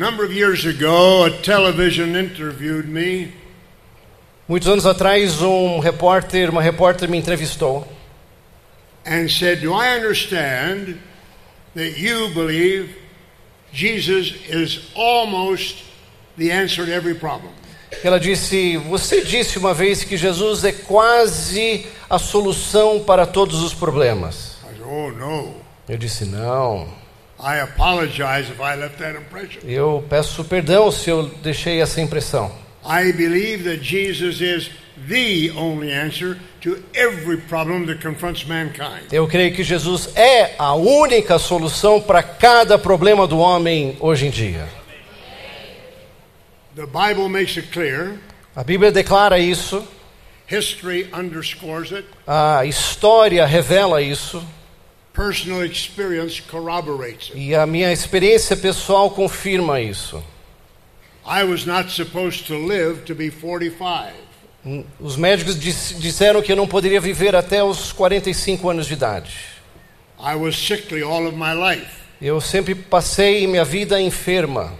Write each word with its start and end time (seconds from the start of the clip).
number 0.00 0.24
of 0.24 0.32
years 0.32 0.64
ago, 0.64 1.26
a 1.26 1.30
television 1.30 2.16
interviewed 2.16 2.88
me, 2.88 3.34
Muitos 4.48 4.66
anos 4.66 4.86
atrás, 4.86 5.42
um 5.42 5.78
repórter, 5.78 6.50
uma 6.50 6.62
repórter 6.62 7.08
me 7.08 7.18
entrevistou 7.18 7.86
and 9.06 9.28
said, 9.28 9.60
Do 9.60 9.72
I 9.72 9.94
understand 9.96 10.98
that 11.76 12.00
you 12.00 12.30
believe 12.34 12.96
Jesus 13.72 14.34
is 14.48 14.90
almost 14.96 15.84
the 16.36 16.50
answer 16.50 16.84
to 16.86 16.92
every 16.92 17.14
problem? 17.14 17.52
Ela 18.02 18.18
disse: 18.18 18.76
Você 18.88 19.20
disse 19.20 19.58
uma 19.58 19.74
vez 19.74 20.02
que 20.02 20.16
Jesus 20.16 20.64
é 20.64 20.72
quase 20.72 21.86
a 22.08 22.18
solução 22.18 23.04
para 23.04 23.26
todos 23.26 23.62
os 23.62 23.74
problemas. 23.74 24.56
Oh, 24.82 25.12
no. 25.12 25.54
Eu 25.88 25.98
disse: 25.98 26.24
Não. 26.24 26.88
I 27.42 27.60
apologize 27.60 28.50
if 28.50 28.60
I 28.60 28.76
left 28.76 28.98
that 28.98 29.16
impression. 29.16 29.60
Eu 29.64 30.04
peço 30.08 30.44
perdão 30.44 30.90
se 30.92 31.08
eu 31.08 31.24
deixei 31.42 31.80
essa 31.80 32.00
impressão. 32.00 32.52
I 32.84 33.12
believe 33.12 33.64
that 33.64 33.82
Jesus 33.82 34.40
is 34.40 34.70
the 35.08 35.50
only 35.56 35.92
answer 35.92 36.36
to 36.60 36.82
every 36.94 37.38
problem 37.38 37.86
that 37.86 38.02
confronts 38.02 38.44
mankind. 38.44 39.10
Eu 39.10 39.26
creio 39.26 39.54
que 39.54 39.62
Jesus 39.62 40.10
é 40.14 40.54
a 40.58 40.74
única 40.74 41.38
solução 41.38 42.00
para 42.00 42.22
cada 42.22 42.78
problema 42.78 43.26
do 43.26 43.38
homem 43.38 43.96
hoje 44.00 44.26
em 44.26 44.30
dia. 44.30 44.68
The 46.76 46.86
Bible 46.86 47.28
makes 47.28 47.56
it 47.56 47.68
clear, 47.72 48.14
A 48.54 48.62
Bíblia 48.62 48.92
declara 48.92 49.38
isso, 49.38 49.82
history 50.50 51.08
underscores 51.14 51.92
it, 51.92 52.06
a 52.26 52.64
história 52.64 53.46
revela 53.46 54.02
isso, 54.02 54.44
personal 55.12 55.64
experience 55.64 56.40
corroborates 56.40 57.30
it. 57.30 57.38
e 57.38 57.54
a 57.54 57.66
minha 57.66 57.92
experiência 57.92 58.56
pessoal 58.56 59.10
confirma 59.10 59.80
isso. 59.80 60.22
I 61.26 61.44
was 61.44 61.64
not 61.66 61.90
supposed 61.92 62.46
to 62.46 62.54
live 62.56 63.02
to 63.04 63.14
be 63.14 63.30
45. 63.30 64.12
Os 64.98 65.16
médicos 65.16 65.58
dis- 65.58 65.94
disseram 65.98 66.42
que 66.42 66.52
eu 66.52 66.56
não 66.56 66.66
poderia 66.66 67.00
viver 67.00 67.34
até 67.34 67.62
os 67.62 67.92
45 67.92 68.68
anos 68.70 68.86
de 68.86 68.92
idade. 68.94 69.32
I 70.18 70.34
was 70.34 70.54
sickly 70.56 71.02
all 71.02 71.26
of 71.26 71.36
my 71.36 71.54
life. 71.54 71.88
Eu 72.20 72.40
sempre 72.40 72.74
passei 72.74 73.46
minha 73.46 73.64
vida 73.64 74.00
enferma. 74.00 74.74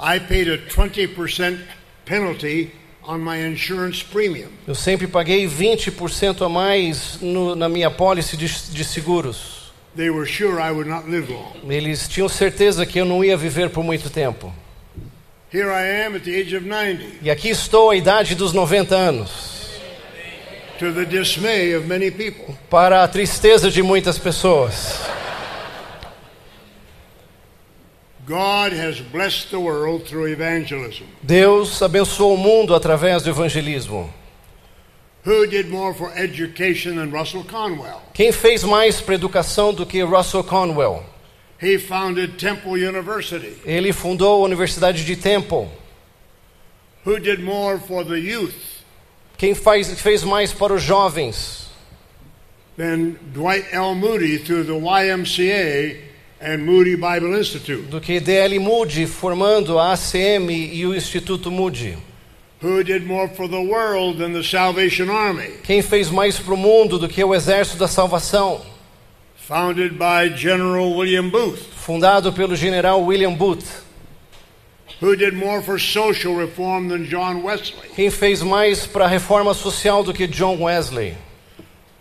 I 0.00 0.18
paid 0.20 0.50
a 0.50 0.58
20% 0.58 1.58
penalty 2.04 2.70
on 3.06 3.18
my 3.18 3.36
insurance 3.38 4.02
premium. 4.04 4.48
Eu 4.66 4.74
sempre 4.74 5.06
paguei 5.06 5.46
20% 5.46 6.42
a 6.44 6.48
mais 6.48 7.18
no- 7.20 7.54
na 7.54 7.68
minha 7.68 7.90
pólice 7.90 8.36
de, 8.36 8.46
de 8.72 8.84
seguros. 8.84 9.72
They 9.96 10.10
were 10.10 10.26
sure 10.30 10.60
I 10.60 10.70
would 10.70 10.88
not 10.88 11.08
live 11.08 11.32
long. 11.32 11.52
Eles 11.72 12.06
tinham 12.08 12.28
certeza 12.28 12.84
que 12.84 12.98
eu 13.00 13.04
não 13.06 13.24
ia 13.24 13.36
viver 13.36 13.70
por 13.70 13.82
muito 13.82 14.10
tempo. 14.10 14.52
Here 15.52 15.68
I 15.70 16.04
am 16.06 16.16
at 16.16 16.22
the 16.24 16.38
age 16.38 16.54
of 16.56 16.66
90, 16.66 17.02
E 17.22 17.30
aqui 17.30 17.48
estou 17.48 17.90
à 17.90 17.96
idade 17.96 18.34
dos 18.34 18.52
90 18.52 18.94
anos, 18.94 19.30
to 20.78 20.92
the 20.92 21.04
dismay 21.06 21.74
of 21.74 21.86
many 21.86 22.10
people. 22.10 22.54
para 22.68 23.02
a 23.04 23.08
tristeza 23.08 23.70
de 23.70 23.82
muitas 23.82 24.18
pessoas. 24.18 25.00
God 25.04 25.04
has 25.04 25.04
blessed 25.06 26.04
the 26.04 26.24
world 27.46 28.15
through 28.15 28.15
evangelism. 28.15 28.15
Deus 31.22 31.82
abençoou 31.82 32.34
o 32.34 32.36
mundo 32.36 32.74
através 32.74 33.22
do 33.22 33.30
evangelismo. 33.30 34.12
Who 35.24 35.46
did 35.46 35.68
more 35.68 35.92
for 35.92 36.12
education 36.16 36.96
than 36.96 37.10
Russell 37.10 37.44
Conwell? 37.44 38.00
Quem 38.14 38.30
fez 38.30 38.62
mais 38.62 39.00
para 39.00 39.14
educação 39.14 39.74
do 39.74 39.84
que 39.84 40.02
Russell 40.02 40.44
Conwell? 40.44 41.04
He 41.60 41.78
founded 41.78 42.36
Temple 42.36 42.72
University. 42.72 43.56
Ele 43.64 43.92
fundou 43.92 44.42
a 44.42 44.44
Universidade 44.44 45.04
de 45.04 45.16
Temple. 45.16 45.68
Who 47.04 47.18
did 47.18 47.40
more 47.40 47.78
for 47.78 48.04
the 48.04 48.18
youth 48.18 48.54
Quem 49.36 49.54
faz, 49.54 50.00
fez 50.00 50.24
mais 50.24 50.52
para 50.52 50.72
os 50.74 50.82
jovens? 50.82 51.66
than 52.76 53.16
Dwight 53.32 53.64
L. 53.72 53.94
Moody 53.94 54.38
through 54.38 54.64
the 54.64 54.74
YMCA 54.74 55.96
and 56.46 56.64
Moody 56.64 56.94
Bible 56.94 57.34
Institute? 57.36 57.90
Do 57.90 58.00
que 58.00 58.20
DL 58.20 58.60
Moody, 58.60 59.04
formando 59.04 59.78
a 59.80 59.92
ACM 59.92 60.48
e 60.50 60.86
o 60.86 60.94
Instituto 60.94 61.50
Moody? 61.50 61.98
Who 62.62 62.82
did 62.84 63.04
more 63.04 63.28
for 63.28 63.48
the 63.48 63.60
world 63.60 64.18
than 64.18 64.32
the 64.32 64.42
Salvation 64.44 65.10
Army, 65.10 65.58
Quem 65.64 65.82
fez 65.82 66.08
mais 66.10 66.38
para 66.38 66.54
o 66.54 66.56
mundo 66.56 66.98
do 66.98 67.08
que 67.08 67.22
o 67.22 67.34
Exército 67.34 67.78
da 67.78 67.88
Salvação? 67.88 68.62
founded 69.36 69.96
by 69.98 70.28
General 70.36 70.88
William 70.96 71.28
Booth? 71.28 71.58
Fundado 71.74 72.32
pelo 72.32 72.56
general 72.56 73.04
William 73.04 73.34
Booth. 73.34 73.84
Who 75.00 75.14
did 75.14 75.34
more 75.34 75.60
for 75.60 75.78
social 75.78 76.34
reform 76.34 76.88
than 76.88 77.04
John 77.04 77.42
Wesley? 77.42 77.88
Quem 77.94 78.08
fez 78.10 78.42
mais 78.42 78.86
para 78.86 79.04
a 79.04 79.08
reforma 79.08 79.52
social 79.52 80.02
do 80.02 80.12
que 80.14 80.26
John 80.26 80.58
Wesley? 80.60 81.14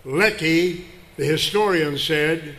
Lecky, 0.06 0.86
the 1.18 1.26
historian, 1.26 1.98
said 1.98 2.56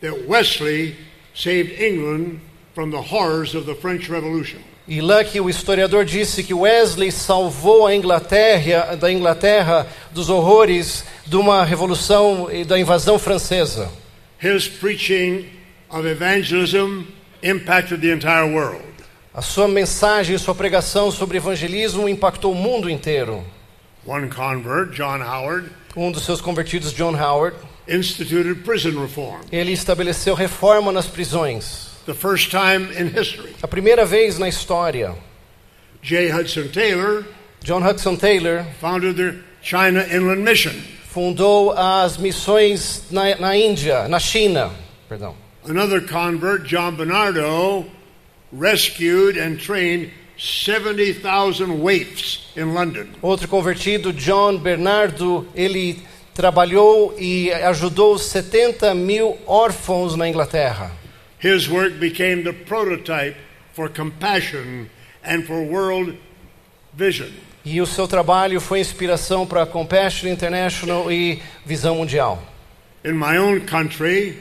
that 0.00 0.28
Wesley 0.28 0.96
saved 1.34 1.80
England 1.80 2.40
from 2.74 2.90
the 2.90 3.00
horrors 3.00 3.54
of 3.54 3.66
the 3.66 3.74
French 3.74 4.08
Revolution. 4.10 4.60
E 4.86 5.00
Lucky, 5.00 5.40
o 5.40 5.48
historiador, 5.48 6.04
disse 6.04 6.42
que 6.42 6.52
Wesley 6.52 7.10
salvou 7.10 7.86
a 7.86 7.94
Inglaterra, 7.94 8.94
da 8.96 9.10
Inglaterra 9.10 9.86
dos 10.12 10.28
horrores 10.28 11.04
de 11.26 11.36
uma 11.36 11.64
revolução 11.64 12.50
e 12.52 12.64
da 12.64 12.78
invasão 12.78 13.18
francesa. 13.18 13.90
His 14.42 14.68
preaching 14.68 15.46
of 15.90 16.06
evangelism 16.06 17.06
impacted 17.42 18.02
the 18.02 18.12
entire 18.12 18.52
world. 18.52 18.84
A 19.32 19.40
sua 19.40 19.66
mensagem, 19.66 20.36
sua 20.36 20.54
pregação 20.54 21.10
sobre 21.10 21.38
evangelismo 21.38 22.08
impactou 22.08 22.52
o 22.52 22.54
mundo 22.54 22.90
inteiro. 22.90 23.42
One 24.06 24.28
convert, 24.28 24.94
John 24.94 25.22
Howard, 25.22 25.70
Um 25.96 26.12
dos 26.12 26.24
seus 26.24 26.40
convertidos, 26.40 26.92
John 26.92 27.14
Howard, 27.16 27.56
instituted 27.88 28.62
prison 28.64 29.00
reform, 29.00 29.40
ele 29.52 29.72
estabeleceu 29.72 30.34
reforma 30.34 30.92
nas 30.92 31.06
prisões. 31.06 31.92
the 32.06 32.14
first 32.14 32.50
time 32.50 32.90
in 32.92 33.08
history. 33.08 33.54
A 33.62 33.68
primeira 33.68 34.04
vez 34.04 34.38
na 34.38 34.48
história. 34.48 35.14
J. 36.02 36.28
Hudson 36.28 36.68
Taylor 36.68 37.24
John 37.64 37.80
Hudson 37.80 38.18
Taylor 38.18 38.66
founded 38.78 39.16
the 39.16 39.38
China 39.62 40.04
Inland 40.12 40.44
Mission. 40.44 40.74
fundou 41.14 41.72
as 41.72 42.18
missões 42.18 43.04
na, 43.10 43.36
na 43.36 43.56
Índia, 43.56 44.06
na 44.06 44.18
China, 44.18 44.70
perdão. 45.08 45.34
Another 45.66 46.02
convert, 46.02 46.66
John 46.66 46.94
Bernardo, 46.94 47.86
rescued 48.52 49.38
and 49.38 49.58
trained 49.58 50.10
70,000 50.36 51.80
waifs 51.80 52.40
in 52.54 52.74
London. 52.74 53.08
Outro 53.22 53.48
convertido, 53.48 54.12
John 54.12 54.58
Bernardo, 54.58 55.46
ele 55.54 56.02
trabalhou 56.34 57.14
e 57.18 57.52
ajudou 57.52 58.18
70 58.18 58.94
mil 58.94 59.38
órfãos 59.46 60.16
na 60.16 60.28
Inglaterra. 60.28 60.90
His 61.42 61.68
work 61.68 61.98
became 61.98 62.42
the 62.42 62.52
prototype 62.52 63.36
for 63.72 63.88
compassion 63.88 64.86
and 65.22 65.42
for 65.42 65.62
world 65.62 66.16
vision. 66.92 67.30
E 67.64 67.80
o 67.80 67.86
seu 67.86 68.06
trabalho 68.06 68.60
foi 68.60 68.80
inspiração 68.80 69.46
para 69.46 69.62
a 69.62 69.66
Compassion 69.66 70.28
International 70.28 71.10
e 71.10 71.40
Visão 71.64 71.96
Mundial. 71.96 72.42
In 73.04 73.14
my 73.14 73.38
own 73.38 73.60
country, 73.60 74.38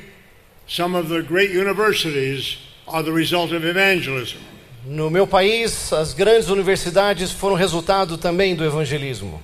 some 0.67 0.97
of 0.97 1.09
the 1.09 1.21
great 1.21 1.53
universities 1.53 2.57
are 2.87 3.03
the 3.03 3.11
result 3.11 3.53
of 3.53 3.65
evangelism. 3.65 4.39
No 4.85 5.09
meu 5.09 5.25
país, 5.25 5.93
as 5.93 6.13
grandes 6.13 6.49
universidades 6.49 7.31
foram 7.31 7.55
resultado 7.55 8.17
também 8.17 8.55
do 8.55 8.65
evangelismo. 8.65 9.41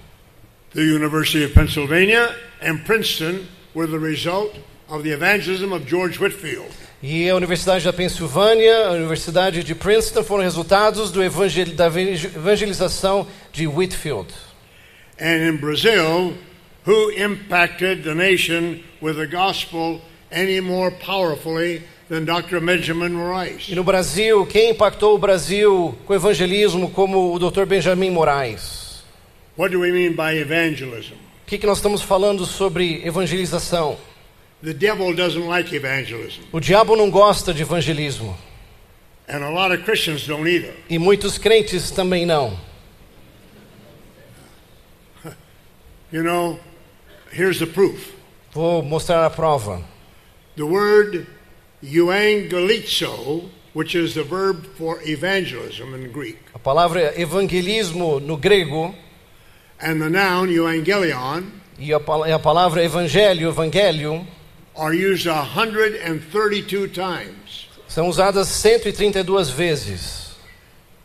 The 0.72 0.84
University 0.84 1.44
of 1.44 1.56
Pennsylvania 1.56 2.36
and 2.62 2.86
Princeton 2.86 3.48
were 3.74 3.88
the 3.88 3.98
result 3.98 4.56
of 4.88 5.04
the 5.04 5.10
evangelism 5.10 5.74
of 5.74 5.88
George 5.88 6.20
Whitfield. 6.20 6.70
E 7.02 7.28
a 7.28 7.36
Universidade 7.36 7.84
da 7.84 7.92
Pensilvânia, 7.92 8.90
a 8.90 8.92
Universidade 8.92 9.64
de 9.64 9.74
Princeton 9.74 10.24
foram 10.24 10.44
resultados 10.44 11.12
do 11.12 11.24
evangel 11.24 11.74
da 11.74 11.88
evangelização 11.88 13.26
de 13.52 13.66
Whitfield. 13.66 14.32
And 15.20 15.42
in 15.42 15.58
Brazil, 15.58 16.36
who 16.86 17.10
impacted 17.18 18.04
the 18.04 18.14
nation 18.14 18.84
with 19.02 19.16
the 19.16 19.26
gospel 19.26 20.02
any 20.32 20.62
more 20.62 20.92
powerfully 20.92 21.82
than 22.10 22.26
Dr. 22.26 22.60
Benjamin 22.60 23.10
Moraes? 23.10 23.70
E 23.70 23.76
no 23.76 23.84
Brasil, 23.84 24.46
quem 24.46 24.70
impactou 24.70 25.16
o 25.16 25.18
Brasil 25.18 25.98
com 26.06 26.14
o 26.14 26.16
evangelismo 26.16 26.92
como 26.92 27.34
o 27.34 27.40
Dr. 27.40 27.66
Benjamin 27.66 28.12
Moraes? 28.12 28.89
What 29.60 29.74
do 29.74 29.82
we 29.82 29.92
mean 29.92 30.14
by 30.16 30.38
evangelism? 30.40 31.16
O 31.16 31.46
que, 31.46 31.58
que 31.58 31.68
nós 31.68 31.80
estamos 31.80 32.02
falando 32.02 32.46
sobre 32.46 33.06
evangelização? 33.06 33.98
The 34.64 34.74
devil 34.74 35.14
doesn't 35.14 35.46
like 35.50 35.76
evangelism, 35.76 36.44
O 36.54 36.62
diabo 36.62 36.96
não 36.96 37.10
gosta 37.12 37.54
de 37.54 37.64
evangelismo. 37.64 38.38
and 39.28 39.44
a 39.44 39.50
lot 39.50 39.74
of 39.74 39.84
Christians 39.84 40.26
don't 40.26 40.48
either. 40.48 40.74
E 40.90 40.98
muitos 40.98 41.38
crentes 41.38 41.92
também 41.92 42.26
não. 42.26 42.58
You 46.10 46.24
know, 46.24 46.58
here's 47.30 47.60
the 47.60 47.68
proof. 47.68 48.14
Vou 48.54 48.82
mostrar 48.82 49.26
a 49.26 49.30
prova. 49.30 49.84
The 50.56 50.64
word 50.64 51.28
euangelizo 51.84 53.50
which 53.74 53.94
is 53.94 54.14
the 54.14 54.24
verb 54.24 54.66
for 54.78 55.02
evangelism 55.06 55.94
in 55.96 56.14
Greek, 56.14 56.38
A 56.54 56.60
palavra 56.60 57.14
evangelismo 57.20 58.22
no 58.22 58.38
grego 58.38 58.96
and 59.82 60.02
the 60.02 60.10
noun 60.10 60.50
euangelion 60.50 61.44
e 61.78 61.94
a, 61.94 62.00
pal- 62.00 62.24
a 62.26 62.40
palavra 62.40 62.84
evangelho, 62.84 63.50
evangelium, 63.50 64.26
are 64.76 64.94
used 64.94 65.26
132 65.28 66.88
times. 66.90 67.68
são 67.88 68.08
usadas 68.08 68.48
132 68.50 69.50
vezes. 69.50 70.30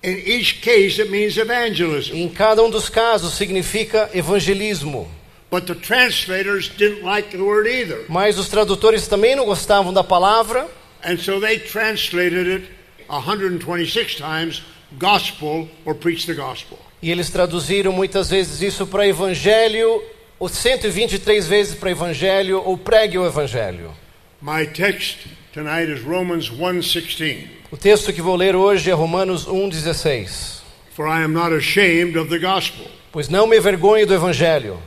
In 0.02 0.18
each 0.18 0.60
case, 0.60 1.00
it 1.00 1.10
means 1.10 1.36
evangelism. 1.38 2.14
Em 2.14 2.28
cada 2.28 2.62
um 2.62 2.68
dos 2.68 2.88
casos 2.90 3.34
significa 3.34 4.10
evangelismo. 4.12 5.08
But 5.50 5.66
the 5.66 5.74
translators 5.74 6.68
didn't 6.68 7.02
like 7.04 7.30
the 7.30 7.42
word 7.42 7.66
either. 7.68 8.04
Mas 8.08 8.36
os 8.38 8.48
tradutores 8.48 9.06
também 9.06 9.34
não 9.36 9.46
gostavam 9.46 9.92
da 9.92 10.02
palavra, 10.04 10.68
And 11.02 11.18
so 11.18 11.38
they 11.40 11.58
translated 11.58 12.46
it 12.48 12.68
126 13.08 14.16
times 14.16 14.62
gospel 14.98 15.68
or 15.84 15.94
preach 15.94 16.26
the 16.26 16.34
gospel. 16.34 16.78
E 17.04 17.10
eles 17.10 17.28
traduziram 17.28 17.92
muitas 17.92 18.30
vezes 18.30 18.62
isso 18.62 18.86
para 18.86 19.06
evangelho, 19.06 20.02
ou 20.38 20.48
123 20.48 21.46
vezes 21.46 21.74
para 21.74 21.90
evangelho, 21.90 22.62
ou 22.64 22.78
pregue 22.78 23.18
o 23.18 23.26
evangelho. 23.26 23.94
My 24.40 24.66
text 24.66 25.26
tonight 25.52 25.92
is 25.92 26.02
Romans 26.02 26.48
1:16. 26.48 27.46
O 27.70 27.76
texto 27.76 28.10
que 28.10 28.22
vou 28.22 28.34
ler 28.34 28.56
hoje 28.56 28.90
é 28.90 28.94
Romanos 28.94 29.46
1,16. 29.46 30.62
For 30.96 31.06
I 31.06 31.22
am 31.22 31.34
not 31.34 31.54
ashamed 31.54 32.16
of 32.16 32.30
the 32.30 32.38
gospel. 32.38 32.86
Pois 33.12 33.28
não 33.28 33.46
me 33.46 33.58
envergonho 33.58 34.06
do 34.06 34.14
evangelho. 34.14 34.82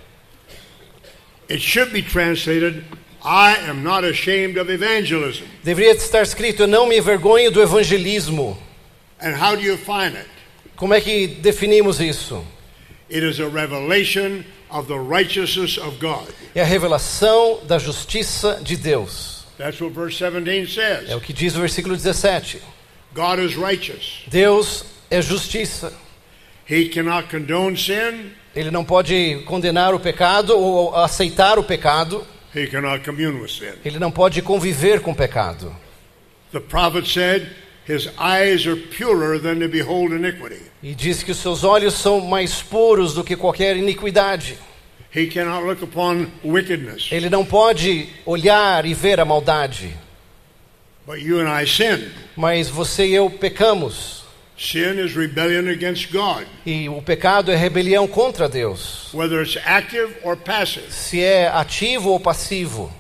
It 1.48 1.62
should 1.62 1.92
be 1.92 2.02
translated 2.02 2.84
I 3.24 3.70
am 3.70 3.84
not 3.84 4.04
ashamed 4.04 4.58
of 4.60 4.72
evangelism. 4.72 5.44
Deveria 5.64 5.92
estar 5.92 6.24
escrito: 6.24 6.64
Eu 6.64 6.68
não 6.68 6.88
me 6.88 6.98
envergonho 6.98 7.52
do 7.52 7.62
evangelismo. 7.62 8.58
And 9.22 9.36
how 9.36 9.56
do 9.56 9.62
you 9.62 9.78
find 9.78 10.16
it? 10.16 10.37
Como 10.78 10.94
é 10.94 11.02
que 11.02 11.28
definimos 11.28 12.00
isso? 12.00 12.46
It 13.10 13.26
is 13.26 13.40
a 13.40 13.50
revelation 13.50 14.44
of 14.70 14.88
the 14.88 14.98
righteousness 14.98 15.78
of 15.78 15.98
God. 16.00 16.28
É 16.54 16.62
a 16.62 16.66
revelação 16.66 17.62
da 17.66 17.80
justiça 17.80 18.60
de 18.62 18.78
Deus. 18.78 19.46
That's 19.58 19.82
what 19.82 19.96
verse 19.96 20.20
17 20.20 20.72
says. 20.72 21.10
É 21.10 21.16
o 21.16 21.20
que 21.20 21.34
diz 21.34 21.56
o 21.56 21.60
versículo 21.60 21.96
17. 21.96 22.62
God 23.16 23.40
is 23.40 23.56
righteous. 23.56 24.22
Deus 24.28 24.86
é 25.10 25.20
justiça. 25.20 25.92
He 26.70 26.90
cannot 26.90 27.28
condone 27.30 27.76
sin. 27.76 28.32
Ele 28.56 28.70
não 28.70 28.86
pode 28.86 29.42
condenar 29.46 29.96
o 29.96 30.00
pecado 30.00 30.56
ou 30.58 30.96
aceitar 30.96 31.58
o 31.58 31.64
pecado. 31.64 32.24
He 32.56 32.68
cannot 32.68 33.04
commune 33.04 33.42
with 33.42 33.50
sin. 33.50 33.74
Ele 33.84 33.98
não 33.98 34.12
pode 34.12 34.44
conviver 34.44 35.02
com 35.02 35.12
o 35.12 35.16
pecado. 35.16 35.76
The 36.52 36.60
prophet 36.60 37.08
said, 37.08 37.50
His 37.88 38.10
eyes 38.18 38.68
are 38.68 38.76
purer 38.76 39.40
than 39.40 39.60
to 39.62 39.70
behold 39.70 40.12
iniquity. 40.12 40.62
E 40.84 40.94
diz 40.94 41.24
que 41.24 41.32
os 41.32 41.38
seus 41.38 41.64
olhos 41.64 41.94
são 41.94 42.20
mais 42.22 42.62
puros 42.62 43.14
do 43.14 43.24
que 43.24 43.36
qualquer 43.36 43.78
iniquidade. 43.78 44.58
He 45.16 45.28
cannot 45.28 45.66
look 45.66 45.82
upon 45.84 46.28
wickedness. 46.44 47.10
Ele 47.12 47.30
não 47.30 47.46
pode 47.46 48.10
olhar 48.26 48.86
e 48.86 48.94
ver 48.94 49.20
a 49.20 49.26
maldade. 49.26 49.96
But 51.06 51.20
you 51.22 51.40
and 51.40 51.48
I 51.50 51.66
sin. 51.66 52.10
Mas 52.36 52.68
você 52.70 53.08
e 53.08 53.14
eu 53.16 53.30
pecamos. 53.30 54.18
Sin 54.58 55.00
is 55.00 55.14
rebellion 55.16 55.70
against 55.70 56.12
God, 56.12 56.46
E 56.66 56.90
o 56.90 57.02
pecado 57.02 57.52
é 57.52 57.56
rebelião 57.56 58.08
contra 58.08 58.50
Deus. 58.50 59.10
whether 59.14 59.42
it's 59.42 59.56
active 59.66 60.14
or 60.24 60.36
passive. 60.36 60.92
Se 60.92 61.22
é 61.24 61.48
ativo 61.48 62.10
ou 62.10 62.20
passivo. 62.20 62.92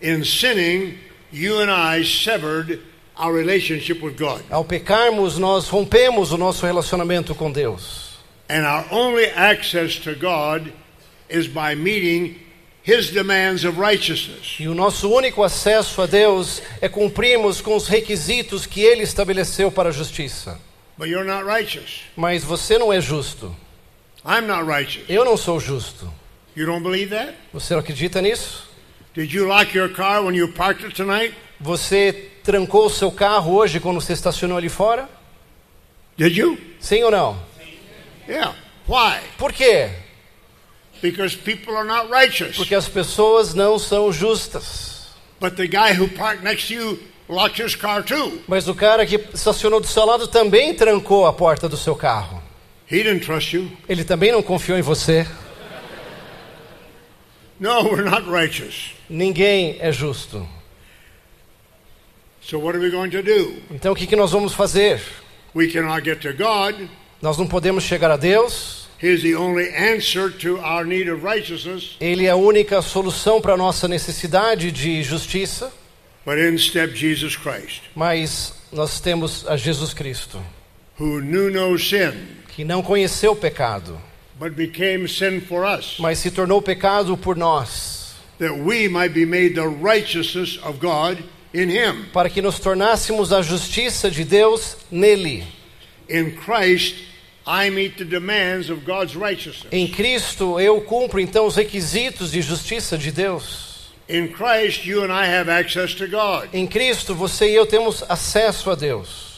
In 0.00 0.22
sinning, 0.22 0.96
you 1.32 1.58
and 1.60 1.70
I 1.72 2.04
severed 2.04 2.78
our 3.22 3.32
relationship 3.32 4.02
with 4.02 4.16
God. 4.16 4.42
Ao 4.50 4.64
pecarmos, 4.64 5.38
nós 5.38 5.68
rompemos 5.68 6.32
o 6.32 6.36
nosso 6.36 6.66
relacionamento 6.66 7.34
com 7.34 7.52
Deus. 7.52 8.18
And 8.50 8.66
our 8.66 8.84
only 8.90 9.26
access 9.26 9.96
to 10.00 10.14
God 10.14 10.72
is 11.30 11.46
by 11.46 11.74
meeting 11.76 12.36
His 12.82 13.10
demands 13.10 13.64
of 13.64 13.78
righteousness. 13.78 14.56
E 14.58 14.66
o 14.66 14.74
nosso 14.74 15.08
único 15.08 15.44
acesso 15.44 16.02
a 16.02 16.06
Deus 16.06 16.60
é 16.80 16.88
cumprirmos 16.88 17.60
com 17.60 17.76
os 17.76 17.86
requisitos 17.86 18.66
que 18.66 18.80
Ele 18.80 19.02
estabeleceu 19.04 19.70
para 19.70 19.90
a 19.90 19.92
justiça. 19.92 20.58
But 20.98 21.08
you're 21.08 21.24
not 21.24 21.44
righteous. 21.44 22.00
Mas 22.16 22.42
você 22.42 22.76
não 22.76 22.92
é 22.92 23.00
justo. 23.00 23.54
I'm 24.24 24.46
not 24.46 24.64
righteous. 24.64 25.04
Eu 25.08 25.24
não 25.24 25.36
sou 25.36 25.60
justo. 25.60 26.12
You 26.56 26.66
don't 26.66 26.82
believe 26.82 27.10
that? 27.10 27.34
Você 27.52 27.72
não 27.72 27.80
acredita 27.80 28.20
nisso? 28.20 28.68
Did 29.14 29.32
you 29.32 29.46
lock 29.46 29.76
your 29.76 29.88
car 29.88 30.22
when 30.24 30.34
you 30.34 30.48
parked 30.48 30.84
it 30.84 30.94
tonight? 30.94 31.34
Você 31.62 32.30
trancou 32.42 32.86
o 32.86 32.90
seu 32.90 33.12
carro 33.12 33.54
hoje 33.54 33.78
quando 33.78 34.00
você 34.00 34.12
estacionou 34.12 34.58
ali 34.58 34.68
fora? 34.68 35.08
Did 36.16 36.36
you? 36.36 36.58
Sim 36.80 37.04
ou 37.04 37.10
não? 37.10 37.40
Yeah. 38.28 38.54
Why? 38.88 39.20
Por 39.38 39.52
quê? 39.52 39.90
Because 41.00 41.36
people 41.36 41.76
are 41.76 41.86
not 41.86 42.10
righteous. 42.10 42.56
Porque 42.56 42.74
as 42.74 42.88
pessoas 42.88 43.54
não 43.54 43.78
são 43.78 44.12
justas. 44.12 45.06
But 45.40 45.54
the 45.54 45.68
guy 45.68 45.92
who 45.96 46.08
parked 46.08 46.44
next 46.44 46.66
to 46.68 46.74
you 46.74 46.98
locked 47.28 47.62
his 47.62 47.76
car 47.76 48.02
too. 48.02 48.40
Mas 48.48 48.66
o 48.66 48.74
cara 48.74 49.06
que 49.06 49.16
estacionou 49.32 49.80
do 49.80 49.86
seu 49.86 50.04
lado 50.04 50.26
também 50.26 50.74
trancou 50.74 51.26
a 51.26 51.32
porta 51.32 51.68
do 51.68 51.76
seu 51.76 51.94
carro. 51.94 52.42
He 52.90 53.04
didn't 53.04 53.24
trust 53.24 53.54
you. 53.56 53.70
Ele 53.88 54.02
também 54.02 54.32
não 54.32 54.42
confiou 54.42 54.76
em 54.76 54.82
você. 54.82 55.26
No, 57.60 57.84
we're 57.84 58.02
not 58.02 58.28
righteous. 58.28 58.94
Ninguém 59.08 59.76
é 59.78 59.92
justo. 59.92 60.46
So 62.42 62.58
what 62.58 62.76
are 62.76 62.80
we 62.80 62.90
going 62.90 63.10
to 63.10 63.22
do? 63.22 63.54
Então 63.70 63.92
o 63.92 63.96
que, 63.96 64.06
que 64.06 64.16
nós 64.16 64.32
vamos 64.32 64.52
fazer? 64.52 65.00
We 65.54 65.68
cannot 65.68 66.04
get 66.04 66.20
to 66.22 66.32
God. 66.32 66.88
Nós 67.20 67.38
não 67.38 67.46
podemos 67.46 67.84
chegar 67.84 68.10
a 68.10 68.16
Deus. 68.16 68.88
He's 69.00 69.22
the 69.22 69.34
only 69.34 69.68
answer 69.74 70.30
to 70.30 70.58
our 70.58 70.84
need 70.84 71.08
of 71.10 71.24
righteousness. 71.24 71.96
Ele 72.00 72.26
é 72.26 72.30
a 72.30 72.36
única 72.36 72.80
solução 72.82 73.40
para 73.40 73.54
a 73.54 73.56
nossa 73.56 73.88
necessidade 73.88 74.70
de 74.70 75.02
justiça. 75.02 75.72
But 76.24 76.38
instead, 76.38 76.94
Jesus 76.94 77.36
Christ, 77.36 77.82
Mas 77.96 78.54
nós 78.72 79.00
temos 79.00 79.44
a 79.48 79.56
Jesus 79.56 79.92
Cristo, 79.92 80.40
who 80.98 81.20
knew 81.20 81.50
no 81.50 81.76
sin, 81.78 82.12
que 82.54 82.64
não 82.64 82.80
conheceu 82.80 83.32
o 83.32 83.36
pecado, 83.36 84.00
but 84.38 84.52
became 84.52 85.08
sin 85.08 85.40
for 85.40 85.64
us, 85.64 85.96
mas 85.98 86.18
se 86.18 86.30
tornou 86.30 86.62
pecado 86.62 87.16
por 87.16 87.36
nós, 87.36 88.14
that 88.38 88.52
we 88.52 88.88
might 88.88 89.12
be 89.12 89.26
made 89.26 89.54
the 89.54 89.66
righteousness 89.66 90.60
of 90.64 90.78
God 90.78 91.18
in 91.54 91.70
Him. 91.70 92.06
para 92.12 92.28
que 92.28 92.40
nos 92.40 92.58
tornássemos 92.58 93.32
a 93.32 93.42
justiça 93.42 94.10
de 94.10 94.24
Deus 94.24 94.76
nele. 94.90 95.44
In 96.08 96.32
Christ, 96.32 96.96
I 97.46 97.70
meet 97.70 97.96
the 97.96 98.04
demands 98.04 98.70
of 98.70 98.84
God's 98.84 99.16
righteousness. 99.16 99.72
Em 99.72 99.88
Cristo 99.88 100.60
eu 100.60 100.80
cumpro 100.82 101.18
então 101.20 101.46
os 101.46 101.56
requisitos 101.56 102.30
de 102.32 102.40
justiça 102.40 102.96
de 102.96 103.10
Deus. 103.10 103.92
In 104.08 104.28
Christ, 104.28 104.84
you 104.84 105.02
and 105.02 105.12
I 105.12 105.26
have 105.26 105.50
access 105.50 105.94
to 105.94 106.06
God. 106.06 106.48
Em 106.52 106.66
Cristo 106.66 107.14
você 107.14 107.50
e 107.50 107.54
eu 107.54 107.66
temos 107.66 108.04
acesso 108.08 108.70
a 108.70 108.74
Deus. 108.74 109.32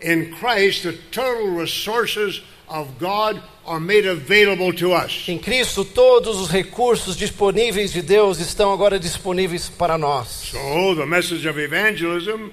In 0.00 0.30
Christ, 0.30 0.82
the 0.82 0.92
total 1.10 1.58
resources 1.58 2.42
of 2.70 2.88
God 2.98 3.40
are 3.66 3.80
made 3.80 4.08
available 4.08 4.72
to 4.72 4.92
us. 4.92 5.28
Em 5.28 5.38
Cristo 5.38 5.84
todos 5.84 6.38
os 6.38 6.48
recursos 6.50 7.16
disponíveis 7.16 7.92
de 7.92 8.02
Deus 8.02 8.38
estão 8.38 8.72
agora 8.72 8.98
disponíveis 8.98 9.68
para 9.68 9.98
nós. 9.98 10.50
So, 10.50 10.94
the 10.96 11.06
message 11.06 11.48
of 11.48 11.58
evangelism, 11.60 12.50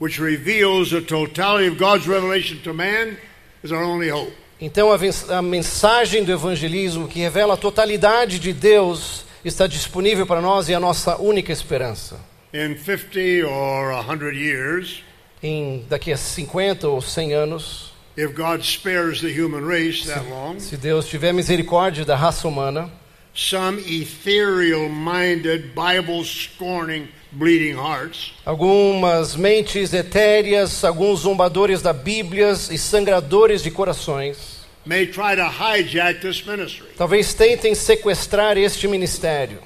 which 0.00 0.20
reveals 0.20 0.90
the 0.90 1.00
totality 1.00 1.68
of 1.68 1.76
God's 1.78 2.06
revelation 2.06 2.58
to 2.62 2.72
man, 2.72 3.16
is 3.62 3.72
our 3.72 3.82
only 3.82 4.10
hope. 4.10 4.32
Então 4.60 4.90
a 4.92 5.40
mensagem 5.42 6.22
do 6.22 6.32
evangelismo 6.32 7.08
que 7.08 7.18
revela 7.20 7.54
a 7.54 7.56
totalidade 7.56 8.38
de 8.38 8.52
Deus 8.52 9.24
está 9.42 9.66
disponível 9.66 10.26
para 10.26 10.42
nós 10.42 10.68
e 10.68 10.72
é 10.72 10.76
a 10.76 10.80
nossa 10.80 11.16
única 11.16 11.50
esperança. 11.50 12.20
In 12.52 12.76
50 12.76 13.48
or 13.48 14.04
100 14.04 14.36
years, 14.36 15.02
Em 15.42 15.86
daqui 15.88 16.12
a 16.12 16.18
50 16.18 16.86
ou 16.86 17.00
100 17.00 17.32
anos, 17.32 17.94
if 18.20 18.34
God 18.34 18.62
spares 18.62 19.22
the 19.22 19.32
human 19.32 19.64
race 19.64 20.04
that 20.06 20.28
long, 20.28 20.60
se 20.60 20.76
Deus 20.76 21.08
tiver 21.08 21.32
misericórdia 21.32 22.04
da 22.04 22.16
raça 22.16 22.46
humana, 22.46 22.90
some 23.34 23.78
ethereal 23.86 24.88
minded, 24.90 25.74
Bible 25.74 26.22
scorning, 26.24 27.08
bleeding 27.32 27.76
hearts 27.76 28.32
algumas 28.44 29.36
mentes 29.36 29.94
etéreas, 29.94 30.84
alguns 30.84 31.20
zombadores 31.20 31.80
da 31.80 31.92
Bíblia 31.92 32.52
e 32.70 32.76
sangradores 32.76 33.62
de 33.62 33.70
corações, 33.70 34.66
may 34.84 35.06
try 35.06 35.34
to 35.34 35.48
hijack 35.48 36.20
this 36.20 36.44
ministry 36.44 36.88
talvez 36.96 37.32
tentem 37.32 37.74
sequestrar 37.74 38.58
este 38.58 38.86
ministério 38.86 39.58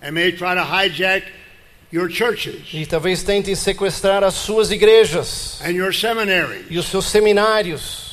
and 0.00 0.12
may 0.12 0.30
try 0.30 0.54
to 0.54 0.62
hijack 0.62 1.24
your 1.92 2.08
churches 2.10 2.62
e 2.72 2.84
talvez 2.86 3.22
tentem 3.22 3.54
sequestrar 3.54 4.22
as 4.22 4.34
suas 4.34 4.70
igrejas 4.70 5.60
and 5.64 5.70
your 5.72 5.92
seminaries. 5.92 6.66
e 6.70 6.78
os 6.78 6.86
seus 6.86 7.06
seminários. 7.06 8.08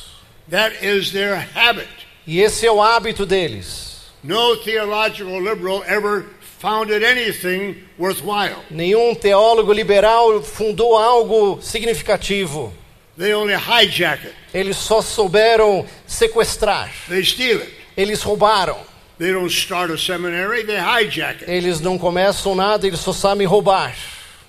That 0.50 0.76
is 0.84 1.10
their 1.10 1.36
habit. 1.54 1.88
E 2.26 2.40
esse 2.40 2.66
é 2.66 2.70
o 2.72 2.80
hábito 2.80 3.26
deles. 3.26 3.96
No 4.22 4.56
theological 4.56 5.40
liberal 5.40 5.84
ever 5.86 6.24
founded 6.58 7.04
anything 7.04 7.76
worthwhile. 7.98 8.56
Nenhum 8.70 9.14
teólogo 9.14 9.72
liberal 9.72 10.42
fundou 10.42 10.96
algo 10.96 11.60
significativo. 11.62 12.72
They 13.18 13.34
only 13.34 13.54
hijack 13.54 14.26
it. 14.26 14.34
Eles 14.52 14.76
só 14.76 15.00
souberam 15.02 15.86
sequestrar. 16.06 16.90
They 17.08 17.24
steal 17.24 17.60
it. 17.60 17.72
Eles 17.96 18.22
roubaram. 18.22 18.78
They 19.18 19.32
don't 19.32 19.50
start 19.50 19.90
a 19.90 19.96
seminary, 19.96 20.62
they 20.64 20.76
hijack 20.76 21.42
it. 21.42 21.50
Eles 21.50 21.80
não 21.80 21.96
começam 21.96 22.54
nada, 22.54 22.86
eles 22.86 23.00
só 23.00 23.14
sabem 23.14 23.46
roubar. 23.46 23.94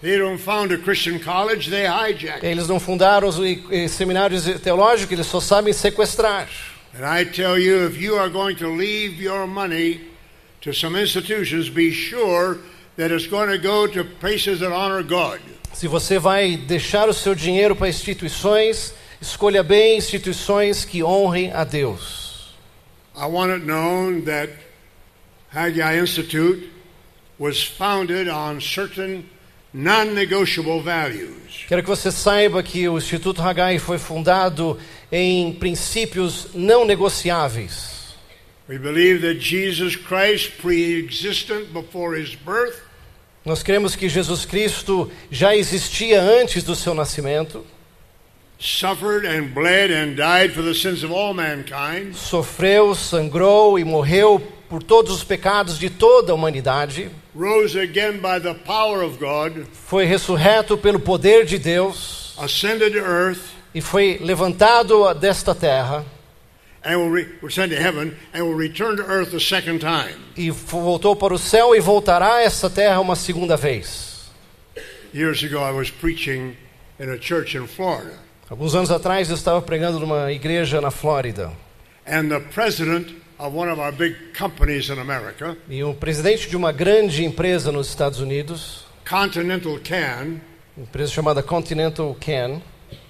They 0.02 0.18
don't 0.18 0.38
found 0.38 0.74
a 0.74 0.78
Christian 0.78 1.20
college, 1.20 1.70
they 1.70 1.86
hijack 1.88 2.44
it. 2.44 2.46
Eles 2.46 2.68
não 2.68 2.78
fundaram 2.80 3.30
os 3.30 3.38
seminários 3.92 4.44
teológicos, 4.62 5.14
eles 5.14 5.28
só 5.28 5.40
sabem 5.40 5.72
sequestrar. 5.72 6.50
And 7.00 7.06
I 7.06 7.24
tell 7.26 7.58
you, 7.58 7.88
if 7.88 7.98
you 8.02 8.18
are 8.18 8.30
going 8.30 8.56
to 8.58 8.68
leave 8.68 9.22
your 9.24 9.48
money 9.48 10.02
to 10.62 10.74
some 10.74 11.00
institutions, 11.00 11.70
be 11.70 11.92
sure 11.92 12.58
that 12.98 13.14
it's 13.14 13.28
going 13.28 13.50
to 13.50 13.58
go 13.58 13.88
to 13.88 14.04
places 14.20 14.60
that 14.60 14.74
honor 14.74 15.02
God. 15.02 15.40
Se 15.72 15.88
você 15.88 16.20
vai 16.20 16.58
deixar 16.58 17.08
o 17.08 17.14
seu 17.14 17.34
dinheiro 17.34 17.76
para 17.76 17.88
instituições, 17.88 18.94
escolha 19.22 19.64
bem 19.64 19.98
instituições 19.98 20.84
que 20.84 21.04
honrem 21.04 21.54
a 21.54 21.64
Deus. 21.64 22.26
I 23.20 23.26
want 23.26 23.52
it 23.52 23.66
known 23.66 24.26
that 24.26 24.50
Haggai 25.50 25.98
Institute 25.98 26.70
was 27.40 27.64
founded 27.64 28.28
on 28.30 28.62
certain 28.62 29.28
non 29.74 30.14
negotiable 30.14 30.82
values. 30.84 31.66
Quero 31.68 31.82
que 31.82 31.90
você 31.90 32.12
saiba 32.12 32.62
que 32.62 32.88
o 32.88 32.96
Instituto 32.96 33.42
Haggai 33.42 33.80
foi 33.80 33.98
fundado 33.98 34.78
em 35.12 35.52
princípios 35.54 36.50
não 36.54 36.86
negociáveis. 36.86 38.16
We 38.70 38.78
believe 38.78 39.22
that 39.22 39.40
Jesus 39.40 39.96
Christ, 39.96 40.62
pre 40.62 41.04
existent 41.04 41.74
before 41.74 42.16
his 42.16 42.36
birth, 42.36 42.84
Nós 43.44 43.64
cremos 43.64 43.96
que 43.96 44.10
Jesus 44.10 44.46
Cristo 44.46 45.10
já 45.32 45.56
existia 45.56 46.22
antes 46.22 46.64
do 46.64 46.76
seu 46.76 46.94
nascimento, 46.94 47.66
sofreu, 52.14 52.96
sangrou 52.96 53.78
e 53.80 53.84
morreu 53.84 54.40
por 54.70 54.84
todos 54.84 55.14
os 55.14 55.24
pecados 55.24 55.78
de 55.80 55.90
toda 55.90 56.32
a 56.32 56.36
humanidade, 56.36 57.10
rose 57.36 57.80
again 57.80 58.14
by 58.18 58.40
the 58.42 58.54
power 58.66 59.04
of 59.04 59.18
God, 59.18 59.66
foi 59.72 60.06
ressurreto 60.06 60.78
pelo 60.78 61.00
poder 61.00 61.46
de 61.46 61.58
Deus. 61.58 62.36
ascended 62.40 62.94
to 62.94 63.00
earth, 63.00 63.42
e 63.74 63.82
foi 63.82 64.18
levantado 64.22 65.14
desta 65.14 65.56
terra. 65.56 66.04
and 66.84 66.98
will 66.98 67.10
re- 67.12 67.28
was 67.42 67.54
sent 67.54 67.72
to 67.72 67.78
heaven, 67.80 68.16
and 68.34 68.44
will 68.46 68.56
return 68.58 68.96
to 68.98 69.04
earth 69.04 69.34
a 69.34 69.40
second 69.40 69.80
time. 69.80 70.16
e 70.36 70.50
voltou 70.52 71.16
para 71.16 71.34
o 71.34 71.38
céu 71.38 71.76
e 71.76 71.80
voltará 71.80 72.36
a 72.36 72.42
essa 72.42 72.70
terra 72.70 73.00
uma 73.00 73.16
segunda 73.16 73.56
vez. 73.56 74.30
Years 75.14 75.42
ago, 75.44 75.58
I 75.60 75.72
was 75.72 75.90
preaching 75.90 76.56
in 77.00 77.10
a 77.10 77.18
church 77.18 77.56
in 77.58 77.66
Florida, 77.68 78.14
Alguns 78.50 78.75
anos 78.75 78.92
atrás 78.92 79.30
eu 79.30 79.36
estava 79.36 79.62
pregando 79.62 80.00
numa 80.00 80.32
igreja 80.32 80.80
na 80.80 80.89
Flórida 80.92 81.51
and 82.08 82.30
the 82.30 82.39
president 82.39 83.13
of 83.38 83.56
one 83.56 83.70
of 83.70 83.80
our 83.80 83.92
big 83.92 84.16
companies 84.38 84.89
in 84.89 84.98
America, 85.00 85.58
e 85.70 85.84
o 85.84 85.94
presidente 85.94 86.50
de 86.50 86.56
uma 86.56 86.72
grande 86.72 87.25
empresa 87.25 87.72
nos 87.72 87.89
Estados 87.89 88.20
Unidos, 88.20 88.86
Continental 89.08 89.77
Can, 89.84 90.39
empresa 90.77 91.12
chamada 91.12 91.44
Continental 91.44 92.16
Can, 92.20 92.62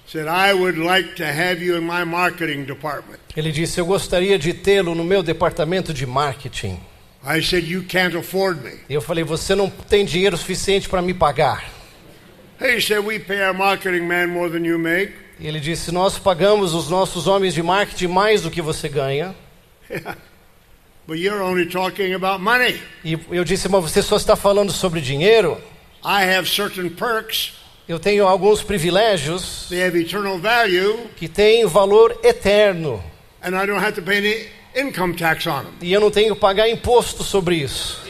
said, 0.06 0.26
I 0.26 0.52
would 0.52 0.78
like 0.78 1.14
to 1.16 1.24
have 1.24 1.62
you 1.62 1.76
in 1.76 1.82
my 1.82 2.04
marketing 2.04 2.64
department. 2.64 3.20
ele 3.36 3.52
disse: 3.52 3.78
Eu 3.78 3.86
gostaria 3.86 4.38
de 4.38 4.52
tê-lo 4.52 4.94
no 4.94 5.04
meu 5.04 5.22
departamento 5.22 5.94
de 5.94 6.04
marketing. 6.04 6.80
I 7.24 7.40
said, 7.40 7.64
You 7.68 7.84
can't 7.84 8.16
afford 8.16 8.62
me. 8.64 8.72
E 8.88 8.94
eu 8.94 9.00
falei: 9.00 9.22
Você 9.22 9.54
não 9.54 9.70
tem 9.70 10.04
dinheiro 10.04 10.36
suficiente 10.36 10.88
para 10.88 11.00
me 11.00 11.14
pagar. 11.14 11.64
He 12.60 12.80
said, 12.80 13.04
We 13.04 13.20
pay 13.20 13.40
our 13.42 13.54
marketing 13.54 14.06
man 14.08 14.26
more 14.28 14.50
than 14.50 14.66
you 14.66 14.78
make. 14.78 15.12
E 15.38 15.46
ele 15.46 15.60
disse: 15.60 15.92
Nós 15.92 16.18
pagamos 16.18 16.74
os 16.74 16.88
nossos 16.88 17.26
homens 17.26 17.54
de 17.54 17.62
marketing 17.62 18.08
mais 18.08 18.42
do 18.42 18.50
que 18.50 18.60
você 18.62 18.88
ganha. 18.88 19.34
But 21.06 21.18
you're 21.18 21.42
only 21.42 21.64
talking 21.66 22.12
about 22.12 22.42
money. 22.42 22.80
E 23.04 23.18
eu 23.30 23.44
disse: 23.44 23.68
Mas 23.68 23.82
você 23.82 24.02
só 24.02 24.16
está 24.16 24.36
falando 24.36 24.72
sobre 24.72 25.00
dinheiro? 25.00 25.58
I 26.04 26.24
have 26.34 26.46
certain 26.48 26.90
perks, 26.90 27.54
Eu 27.88 27.98
tenho 27.98 28.26
alguns 28.26 28.62
privilégios 28.62 29.66
they 29.70 29.82
have 29.82 29.98
eternal 29.98 30.38
value, 30.38 31.08
que 31.16 31.26
têm 31.26 31.64
valor 31.66 32.18
eterno. 32.22 33.02
and 33.42 33.54
I 33.56 33.64
don't 33.66 33.80
have 33.82 33.94
to 33.94 34.02
pay 34.02 34.18
any 34.18 34.86
income 34.88 35.14
tax 35.16 35.46
on 35.46 35.64
them. 35.64 35.72
E 35.80 35.92
eu 35.92 36.00
não 36.00 36.10
tenho 36.10 36.34
que 36.34 36.40
pagar 36.40 36.68
imposto 36.68 37.24
sobre 37.24 37.56
isso. 37.56 38.00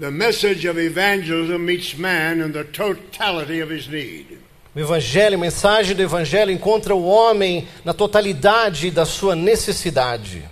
The 0.00 0.10
message 0.10 0.66
of 0.66 0.78
evangelism 0.78 1.58
meets 1.58 1.94
man 1.94 2.40
in 2.40 2.52
the 2.52 2.64
totality 2.64 3.60
of 3.60 3.70
his 3.74 3.88
need. 3.88 4.38
O 4.74 4.78
evangelho, 4.78 5.36
a 5.36 5.40
mensagem 5.40 5.96
do 5.96 6.02
evangelho 6.02 6.52
encontra 6.52 6.94
o 6.94 7.04
homem 7.06 7.66
na 7.84 7.94
totalidade 7.94 8.90
da 8.90 9.04
sua 9.04 9.34
necessidade. 9.34 10.44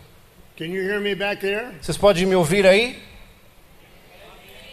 Can 0.57 0.67
you 0.67 0.83
hear 0.83 1.01
me 1.01 1.15
back 1.15 1.41
there? 1.41 1.69
Vocês 1.81 1.99
podem 1.99 2.25
me 2.25 2.35
ouvir 2.35 2.67
aí? 2.67 2.99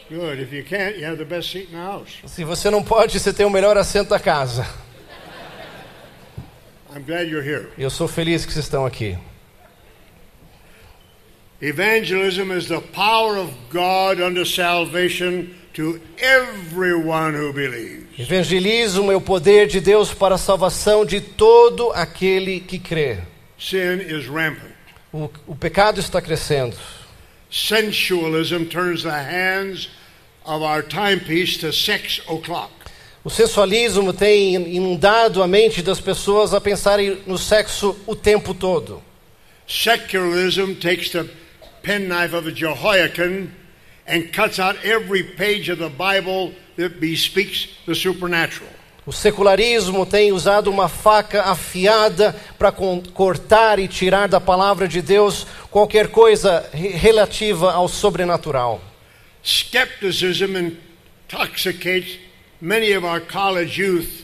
Good. 0.09 0.41
If 0.41 0.53
you 0.53 0.63
can't, 0.63 0.97
you 0.97 1.05
have 1.05 1.17
the 1.17 1.25
best 1.25 1.51
seat 1.51 1.69
in 1.69 1.75
the 1.75 1.83
house. 1.83 2.19
Se 2.25 2.43
você 2.43 2.69
não 2.69 2.83
pode, 2.83 3.19
você 3.19 3.33
tem 3.33 3.45
o 3.45 3.49
melhor 3.49 3.77
assento 3.77 4.09
da 4.09 4.19
casa. 4.19 4.65
I'm 6.95 7.03
glad 7.03 7.27
you're 7.27 7.43
here. 7.45 7.69
Eu 7.77 7.89
sou 7.89 8.07
feliz 8.07 8.45
que 8.45 8.53
vocês 8.53 8.65
estão 8.65 8.85
aqui. 8.85 9.17
Evangelism 11.61 12.51
is 12.51 12.67
the 12.67 12.81
power 12.93 13.37
of 13.37 13.53
God 13.71 14.19
unto 14.19 14.45
salvation 14.45 15.47
to 15.73 15.99
everyone 16.17 17.35
who 17.35 17.51
believes. 17.51 18.03
Evangelismo 18.17 19.11
é 19.11 19.15
o 19.15 19.21
poder 19.21 19.67
de 19.67 19.79
Deus 19.79 20.13
para 20.13 20.35
a 20.35 20.37
salvação 20.37 21.05
de 21.05 21.19
todo 21.19 21.91
aquele 21.91 22.59
que 22.59 22.77
crê. 22.77 23.19
Sin 23.57 23.99
is 23.99 24.27
rampant. 24.27 24.73
O, 25.11 25.29
o 25.47 25.55
pecado 25.55 25.99
está 25.99 26.21
crescendo. 26.21 26.75
Sensualism 27.49 28.65
turns 28.65 29.03
the 29.03 29.09
hands 29.09 29.89
of 30.45 30.63
our 30.63 30.83
timepiece 30.83 31.57
to 31.57 31.71
six 31.71 32.19
o'clock. 32.27 32.71
O 33.23 33.29
sensualismo 33.29 34.11
tem 34.11 34.55
inundado 34.75 35.41
a 35.41 35.47
mente 35.47 35.81
das 35.81 36.01
pessoas 36.01 36.53
a 36.53 36.59
pensarem 36.59 37.19
no 37.25 37.37
sexo 37.37 37.95
o 38.05 38.15
tempo 38.15 38.53
todo. 38.53 39.01
Secularism 39.65 40.73
takes 40.73 41.09
the 41.11 41.25
penknife 41.81 42.35
of 42.35 42.49
a 42.49 42.51
Jehoiakim 42.51 43.49
and 44.07 44.31
cuts 44.33 44.59
out 44.59 44.75
every 44.85 45.23
page 45.23 45.69
of 45.69 45.79
the 45.79 45.89
Bible 45.89 46.53
that 46.77 46.99
bespeaks 46.99 47.67
the 47.85 47.95
supernatural. 47.95 48.69
O 49.05 49.11
secularismo 49.11 50.05
tem 50.05 50.31
usado 50.31 50.69
uma 50.71 50.87
faca 50.87 51.43
afiada 51.43 52.33
para 52.57 52.71
cortar 52.71 53.77
e 53.77 53.87
tirar 53.87 54.29
da 54.29 54.39
palavra 54.39 54.87
de 54.87 55.01
Deus 55.01 55.45
qualquer 55.69 56.07
coisa 56.07 56.69
re- 56.73 56.89
relativa 56.89 57.73
ao 57.73 57.89
sobrenatural. 57.89 58.81
Skepticism 59.43 60.55
intoxicates 60.55 62.17
many 62.61 62.93
of 62.93 63.05
our 63.05 63.19
college 63.19 63.77
youth 63.81 64.23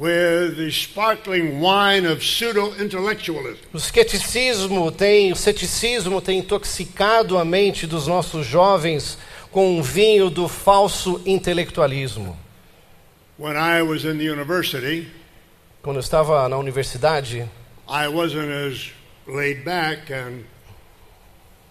with 0.00 0.56
the 0.56 0.70
sparkling 0.70 1.60
wine 1.60 2.06
of 2.06 2.22
pseudo 2.24 2.72
intellectualism. 2.82 3.58
O 3.74 3.78
ceticismo 3.78 4.90
tem, 4.90 5.30
o 5.30 5.36
ceticismo 5.36 6.22
tem 6.22 6.38
intoxicado 6.38 7.36
a 7.36 7.44
mente 7.44 7.86
dos 7.86 8.06
nossos 8.06 8.46
jovens 8.46 9.18
com 9.52 9.76
um 9.78 9.82
vinho 9.82 10.30
do 10.30 10.48
falso 10.48 11.20
intelectualismo. 11.26 12.34
When 13.38 13.56
I 13.56 13.82
was 13.82 14.04
in 14.04 14.16
the 14.16 14.30
university, 14.30 15.06
Quando 15.82 15.96
eu 15.96 16.00
estava 16.00 16.48
na 16.48 16.56
universidade, 16.56 17.46
I 17.88 18.08
wasn't 18.08 18.50
as 18.50 18.90
laid 19.26 19.64
back 19.64 20.12
and 20.12 20.44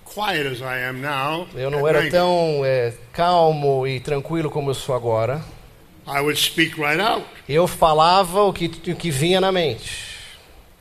quiet 0.06 0.48
as 0.48 0.62
I 0.62 0.88
am 0.88 1.00
now. 1.02 1.48
eu 1.56 1.72
não 1.72 1.88
era 1.88 2.00
90. 2.04 2.12
tão 2.12 2.66
é, 2.66 2.94
calmo 3.12 3.88
e 3.88 4.00
tranquilo 4.00 4.50
como 4.52 4.70
eu 4.70 4.76
sou 4.76 4.94
agora. 4.96 5.44
I 6.10 6.22
would 6.22 6.38
speak 6.38 6.76
right 6.80 7.00
out. 7.00 7.24
Eu 7.48 7.68
falava 7.68 8.42
o 8.42 8.52
que, 8.52 8.66
o 8.92 8.96
que 8.96 9.12
vinha 9.12 9.40
na 9.40 9.52
mente. 9.52 10.10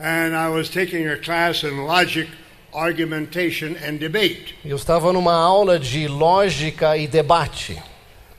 And 0.01 0.35
I 0.35 0.49
was 0.49 0.71
taking 0.71 1.07
a 1.07 1.19
class 1.19 1.65
in 1.65 1.85
logic, 1.85 2.31
argumentation, 2.73 3.77
and 3.87 3.99
debate. 3.99 4.55
Eu 4.65 4.77
estava 4.77 5.13
numa 5.13 5.35
aula 5.35 5.79
de 5.79 6.09
lógica 6.09 6.97
e 6.97 7.07
debate. 7.07 7.77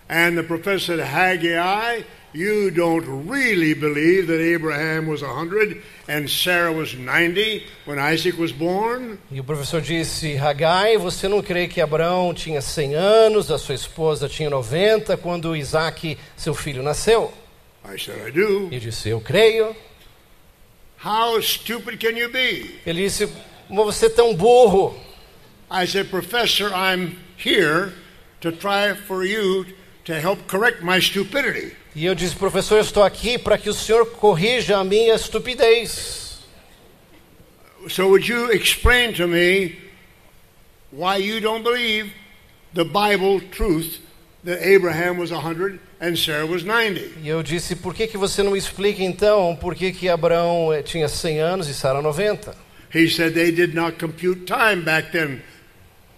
And 0.09 0.35
the 0.35 0.43
professor 0.43 0.99
Haggai, 0.99 2.05
you 2.33 2.71
don't 2.71 3.27
really 3.27 3.73
believe 3.73 4.27
that 4.27 4.39
Abraham 4.39 5.07
was 5.07 5.21
100 5.21 5.81
and 6.07 6.29
Sarah 6.29 6.71
was 6.71 6.95
90 6.95 7.63
when 7.85 7.99
Isaac 7.99 8.37
was 8.37 8.51
born? 8.51 9.17
E 9.31 9.39
o 9.39 9.43
professor 9.43 9.81
disse: 9.81 10.35
Hagai, 10.35 10.97
você 10.97 11.27
não 11.27 11.41
crê 11.41 11.67
que 11.67 11.81
Abraão 11.81 12.33
tinha 12.33 12.61
100 12.61 12.95
anos, 12.95 13.51
a 13.51 13.57
sua 13.57 13.75
esposa 13.75 14.27
tinha 14.27 14.49
90 14.49 15.17
quando 15.17 15.55
Isaac, 15.55 16.17
seu 16.35 16.53
filho, 16.53 16.83
nasceu? 16.83 17.33
I 17.85 17.97
said, 17.97 18.27
I 18.27 18.31
do. 18.31 18.69
E 18.71 18.79
disse: 18.79 19.09
Eu 19.09 19.21
creio. 19.21 19.75
How 21.03 21.41
stupid 21.41 21.97
can 21.97 22.17
you 22.17 22.29
be? 22.29 22.79
Ele 22.85 23.03
disse: 23.03 23.27
Como 23.67 23.85
você 23.85 24.07
é 24.07 24.09
tão 24.09 24.35
burro? 24.35 24.95
I 25.71 25.85
said, 25.85 26.09
Professor, 26.09 26.71
I'm 26.73 27.15
here 27.37 27.93
to 28.41 28.51
try 28.51 28.93
for 28.95 29.23
you 29.23 29.65
to 30.05 30.13
help 30.13 30.47
correct 30.47 30.83
my 30.83 30.99
stupidity. 30.99 31.75
E 31.99 32.05
eu 32.05 32.15
disse, 32.15 32.33
professor, 32.33 32.75
eu 32.75 32.81
estou 32.81 33.03
aqui 33.03 33.37
para 33.37 33.57
que 33.57 33.69
o 33.69 33.73
senhor 33.73 34.05
corrija 34.11 34.77
a 34.77 34.85
minha 34.85 35.15
estupidez. 35.15 36.39
So 37.89 38.05
would 38.07 38.25
you 38.25 38.53
explain 38.53 39.11
to 39.15 39.27
me 39.27 39.75
why 40.93 41.17
you 41.17 41.41
don't 41.41 41.61
believe 41.61 42.13
the 42.73 42.85
Bible 42.85 43.41
truth 43.51 43.99
that 44.45 44.63
Abraham 44.63 45.17
was 45.17 45.31
100 45.31 45.77
and 45.99 46.15
Sarah 46.15 46.45
was 46.45 46.63
90? 46.63 47.19
E 47.21 47.27
eu 47.27 47.43
disse, 47.43 47.75
por 47.75 47.93
que, 47.93 48.07
que 48.07 48.17
você 48.17 48.41
não 48.41 48.55
explica 48.55 49.03
então 49.03 49.57
por 49.57 49.75
que, 49.75 49.91
que 49.91 50.07
Abraão 50.07 50.71
eh, 50.71 50.81
tinha 50.81 51.09
100 51.09 51.39
anos 51.39 51.67
e 51.67 51.73
Sara 51.73 52.01
90? 52.01 52.55
He 52.95 53.09
said 53.09 53.33
they 53.33 53.51
did 53.51 53.75
not 53.75 53.99
compute 53.99 54.45
time 54.45 54.85
back 54.85 55.11
then 55.11 55.41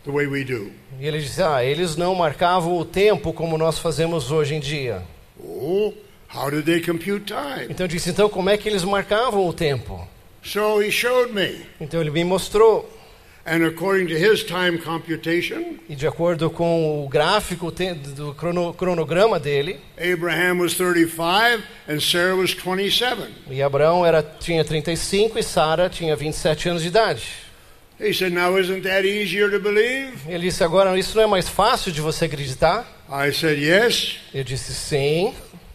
the 0.06 0.12
way 0.12 0.28
we 0.28 0.44
do. 0.44 0.72
E 1.00 1.08
ele 1.08 1.20
disse, 1.20 1.42
ah, 1.42 1.66
eles 1.66 1.96
não 1.96 2.14
marcavam 2.14 2.78
o 2.78 2.86
tempo 2.86 3.34
como 3.34 3.58
nós 3.58 3.80
fazemos 3.80 4.30
hoje 4.30 4.54
em 4.54 4.60
dia. 4.60 5.02
Oh, 5.44 5.94
how 6.34 6.50
did 6.50 6.66
they 6.66 6.82
compute 6.82 7.26
time? 7.26 7.68
Então 7.70 7.86
eu 7.86 7.88
disse, 7.88 8.10
então 8.10 8.30
como 8.30 8.50
é 8.50 8.58
que 8.58 8.68
eles 8.70 8.84
marcavam 8.84 9.48
o 9.48 9.54
tempo? 9.54 10.08
So 10.44 10.82
he 10.82 10.92
showed 10.92 11.34
me. 11.34 11.62
Então 11.80 12.00
ele 12.02 12.10
me 12.12 12.24
mostrou. 12.24 12.90
And 13.44 13.66
according 13.66 14.06
to 14.06 14.14
his 14.14 14.44
time 14.44 14.78
computation, 14.78 15.76
E 15.90 15.96
de 15.96 16.06
acordo 16.06 16.48
com 16.52 17.04
o 17.04 17.10
gráfico 17.10 17.72
do 18.16 18.36
crono- 18.36 18.72
cronograma 18.72 19.40
dele, 19.40 19.80
Abraham 19.98 20.60
was 20.60 20.76
35 20.76 21.64
and 21.90 22.00
Sarah 22.00 22.36
was 22.36 22.54
27. 22.54 23.18
e 23.50 23.64
Abraão 23.64 24.06
era, 24.06 24.22
tinha 24.22 24.64
35 24.64 25.40
e 25.40 25.44
Sara 25.44 25.90
tinha 25.90 26.16
27 26.16 26.70
anos 26.70 26.84
de 26.84 26.90
idade. 26.90 27.24
He 28.02 28.14
said, 28.14 28.34
Now 28.34 28.58
isn't 28.58 28.82
that 28.84 29.06
easier 29.08 29.50
to 29.52 29.60
believe? 29.60 30.14
Ele 30.28 30.50
disse, 30.50 30.64
agora 30.64 30.98
isso 30.98 31.16
não 31.16 31.24
é 31.24 31.28
mais 31.28 31.48
fácil 31.48 31.92
de 31.92 32.02
você 32.02 32.26
acreditar? 32.26 32.86
I 33.10 33.32
said, 33.32 33.60
Yes. 33.60 34.18
Eu 34.34 34.44
disse, 34.44 34.74
sim. 34.74 35.34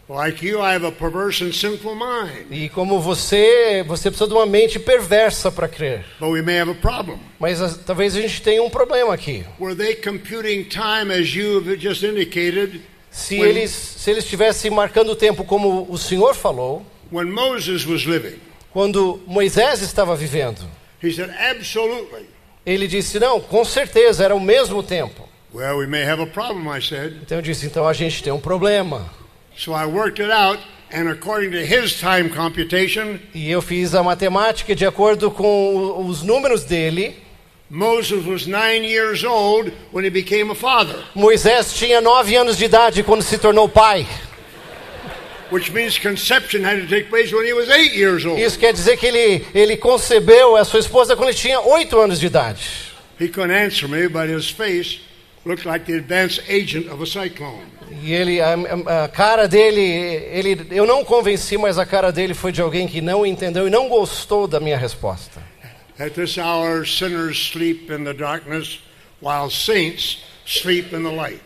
Like 0.09 0.45
you, 0.45 0.59
I 0.59 0.73
have 0.73 0.85
a 0.85 0.91
perverse 0.91 1.43
and 1.43 1.51
sinful 1.51 1.93
mind. 1.93 2.47
E 2.49 2.69
como 2.69 2.99
você, 3.01 3.83
você 3.85 4.09
precisa 4.09 4.27
de 4.27 4.33
uma 4.33 4.45
mente 4.45 4.79
perversa 4.79 5.51
para 5.51 5.67
crer. 5.67 6.05
But 6.19 6.29
we 6.29 6.41
may 6.41 6.59
have 6.59 6.71
a 6.71 6.75
problem. 6.75 7.17
Mas 7.39 7.61
ah, 7.61 7.77
talvez 7.85 8.15
a 8.15 8.21
gente 8.21 8.41
tenha 8.41 8.63
um 8.63 8.69
problema 8.69 9.13
aqui. 9.13 9.43
Were 9.59 9.75
they 9.75 9.95
computing 9.95 10.63
time 10.63 11.11
as 11.13 11.27
you 11.35 11.57
have 11.57 11.77
just 11.77 12.03
indicated 12.03 12.81
Se 13.11 13.37
When- 13.37 13.49
eles, 13.49 13.71
se 13.71 14.09
eles 14.11 14.23
estivessem 14.23 14.71
marcando 14.71 15.09
o 15.11 15.15
tempo 15.15 15.43
como 15.43 15.85
o 15.89 15.97
Senhor 15.97 16.33
falou, 16.35 16.85
when 17.11 17.25
Moses 17.29 17.85
was 17.85 18.03
living? 18.03 18.37
quando 18.71 19.19
Moisés 19.27 19.81
estava 19.81 20.15
vivendo, 20.15 20.59
He 21.03 21.11
said, 21.11 21.29
Absolutely. 21.31 22.25
ele 22.65 22.87
disse: 22.87 23.19
não, 23.19 23.39
com 23.39 23.63
certeza 23.63 24.23
era 24.25 24.35
o 24.35 24.39
mesmo 24.41 24.81
tempo. 24.83 25.27
Well, 25.53 25.77
we 25.77 25.87
may 25.87 26.03
have 26.03 26.21
a 26.21 26.27
problem, 26.27 26.67
I 26.75 26.81
said. 26.81 27.17
Então 27.21 27.37
eu 27.37 27.41
disse: 27.41 27.65
então 27.65 27.87
a 27.87 27.93
gente 27.93 28.21
tem 28.21 28.33
um 28.33 28.39
problema. 28.39 29.09
So 29.55 29.71
I 29.73 29.85
worked 29.85 30.21
it 30.21 30.31
out, 30.31 30.59
and 30.93 31.09
according 31.09 31.51
to 31.51 31.57
his 31.57 31.93
time 31.93 32.29
computation, 32.29 33.19
E 33.33 33.49
eu 33.49 33.61
fiz 33.61 33.95
a 33.95 34.03
matemática 34.03 34.75
de 34.75 34.85
acordo 34.85 35.31
com 35.31 36.05
os 36.07 36.21
números 36.23 36.63
dele. 36.63 37.15
Moses 37.69 38.25
was 38.25 38.45
nine 38.47 38.85
years 38.85 39.23
old 39.25 39.73
when 39.91 40.05
he 40.05 40.09
became 40.09 40.49
a 40.51 40.55
father, 40.55 40.95
Moisés 41.13 41.73
tinha 41.73 41.99
nove 41.99 42.33
anos 42.35 42.57
de 42.57 42.63
idade 42.63 43.03
quando 43.03 43.21
se 43.21 43.37
tornou 43.37 43.67
pai. 43.67 44.07
Which 45.51 45.71
means 45.71 45.97
conception 45.99 46.63
had 46.63 46.81
to 46.81 46.87
take 46.87 47.09
place 47.09 47.31
when 47.33 47.45
he 47.45 47.53
was 47.53 47.69
eight 47.69 47.93
years 47.95 48.25
old. 48.25 48.39
Isso 48.41 48.57
quer 48.59 48.73
dizer 48.73 48.97
que 48.97 49.05
ele, 49.07 49.45
ele 49.53 49.77
concebeu 49.77 50.55
a 50.55 50.63
sua 50.63 50.79
esposa 50.79 51.15
quando 51.15 51.29
ele 51.29 51.37
tinha 51.37 51.59
oito 51.61 51.99
anos 51.99 52.19
de 52.19 52.27
idade. 52.27 52.61
He 53.19 53.27
couldn't 53.27 53.51
answer 53.55 53.87
me, 53.87 54.07
but 54.07 54.29
his 54.29 54.49
face 54.49 54.99
looked 55.45 55.65
like 55.67 55.85
the 55.85 55.97
advance 55.97 56.39
agent 56.49 56.87
of 56.91 57.01
a 57.01 57.05
cyclone. 57.05 57.65
E 58.03 58.13
ele, 58.13 58.39
a, 58.41 58.53
a- 59.05 59.07
cara 59.07 59.47
dele, 59.47 59.81
ele, 59.81 60.67
eu 60.71 60.85
não 60.85 61.03
convenci, 61.05 61.57
mas 61.57 61.77
a 61.79 61.85
cara 61.85 62.11
dele 62.11 62.33
foi 62.33 62.51
de 62.51 62.61
alguém 62.61 62.85
que 62.87 62.99
não 63.01 63.25
entendeu 63.25 63.65
e 63.67 63.69
não 63.71 63.87
gostou 63.87 64.45
da 64.47 64.59
minha 64.59 64.77
resposta. 64.77 65.41
At 65.97 66.11
this 66.13 66.37
hour, 66.37 66.85
sinners 66.85 67.37
sleep 67.51 67.91
in 67.91 68.03
the 68.03 68.13
darkness, 68.13 68.79
while 69.21 69.49
saints 69.49 70.19
sleep 70.45 70.93
in 70.93 71.01
the 71.03 71.09
light. 71.15 71.41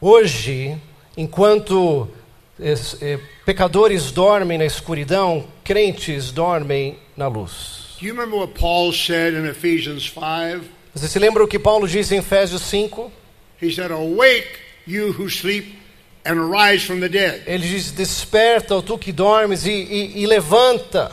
Hoje, 0.00 0.78
enquanto 1.16 2.08
pecadores 3.44 4.10
dormem 4.12 4.58
na 4.58 4.64
escuridão, 4.66 5.46
crentes 5.64 6.30
dormem 6.30 6.98
na 7.16 7.26
luz. 7.28 7.96
Do 8.00 8.06
you 8.06 8.12
remember 8.14 8.38
what 8.38 8.58
Paul 8.58 8.92
said 8.92 9.34
in 9.34 9.46
Ephesians 9.46 10.08
5? 10.08 10.62
Você 10.94 11.06
se 11.08 11.18
lembra 11.18 11.44
o 11.44 11.48
que 11.48 11.58
Paulo 11.58 11.86
diz 11.86 12.10
em 12.12 12.18
Efésios 12.18 12.62
5? 12.62 13.10
He 13.62 13.70
said, 13.70 13.90
Awake, 13.90 14.48
you 14.86 15.12
who 15.12 15.28
sleep, 15.28 15.76
and 16.24 16.38
arise 16.38 16.84
from 16.84 17.00
the 17.00 17.08
dead. 17.08 17.42
Ele 17.46 17.66
diz: 17.66 17.92
Desperta, 17.92 18.80
tu 18.82 18.96
que 18.98 19.12
dormes, 19.12 19.66
e, 19.66 19.70
e- 19.70 20.22
e 20.22 20.26
levanta. 20.26 21.12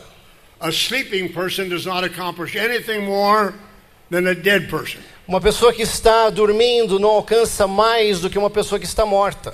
A 0.60 0.70
sleeping 0.72 1.28
person 1.30 1.70
does 1.70 1.86
not 1.86 2.04
accomplish 2.06 2.56
anything 2.56 3.02
more 3.06 3.54
than 4.10 4.28
a 4.28 4.34
dead 4.34 4.70
person. 4.70 5.00
Uma 5.28 5.42
pessoa 5.42 5.74
que 5.74 5.82
está 5.84 6.30
dormindo 6.30 6.98
não 7.00 7.10
alcança 7.10 7.68
mais 7.68 8.22
do 8.22 8.30
que 8.30 8.38
uma 8.40 8.50
pessoa 8.50 8.80
que 8.80 8.86
está 8.86 9.06
morta. 9.06 9.54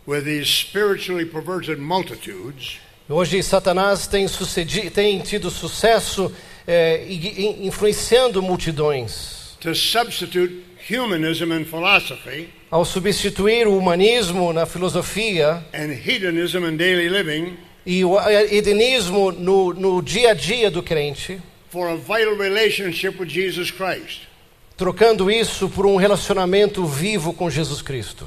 with 0.06 0.24
these 0.24 0.46
spiritually 0.48 1.26
perverted 1.26 1.78
multitudes 1.78 2.78
Hoje, 3.08 3.40
Satanás 3.42 4.06
tem, 4.08 4.26
sucedi- 4.26 4.90
tem 4.90 5.20
tido 5.20 5.48
sucesso 5.50 6.32
i- 6.66 7.66
influenciando 7.66 8.42
multidões. 8.42 9.56
to 9.60 9.74
substitute 9.74 10.64
humanism 10.88 11.52
and 11.52 11.64
philosophy 11.64 12.48
Ao 12.70 12.84
substituir 12.84 13.66
o 13.66 13.76
humanismo 13.76 14.52
na 14.52 14.66
filosofia 14.66 15.64
and 15.72 15.92
hedonism 15.92 16.64
in 16.64 16.76
daily 16.76 17.08
living 17.08 17.56
e 17.84 18.04
o 18.04 18.18
hedonismo 18.18 19.30
no, 19.30 19.72
no 19.72 20.02
dia 20.02 20.32
a 20.32 20.34
dia 20.34 20.70
do 20.70 20.82
crente, 20.82 21.40
for 21.70 21.88
a 21.88 21.96
vital 21.96 22.36
relationship 22.36 23.18
with 23.20 23.28
Jesus 23.28 23.70
Christ. 23.70 24.22
trocando 24.76 25.30
isso 25.30 25.68
por 25.68 25.86
um 25.86 25.96
relacionamento 25.96 26.84
vivo 26.84 27.32
com 27.32 27.48
Jesus 27.48 27.80
Cristo. 27.80 28.26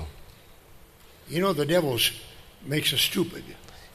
You 1.30 1.41
know, 1.41 1.54
the 1.54 1.65
devil 1.65 1.95
makes 2.65 2.91
us 2.93 3.02
stupid. 3.02 3.43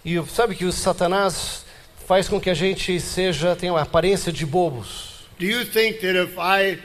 E 0.05 0.23
sabe 0.29 0.55
que 0.55 0.65
o 0.65 0.73
Satanás 0.73 1.65
faz 2.07 2.29
com 2.29 2.39
que 2.41 2.51
a 2.51 2.55
gente 2.55 3.01
seja 3.01 3.57
tenha 3.57 3.73
uma 3.73 3.81
aparência 3.83 4.31
de 4.31 4.45
bobos. 4.45 5.27
Do 5.39 5.47
you 5.47 5.65
think 5.65 5.99
that 6.01 6.17
if 6.17 6.37
I 6.39 6.79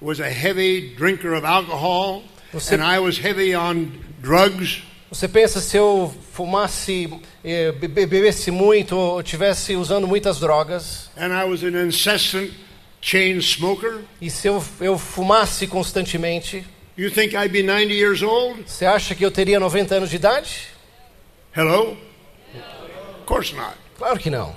was 0.00 0.20
a 0.20 0.28
heavy 0.28 0.94
drinker 0.96 1.34
of 1.34 1.44
alcohol 1.46 2.22
Você- 2.52 2.74
and 2.74 2.82
I 2.82 2.98
was 2.98 3.18
heavy 3.18 3.54
on 3.54 3.90
drugs, 4.20 4.82
Você 5.12 5.26
pensa 5.26 5.60
se 5.60 5.76
eu 5.76 6.12
fumasse, 6.32 7.10
eh, 7.44 7.72
be- 7.72 7.88
be- 7.88 8.06
bebesse 8.06 8.50
muito 8.52 8.96
ou 8.96 9.22
tivesse 9.24 9.74
usando 9.74 10.06
muitas 10.06 10.38
drogas 10.38 11.10
and 11.16 11.32
I 11.32 11.44
was 11.44 11.62
an 11.64 11.76
incessant 11.84 12.52
chain 13.02 13.40
smoker, 13.40 14.02
e 14.20 14.30
se 14.30 14.46
eu, 14.46 14.62
eu 14.80 14.96
fumasse 14.98 15.66
constantemente, 15.66 16.64
you 16.96 17.10
think 17.10 17.34
I'd 17.34 17.48
be 17.50 17.62
90 17.62 17.92
years 17.92 18.22
old? 18.22 18.62
você 18.66 18.84
acha 18.86 19.14
que 19.14 19.24
eu 19.24 19.30
teria 19.32 19.58
90 19.58 19.96
anos 19.96 20.10
de 20.10 20.16
idade? 20.16 20.68
Hello? 21.56 21.96
Of 22.54 23.24
course 23.26 23.52
not. 23.54 23.74
Claro 23.98 24.18
que 24.18 24.30
não. 24.30 24.54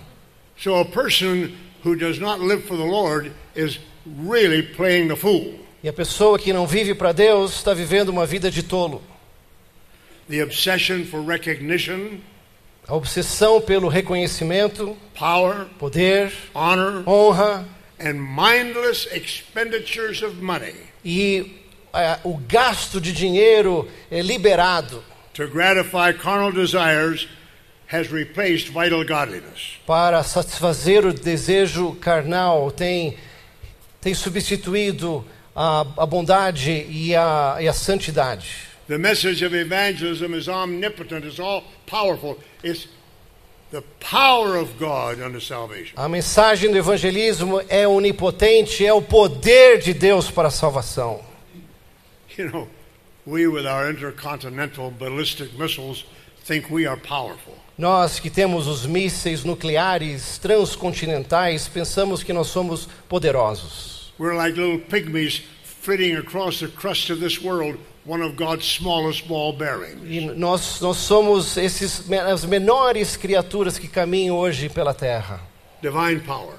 So 0.57 0.75
a 0.75 0.85
person 0.85 1.51
who 1.83 1.95
does 1.95 2.19
not 2.19 2.39
live 2.41 2.63
for 2.67 2.77
the 2.77 2.83
Lord 2.85 3.31
is 3.55 3.79
really 4.05 4.63
playing 4.63 5.07
the 5.07 5.15
fool. 5.15 5.59
E 5.83 5.89
a 5.89 5.93
pessoa 5.93 6.39
que 6.39 6.53
não 6.53 6.65
vive 6.65 6.95
para 6.95 7.11
Deus 7.11 7.55
está 7.55 7.73
vivendo 7.73 8.09
uma 8.09 8.25
vida 8.25 8.49
de 8.49 8.63
tolo. 8.63 9.01
The 10.29 10.41
obsession 10.41 11.03
for 11.05 11.21
recognition, 11.21 12.19
A 12.87 12.95
obsessão 12.95 13.61
pelo 13.61 13.87
reconhecimento, 13.87 14.97
power, 15.15 15.67
poder, 15.79 16.33
honor, 16.53 17.03
honra 17.07 17.65
and 17.99 18.15
mindless 18.15 19.07
expenditures 19.13 20.21
of 20.21 20.35
money 20.41 20.75
e 21.05 21.63
eh, 21.93 22.19
o 22.23 22.37
gasto 22.37 22.99
de 22.99 23.13
dinheiro 23.13 23.87
eh, 24.11 24.21
liberado 24.21 25.01
to 25.33 25.47
gratify 25.47 26.11
carnal 26.11 26.51
desires 26.51 27.27
has 27.87 28.11
replaced 28.11 28.67
vital 28.69 29.05
godliness. 29.05 29.79
para 29.87 30.21
satisfazer 30.23 31.05
o 31.05 31.13
desejo 31.13 31.95
carnal, 32.01 32.69
tem, 32.71 33.17
tem 34.03 34.13
substituído 34.13 35.25
a, 35.55 35.81
a 35.97 36.05
bondade 36.05 36.85
e 36.89 37.15
a, 37.15 37.57
e 37.61 37.67
a 37.67 37.73
santidade. 37.73 38.67
The 38.87 38.97
message 38.97 39.45
of 39.45 39.55
evangelism 39.55 40.35
is 40.35 40.49
omnipotent, 40.49 41.25
it's 41.25 41.39
all 41.39 41.63
powerful. 41.87 42.37
It's 42.61 42.89
the 43.71 43.81
power 44.01 44.57
of 44.57 44.77
God 44.77 45.21
unto 45.21 45.39
salvation. 45.39 45.93
A 45.95 46.09
mensagem 46.09 46.69
do 46.69 46.77
evangelismo 46.77 47.61
é 47.69 47.87
onipotente, 47.87 48.85
é 48.85 48.93
o 48.93 49.01
poder 49.01 49.79
de 49.79 49.93
Deus 49.93 50.29
para 50.29 50.49
a 50.49 50.51
salvação. 50.51 51.21
You 52.37 52.49
know, 52.49 52.67
we 53.25 53.47
with 53.47 53.65
our 53.65 53.89
intercontinental 53.89 54.91
ballistic 54.91 55.57
missiles 55.57 56.03
think 56.43 56.69
we 56.69 56.85
are 56.85 56.99
powerful. 56.99 57.53
Nós 57.77 58.19
que 58.19 58.29
temos 58.29 58.67
os 58.67 58.85
mísseis 58.85 59.45
nucleares 59.45 60.37
transcontinentais, 60.39 61.67
pensamos 61.67 62.21
que 62.21 62.33
nós 62.33 62.47
somos 62.47 62.87
poderosos. 63.07 63.92
We're 64.17 64.35
like 64.35 64.55
little 64.55 64.79
pygmies 64.79 65.41
flitting 65.63 66.15
across 66.15 66.59
the 66.59 66.67
crust 66.67 67.09
of 67.09 67.19
this 67.19 67.41
world, 67.41 67.77
one 68.05 68.21
of 68.21 68.35
God's 68.35 68.65
smallest 68.65 69.27
ball 69.27 69.53
bearings. 69.53 70.01
E 70.05 70.21
nós, 70.35 70.79
nós 70.81 70.97
somos 70.97 71.57
esses, 71.57 72.09
as 72.11 72.45
menores 72.45 73.17
criaturas 73.17 73.77
que 73.77 73.87
caminham 73.87 74.37
hoje 74.37 74.69
pela 74.69 74.93
terra. 74.93 75.41
Divine 75.81 76.19
power. 76.21 76.55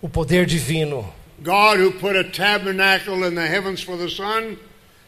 O 0.00 0.08
poder 0.08 0.46
divino. 0.46 1.12
God, 1.42 1.78
who 1.78 1.92
put 1.92 2.16
a 2.16 2.24
tabernacle 2.24 3.24
in 3.24 3.34
the 3.34 3.46
heavens 3.46 3.82
for 3.82 3.96
the 3.96 4.08
sun, 4.08 4.56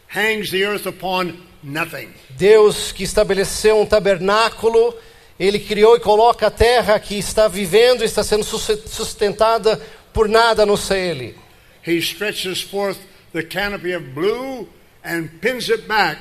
hangs 0.09 0.51
the 0.51 0.65
earth 0.65 0.87
upon 0.87 1.35
nothing. 1.63 2.09
Deus 2.31 2.93
que 2.93 3.05
estabeleceu 3.05 3.81
um 3.81 3.87
tabernáculo, 3.87 4.95
ele 5.39 5.59
criou 5.59 5.97
e 5.97 6.01
coloca 6.01 6.47
a 6.47 6.51
terra 6.51 6.99
que 6.99 7.19
está 7.19 7.47
vivendo, 7.47 8.03
está 8.03 8.23
sendo 8.23 8.45
sustentada 8.45 9.81
por 10.13 10.29
nada 10.29 10.67
não 10.67 10.77
ser 10.77 10.99
ele. 10.99 11.37
He 11.83 12.01
stretches 12.01 12.61
forth 12.61 12.99
the 13.33 13.43
canopy 13.43 13.93
of 13.93 14.15
blue 14.15 14.69
and 15.03 15.41
pins 15.41 15.71
it 15.71 15.89
back 15.89 16.19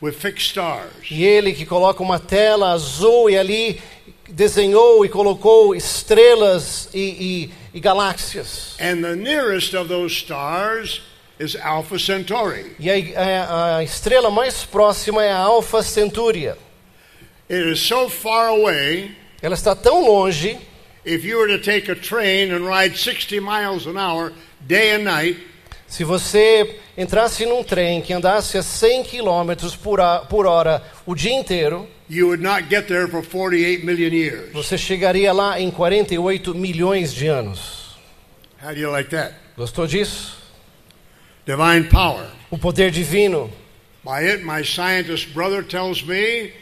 with 0.00 0.16
fixed 0.16 0.50
stars. 0.50 0.92
E 1.10 1.24
ele 1.24 1.52
que 1.52 1.66
coloca 1.66 2.02
uma 2.02 2.18
tela 2.18 2.72
azul 2.72 3.30
e 3.30 3.36
ali 3.36 3.80
desenhou 4.28 5.04
e 5.04 5.08
colocou 5.08 5.74
estrelas 5.74 6.88
e, 6.94 7.50
e, 7.72 7.78
e 7.78 7.80
galáxias. 7.80 8.76
And 8.80 9.02
the 9.02 9.16
nearest 9.16 9.74
of 9.74 9.88
those 9.88 10.14
stars 10.14 11.02
is 11.38 11.56
Alpha 11.56 11.98
Centauri. 11.98 12.76
E 12.78 12.90
a, 12.90 12.94
a, 12.94 13.76
a 13.78 13.84
estrela 13.84 14.30
mais 14.30 14.64
próxima 14.64 15.22
é 15.24 15.32
a 15.32 15.38
Alpha 15.38 15.82
Centúria. 15.82 16.56
It 17.50 17.72
is 17.72 17.80
so 17.80 18.08
far 18.08 18.48
away, 18.48 19.10
Ela 19.42 19.54
está 19.54 19.74
tão 19.74 20.06
longe, 20.06 20.56
if 21.04 21.24
you 21.24 21.36
were 21.36 21.48
to 21.48 21.62
take 21.62 21.90
a 21.90 21.96
train 21.96 22.52
and 22.52 22.64
ride 22.64 22.96
60 22.96 23.40
miles 23.40 23.86
an 23.86 23.98
hour 23.98 24.32
day 24.66 24.94
and 24.94 25.04
night, 25.04 25.38
se 25.86 26.04
você 26.04 26.78
entrasse 26.96 27.44
num 27.46 27.62
trem 27.62 28.00
que 28.00 28.12
andasse 28.12 28.56
a 28.58 28.62
100 28.62 29.04
km 29.04 29.76
por, 29.82 30.00
a- 30.00 30.20
por 30.20 30.46
hora 30.46 30.82
o 31.06 31.14
dia 31.14 31.32
inteiro, 31.32 31.88
you 32.08 32.26
would 32.28 32.42
not 32.42 32.64
get 32.68 32.86
there 32.86 33.06
for 33.08 33.22
48 33.22 33.84
million 33.84 34.12
years. 34.12 34.52
você 34.52 34.76
chegaria 34.78 35.32
lá 35.32 35.60
em 35.60 35.70
48 35.70 36.54
milhões 36.54 37.12
de 37.14 37.26
anos. 37.26 37.96
How 38.62 38.72
do 38.72 38.78
you 38.80 38.90
like 38.90 39.10
that? 39.10 39.34
Gostou 39.56 39.86
disso? 39.86 40.36
Divine 41.46 41.84
power. 41.88 42.26
O 42.50 42.56
poder 42.58 42.90
divino. 42.90 43.50
By 44.04 44.24
it, 44.24 44.44
my 44.44 44.62
scientist 44.62 45.32
brother 45.34 45.62
tells 45.62 46.02
me 46.04 46.52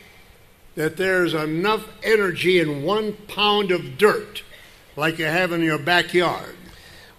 that 0.77 0.97
there's 0.97 1.35
enough 1.35 1.83
energy 2.03 2.59
in 2.61 2.85
one 2.85 3.13
pound 3.35 3.71
of 3.73 3.97
dirt, 3.99 4.43
like 4.97 5.19
you 5.19 5.27
have 5.27 5.53
in 5.55 5.63
your 5.63 5.79
backyard, 5.79 6.55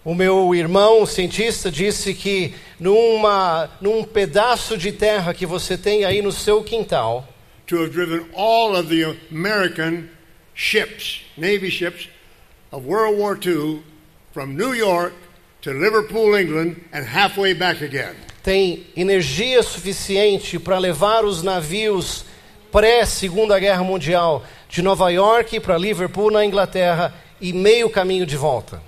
O 0.04 0.16
meu 0.16 0.56
irmão 0.56 1.06
cientista 1.06 1.70
disse 1.70 2.16
que 2.16 2.56
numa, 2.80 3.70
num 3.80 4.04
pedaço 4.04 4.76
de 4.76 4.92
terra 4.92 5.34
que 5.34 5.46
você 5.46 5.78
tem 5.78 6.04
aí 6.04 6.24
no 6.24 6.32
seu 6.32 6.64
quintal, 6.64 7.28
to 7.68 7.78
have 7.78 7.92
driven 7.92 8.26
all 8.36 8.76
of 8.76 8.90
the 8.90 9.16
American 9.32 10.10
ships, 10.56 11.22
Navy 11.38 11.70
ships 11.70 12.10
of 12.72 12.88
World 12.88 13.20
War 13.20 13.38
II 13.46 13.84
from 14.34 14.56
New 14.56 14.74
York 14.74 15.14
to 15.62 15.72
Liverpool, 15.72 16.36
England, 16.36 16.78
and 16.92 17.04
halfway 17.04 17.54
back 17.54 17.84
again. 17.84 18.16
tem 18.44 18.88
energia 18.98 19.62
suficiente 19.62 20.58
para 20.58 20.80
levar 20.80 21.24
os 21.24 21.44
navios 21.44 22.26
pré-Segunda 22.72 23.60
Guerra 23.60 23.84
Mundial 23.84 24.44
de 24.68 24.82
Nova 24.82 25.12
York 25.12 25.60
para 25.60 25.78
Liverpool, 25.78 26.32
na 26.32 26.44
Inglaterra, 26.44 27.14
e 27.40 27.54
meio 27.54 27.90
caminho 27.90 28.26
de 28.26 28.36
volta. 28.36 28.82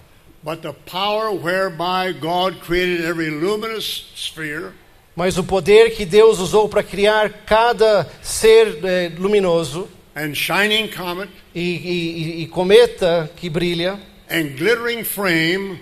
But 0.44 0.62
the 0.62 0.74
power 0.74 1.32
whereby 1.32 2.12
God 2.12 2.60
created 2.60 3.06
every 3.06 3.30
luminous 3.30 3.86
sphere 4.16 4.74
Mas 5.16 5.38
o 5.38 5.44
poder 5.44 5.92
que 5.92 6.06
Deus 6.06 6.40
usou 6.40 6.68
para 6.68 6.82
criar 6.82 7.46
cada 7.46 8.10
ser 8.24 8.84
eh, 8.84 9.12
luminoso 9.16 9.88
and 10.16 10.34
shining 10.36 10.88
comet 10.90 11.30
e, 11.54 11.62
e- 11.62 12.44
e 12.44 12.48
cometa 12.48 13.30
que 13.36 13.48
brilha 13.48 14.00
and 14.30 14.58
glittering 14.58 15.04
frame, 15.04 15.80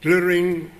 glittering 0.00 0.70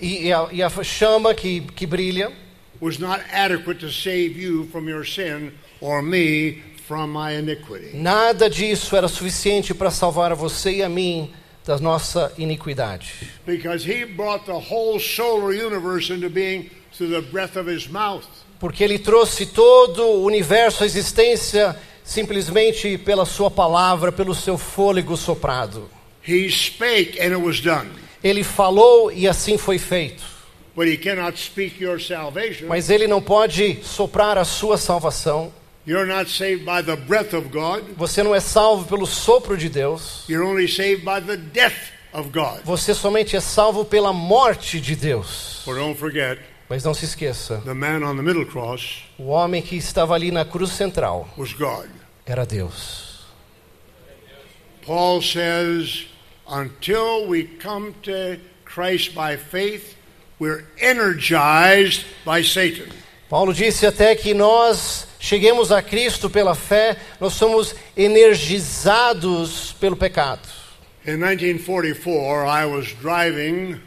e, 0.00 0.26
e 0.26 0.32
a, 0.32 0.48
e 0.50 0.60
a 0.60 0.70
chama 0.82 1.34
que, 1.34 1.60
que 1.60 1.86
brilha 1.86 2.32
was 2.80 2.98
not 2.98 3.20
adequate 3.30 3.78
to 3.78 3.90
save 3.90 4.36
you 4.36 4.64
from 4.66 4.88
your 4.88 5.04
sin 5.04 5.52
or 5.80 6.02
me. 6.02 6.62
Nada 7.94 8.48
disso 8.48 8.96
era 8.96 9.08
suficiente 9.08 9.74
para 9.74 9.90
salvar 9.90 10.32
a 10.32 10.34
você 10.34 10.76
e 10.76 10.82
a 10.82 10.88
mim 10.88 11.30
da 11.64 11.78
nossa 11.78 12.32
iniquidade. 12.38 13.30
Because 13.46 13.86
he 13.86 14.06
brought 14.06 14.46
the 14.46 14.52
whole 14.52 14.98
solar 14.98 15.52
universe 15.52 16.10
into 16.12 16.30
being 16.30 16.70
through 16.96 17.10
the 17.10 17.20
breath 17.30 17.56
of 17.56 17.70
his 17.70 17.86
mouth. 17.86 18.24
Porque 18.58 18.82
ele 18.82 18.98
trouxe 18.98 19.46
todo 19.46 20.02
o 20.02 20.24
universo 20.24 20.82
à 20.82 20.86
existência 20.86 21.76
simplesmente 22.02 22.96
pela 22.96 23.26
sua 23.26 23.50
palavra, 23.50 24.10
pelo 24.10 24.34
seu 24.34 24.56
fôlego 24.56 25.16
soprado. 25.16 25.90
He 26.26 26.50
spake 26.50 27.20
and 27.20 27.34
it 27.34 27.42
was 27.42 27.60
done. 27.60 27.90
Ele 28.24 28.42
falou 28.42 29.12
e 29.12 29.28
assim 29.28 29.58
foi 29.58 29.78
feito. 29.78 30.24
But 30.74 30.88
he 30.88 30.96
cannot 30.96 31.38
speak 31.38 31.82
your 31.82 32.00
salvation. 32.00 32.66
Mas 32.66 32.88
ele 32.88 33.06
não 33.06 33.20
pode 33.20 33.80
soprar 33.82 34.38
a 34.38 34.44
sua 34.44 34.78
salvação. 34.78 35.52
You're 35.88 36.04
not 36.04 36.28
saved 36.28 36.66
by 36.66 36.82
the 36.82 36.96
breath 36.96 37.32
of 37.32 37.48
God. 37.48 37.82
Você 37.96 38.22
não 38.22 38.34
é 38.34 38.40
salvo 38.40 38.84
pelo 38.86 39.06
sopro 39.06 39.56
de 39.56 39.70
Deus. 39.70 40.26
You're 40.28 40.44
only 40.46 40.68
saved 40.68 41.02
by 41.02 41.18
the 41.18 41.38
death 41.38 41.92
of 42.12 42.28
God. 42.28 42.60
Você 42.62 42.92
somente 42.92 43.34
é 43.34 43.40
salvo 43.40 43.86
pela 43.86 44.12
morte 44.12 44.82
de 44.82 44.94
Deus. 44.94 45.62
For 45.64 45.76
don't 45.76 45.98
forget, 45.98 46.38
Mas 46.68 46.84
não 46.84 46.92
se 46.92 47.06
esqueça, 47.06 47.62
the 47.64 47.72
man 47.72 48.02
on 48.04 48.16
the 48.16 48.22
middle 48.22 48.44
cross 48.44 49.02
o 49.18 49.28
homem 49.28 49.62
que 49.62 49.76
estava 49.76 50.12
ali 50.14 50.30
na 50.30 50.44
cruz 50.44 50.72
central 50.72 51.26
was 51.38 51.54
God. 51.54 51.88
era 52.26 52.44
Deus. 52.44 53.24
Paul 54.84 55.22
says, 55.22 56.04
until 56.46 57.26
we 57.26 57.44
come 57.44 57.94
to 58.02 58.38
Christ 58.66 59.14
by 59.14 59.38
faith, 59.38 59.96
we're 60.38 60.64
energized 60.78 62.04
by 62.26 62.42
Satan. 62.42 62.90
Paulo 63.28 63.52
disse 63.52 63.86
até 63.86 64.14
que 64.14 64.32
nós 64.32 65.06
cheguemos 65.20 65.70
a 65.70 65.82
Cristo 65.82 66.30
pela 66.30 66.54
fé, 66.54 66.96
nós 67.20 67.34
somos 67.34 67.74
energizados 67.94 69.72
pelo 69.78 69.96
pecado. 69.96 70.48
In 71.06 71.18
1944, 71.18 72.46
I 72.46 72.64
was 72.64 72.94
driving 73.00 73.80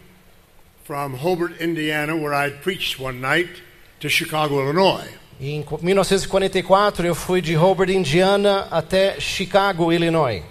from 0.83 1.15
Hobart, 1.15 1.59
Indiana, 1.59 2.15
where 2.15 2.33
I'd 2.33 2.61
preached 2.61 2.99
one 2.99 3.19
night, 3.19 3.49
to 3.99 4.09
Chicago, 4.09 4.61
Illinois. 4.61 5.07
Em 5.39 5.65
1944 5.81 7.07
eu 7.07 7.15
fui 7.15 7.41
de 7.41 7.55
Hobart, 7.57 7.89
Indiana, 7.89 8.67
até 8.69 9.19
Chicago, 9.19 9.91
Illinois. 9.91 10.43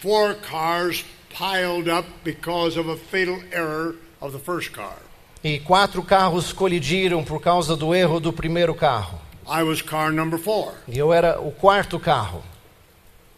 Four 0.00 0.34
cars 0.36 1.04
piled 1.28 1.88
up 1.88 2.06
because 2.24 2.78
of 2.78 2.88
a 2.88 2.96
fatal 2.96 3.38
error 3.52 3.96
of 4.20 4.32
the 4.32 4.38
first 4.38 4.72
car. 4.72 4.96
E 5.44 5.58
quatro 5.58 6.02
carros 6.02 6.52
colidiram 6.52 7.24
por 7.24 7.40
causa 7.40 7.76
do 7.76 7.94
erro 7.94 8.20
do 8.20 8.32
primeiro 8.32 8.74
carro. 8.74 9.20
I 9.46 9.62
was 9.64 9.82
car 9.82 10.12
number 10.12 10.38
four. 10.38 10.72
E 10.86 10.96
eu 10.98 11.12
era 11.12 11.40
o 11.40 11.50
quarto 11.50 11.98
carro. 11.98 12.42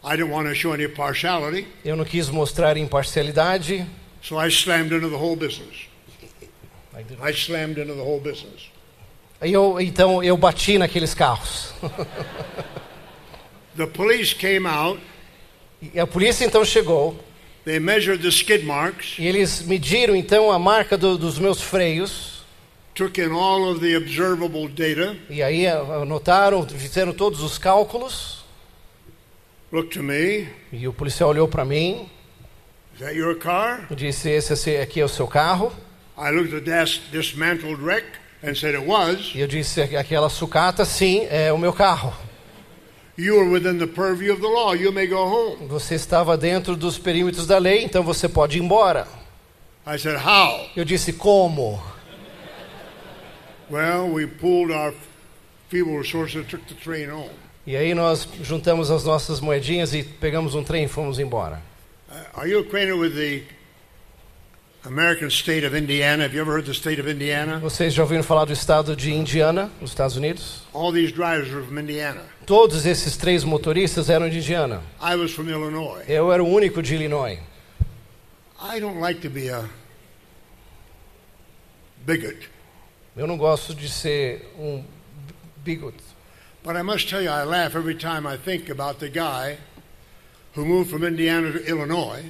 I 0.04 0.16
didn't 0.16 0.30
want 0.32 0.46
to 0.48 0.54
show 0.54 0.74
any 0.74 0.86
partiality, 0.86 1.66
Eu 1.82 1.96
não 1.96 2.04
quis 2.04 2.28
mostrar 2.28 2.76
imparcialidade. 2.76 3.86
so 4.22 4.38
I 4.38 4.48
slammed 4.48 4.92
into 4.94 5.08
the 5.08 5.16
whole 5.16 5.34
business. 5.36 5.86
I 7.22 7.30
slammed 7.32 7.80
into 7.80 7.94
the 7.94 8.02
whole 8.02 8.20
business. 8.20 8.70
Eu, 9.40 9.80
então 9.80 10.22
eu 10.22 10.36
bati 10.36 10.76
naqueles 10.78 11.14
carros. 11.14 11.72
The 13.76 13.86
police 13.86 14.34
came 14.34 14.66
out, 14.66 15.00
E 15.92 15.98
a 15.98 16.06
polícia 16.06 16.44
então 16.44 16.64
chegou 16.64 17.18
they 17.64 17.78
measured 17.78 18.22
the 18.22 18.30
skid 18.30 18.64
marks, 18.64 19.16
e 19.18 19.26
eles 19.26 19.62
mediram 19.62 20.14
então 20.14 20.50
a 20.52 20.58
marca 20.58 20.96
do- 20.98 21.16
dos 21.18 21.38
meus 21.38 21.60
freios. 21.60 22.34
took 22.94 23.20
in 23.20 23.32
all 23.32 23.70
of 23.70 23.80
the 23.80 23.96
observable 23.96 24.68
data, 24.68 25.16
E 25.28 25.42
aí 25.42 25.66
anotaram, 25.66 26.66
fizeram 26.68 27.12
todos 27.12 27.40
os 27.42 27.58
cálculos. 27.58 28.44
looked 29.72 29.96
to 29.98 30.02
me. 30.02 30.46
E 30.72 30.86
o 30.86 30.92
policial 30.92 31.30
olhou 31.30 31.48
para 31.48 31.64
mim 31.64 32.08
Is 32.94 33.00
that 33.00 33.16
your 33.16 33.34
car? 33.36 33.86
disse: 33.96 34.28
Esse 34.30 34.76
aqui 34.76 35.00
é 35.00 35.04
o 35.04 35.08
seu 35.08 35.26
carro? 35.26 35.72
I 36.16 36.30
looked 36.30 36.54
at 36.54 36.64
that 36.66 37.00
dismantled 37.10 37.82
wreck 37.82 38.06
and 38.40 38.54
said 38.54 38.76
it 38.76 38.86
was. 38.86 39.32
E 39.34 39.40
eu 39.40 39.48
disse: 39.48 39.80
Aquela 39.80 40.28
sucata, 40.28 40.84
sim, 40.84 41.26
é 41.28 41.52
o 41.52 41.58
meu 41.58 41.72
carro. 41.72 42.14
Você 45.68 45.94
estava 45.94 46.36
dentro 46.36 46.74
dos 46.74 46.98
perímetros 46.98 47.46
da 47.46 47.58
lei, 47.58 47.84
então 47.84 48.02
você 48.02 48.28
pode 48.28 48.58
ir 48.58 48.62
embora. 48.62 49.06
I 49.86 49.98
said, 49.98 50.16
How? 50.16 50.70
Eu 50.74 50.84
disse: 50.84 51.12
Como? 51.12 51.80
Well, 53.70 54.12
we 54.12 54.26
pulled 54.26 54.72
our 54.72 54.94
feeble 55.68 55.96
resources 55.98 56.36
and 56.36 56.44
took 56.44 56.64
the 56.66 56.74
train 56.74 57.10
home. 57.10 57.30
E 57.66 57.76
aí 57.76 57.94
nós 57.94 58.28
juntamos 58.42 58.90
as 58.90 59.04
nossas 59.04 59.40
moedinhas 59.40 59.94
e 59.94 60.02
pegamos 60.02 60.54
um 60.54 60.62
trem 60.62 60.84
e 60.84 60.88
fomos 60.88 61.18
embora. 61.18 61.62
Uh, 62.10 62.40
are 62.40 62.50
you 62.50 62.60
acquainted 62.60 62.94
with 62.94 63.14
the 63.14 63.42
American 64.86 65.30
state 65.30 65.64
of 65.64 65.74
Indiana? 65.74 66.24
Have 66.24 66.34
you 66.34 66.40
ever 66.42 66.52
heard 66.52 66.66
the 66.66 66.74
state 66.74 66.98
of 67.00 67.08
Indiana? 67.08 67.58
Vocês 67.58 67.94
já 67.94 68.02
ouviram 68.02 68.22
falar 68.22 68.44
do 68.44 68.52
estado 68.52 68.94
de 68.94 69.12
Indiana, 69.12 69.70
nos 69.80 69.90
Estados 69.90 70.16
Unidos? 70.16 70.62
All 70.74 70.92
these 70.92 71.10
drivers 71.10 71.50
were 71.50 71.64
from 71.64 71.78
Indiana. 71.78 72.20
Todos 72.44 72.84
esses 72.84 73.16
três 73.16 73.44
motoristas 73.44 74.10
eram 74.10 74.28
de 74.28 74.38
Indiana. 74.38 74.82
I 75.00 75.16
was 75.16 75.32
from 75.32 75.48
Illinois. 75.48 76.04
Eu 76.06 76.30
era 76.30 76.42
o 76.44 76.46
único 76.46 76.82
de 76.82 76.94
Illinois. 76.94 77.38
I 78.60 78.78
don't 78.78 79.00
like 79.00 79.20
to 79.22 79.30
be 79.30 79.48
a 79.48 79.64
bigot, 82.06 82.48
Eu 83.16 83.26
não 83.26 83.38
gosto 83.38 83.74
de 83.74 83.88
ser 83.88 84.52
um 84.58 84.84
bigot. 85.64 85.94
but 86.62 86.76
I 86.76 86.82
must 86.82 87.08
tell 87.08 87.22
you, 87.22 87.30
I 87.30 87.44
laugh 87.44 87.74
every 87.74 87.94
time 87.94 88.26
I 88.26 88.36
think 88.36 88.68
about 88.70 88.98
the 89.00 89.08
guy 89.08 89.56
who 90.54 90.64
moved 90.66 90.90
from 90.90 91.04
Indiana 91.04 91.52
to 91.52 91.64
Illinois. 91.66 92.22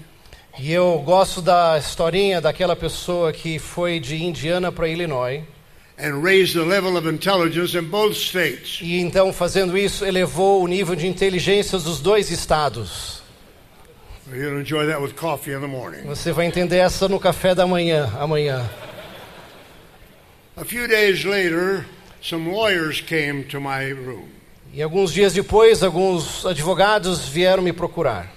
E 0.58 0.72
eu 0.72 1.02
gosto 1.04 1.42
da 1.42 1.76
historinha 1.78 2.40
daquela 2.40 2.76
pessoa 2.76 3.32
que 3.32 3.58
foi 3.58 3.98
de 3.98 4.22
Indiana 4.22 4.70
para 4.70 4.88
Illinois. 4.88 5.42
and 5.98 6.22
raised 6.22 6.54
the 6.54 6.64
level 6.64 6.96
of 6.96 7.06
intelligence 7.06 7.74
in 7.76 7.84
both 7.84 8.16
states. 8.16 8.80
E 8.82 9.00
então, 9.00 9.32
fazendo 9.32 9.78
isso, 9.78 10.04
elevou 10.04 10.62
o 10.62 10.66
nível 10.66 10.96
de 10.96 11.06
inteligência 11.06 11.78
dos 11.78 12.00
dois 12.00 12.30
estados. 12.30 13.22
Você 16.06 16.32
vai 16.32 16.46
entender 16.46 16.78
essa 16.78 17.08
no 17.08 17.20
café 17.20 17.54
da 17.54 17.66
manhã, 17.66 18.10
amanhã. 18.18 18.68
A 20.56 20.64
few 20.64 20.88
days 20.88 21.24
later, 21.24 21.84
some 22.20 22.50
lawyers 22.50 23.00
came 23.00 23.44
to 23.44 23.60
my 23.60 23.92
room. 23.92 24.28
E 24.72 24.82
alguns 24.82 25.12
dias 25.12 25.32
depois, 25.32 25.82
alguns 25.82 26.44
advogados 26.46 27.28
vieram 27.28 27.62
me 27.62 27.72
procurar. 27.72 28.32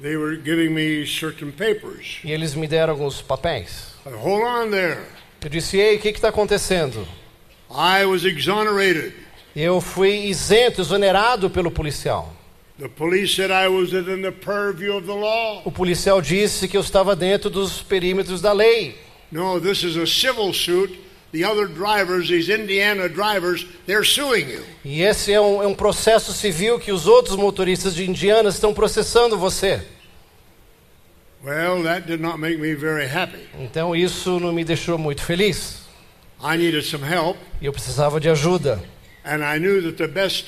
They 0.00 0.16
were 0.16 0.36
giving 0.36 0.74
me 0.74 1.06
certain 1.06 1.50
papers. 1.50 2.18
E 2.22 2.30
eles 2.30 2.54
me 2.54 2.68
deram 2.68 2.92
alguns 2.92 3.22
papéis. 3.22 3.94
Hold 4.04 4.44
on 4.44 4.70
there. 4.70 5.00
Eu 5.42 5.48
disse: 5.48 5.78
Ei, 5.78 5.96
o 5.96 6.00
que 6.00 6.08
está 6.08 6.28
acontecendo? 6.28 7.06
I 7.70 8.04
was 8.04 8.24
exonerated. 8.24 9.14
Eu 9.54 9.80
fui 9.80 10.26
isento, 10.26 10.82
exonerado 10.82 11.48
pelo 11.48 11.70
policial. 11.70 12.30
The 12.78 12.88
police 12.88 13.34
said 13.34 13.50
I 13.50 13.68
was 13.68 13.90
within 13.90 14.20
the 14.20 14.32
purview 14.32 14.94
of 14.94 15.06
the 15.06 15.14
law. 15.14 15.62
O 15.64 15.72
policial 15.72 16.20
disse 16.20 16.68
que 16.68 16.76
eu 16.76 16.82
estava 16.82 17.16
dentro 17.16 17.48
dos 17.48 17.80
perímetros 17.80 18.42
da 18.42 18.52
lei. 18.52 18.98
No, 19.32 19.58
this 19.58 19.82
is 19.82 19.96
a 19.96 20.06
civil 20.06 20.52
suit. 20.52 21.05
The 21.32 21.44
other 21.44 21.66
drivers, 21.66 22.28
these 22.28 22.48
Indiana 22.48 23.08
drivers, 23.08 23.66
they're 23.86 24.04
suing 24.04 24.48
you. 24.48 24.62
E 24.84 25.02
esse 25.02 25.32
é 25.32 25.40
um, 25.40 25.62
é 25.62 25.66
um 25.66 25.74
processo 25.74 26.32
civil 26.32 26.78
que 26.78 26.92
os 26.92 27.06
outros 27.06 27.36
motoristas 27.36 27.94
de 27.94 28.08
Indiana 28.08 28.48
estão 28.48 28.72
processando 28.72 29.36
você. 29.36 29.82
Well, 31.44 31.82
that 31.82 32.06
did 32.06 32.20
not 32.20 32.38
make 32.38 32.58
me 32.58 32.74
very 32.74 33.06
happy. 33.06 33.48
Então 33.58 33.94
isso 33.94 34.40
não 34.40 34.52
me 34.52 34.64
deixou 34.64 34.98
muito 34.98 35.22
feliz. 35.22 35.86
I 36.42 36.56
needed 36.56 36.84
some 36.84 37.04
help. 37.04 37.36
E 37.60 37.66
eu 37.66 37.72
precisava 37.72 38.20
de 38.20 38.28
ajuda. 38.28 38.82
And 39.24 39.42
I 39.42 39.58
knew 39.58 39.82
that 39.82 39.96
the 39.96 40.08
best 40.08 40.46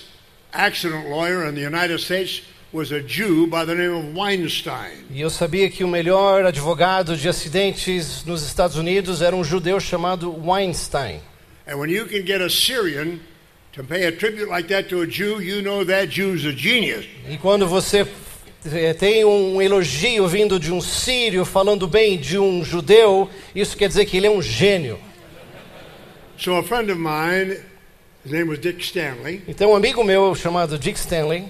accident 0.52 1.08
lawyer 1.08 1.48
in 1.48 1.54
the 1.54 1.66
United 1.66 2.00
States 2.00 2.42
was 2.72 2.92
a 2.92 3.00
Jew 3.00 3.46
by 3.46 3.64
the 3.64 3.74
name 3.74 3.94
of 3.94 4.14
Weinstein. 4.14 5.06
E 5.10 5.20
eu 5.20 5.30
sabia 5.30 5.70
que 5.70 5.82
o 5.84 5.88
melhor 5.88 6.44
advogado 6.44 7.16
de 7.16 7.28
acidentes 7.28 8.24
nos 8.24 8.42
Estados 8.42 8.76
Unidos 8.76 9.22
era 9.22 9.34
um 9.34 9.42
judeu 9.42 9.80
chamado 9.80 10.30
Weinstein. 10.44 11.20
And 11.66 11.78
when 11.78 11.90
you 11.90 12.06
can 12.06 12.24
get 12.24 12.40
a 12.40 12.48
Syrian 12.48 13.20
to 13.72 13.84
pay 13.84 14.06
a 14.06 14.12
tribute 14.12 14.48
like 14.48 14.68
that 14.68 14.88
to 14.90 15.02
a 15.02 15.06
Jew, 15.06 15.40
you 15.40 15.62
know 15.62 15.84
that 15.84 16.08
Jew's 16.08 16.44
a 16.44 16.52
genius. 16.52 17.06
E 17.28 17.38
quando 17.38 17.66
você 17.66 18.06
eh, 18.66 18.92
tem 18.92 19.24
um 19.24 19.62
elogio 19.62 20.26
vindo 20.28 20.58
de 20.58 20.72
um 20.72 20.80
sírio 20.80 21.44
falando 21.44 21.86
bem 21.86 22.18
de 22.18 22.38
um 22.38 22.64
judeu, 22.64 23.30
isso 23.54 23.76
quer 23.76 23.88
dizer 23.88 24.04
que 24.04 24.16
ele 24.16 24.26
é 24.26 24.30
um 24.30 24.42
gênio. 24.42 24.98
So 26.36 26.54
a 26.54 26.62
friend 26.62 26.90
of 26.92 27.00
mine, 27.00 27.58
his 28.24 28.32
name 28.32 28.48
was 28.48 28.60
Dick 28.60 28.80
Stanley, 28.82 29.42
Então 29.48 29.72
um 29.72 29.76
amigo 29.76 30.04
meu 30.04 30.34
chamado 30.34 30.78
Dick 30.78 30.98
Stanley, 30.98 31.46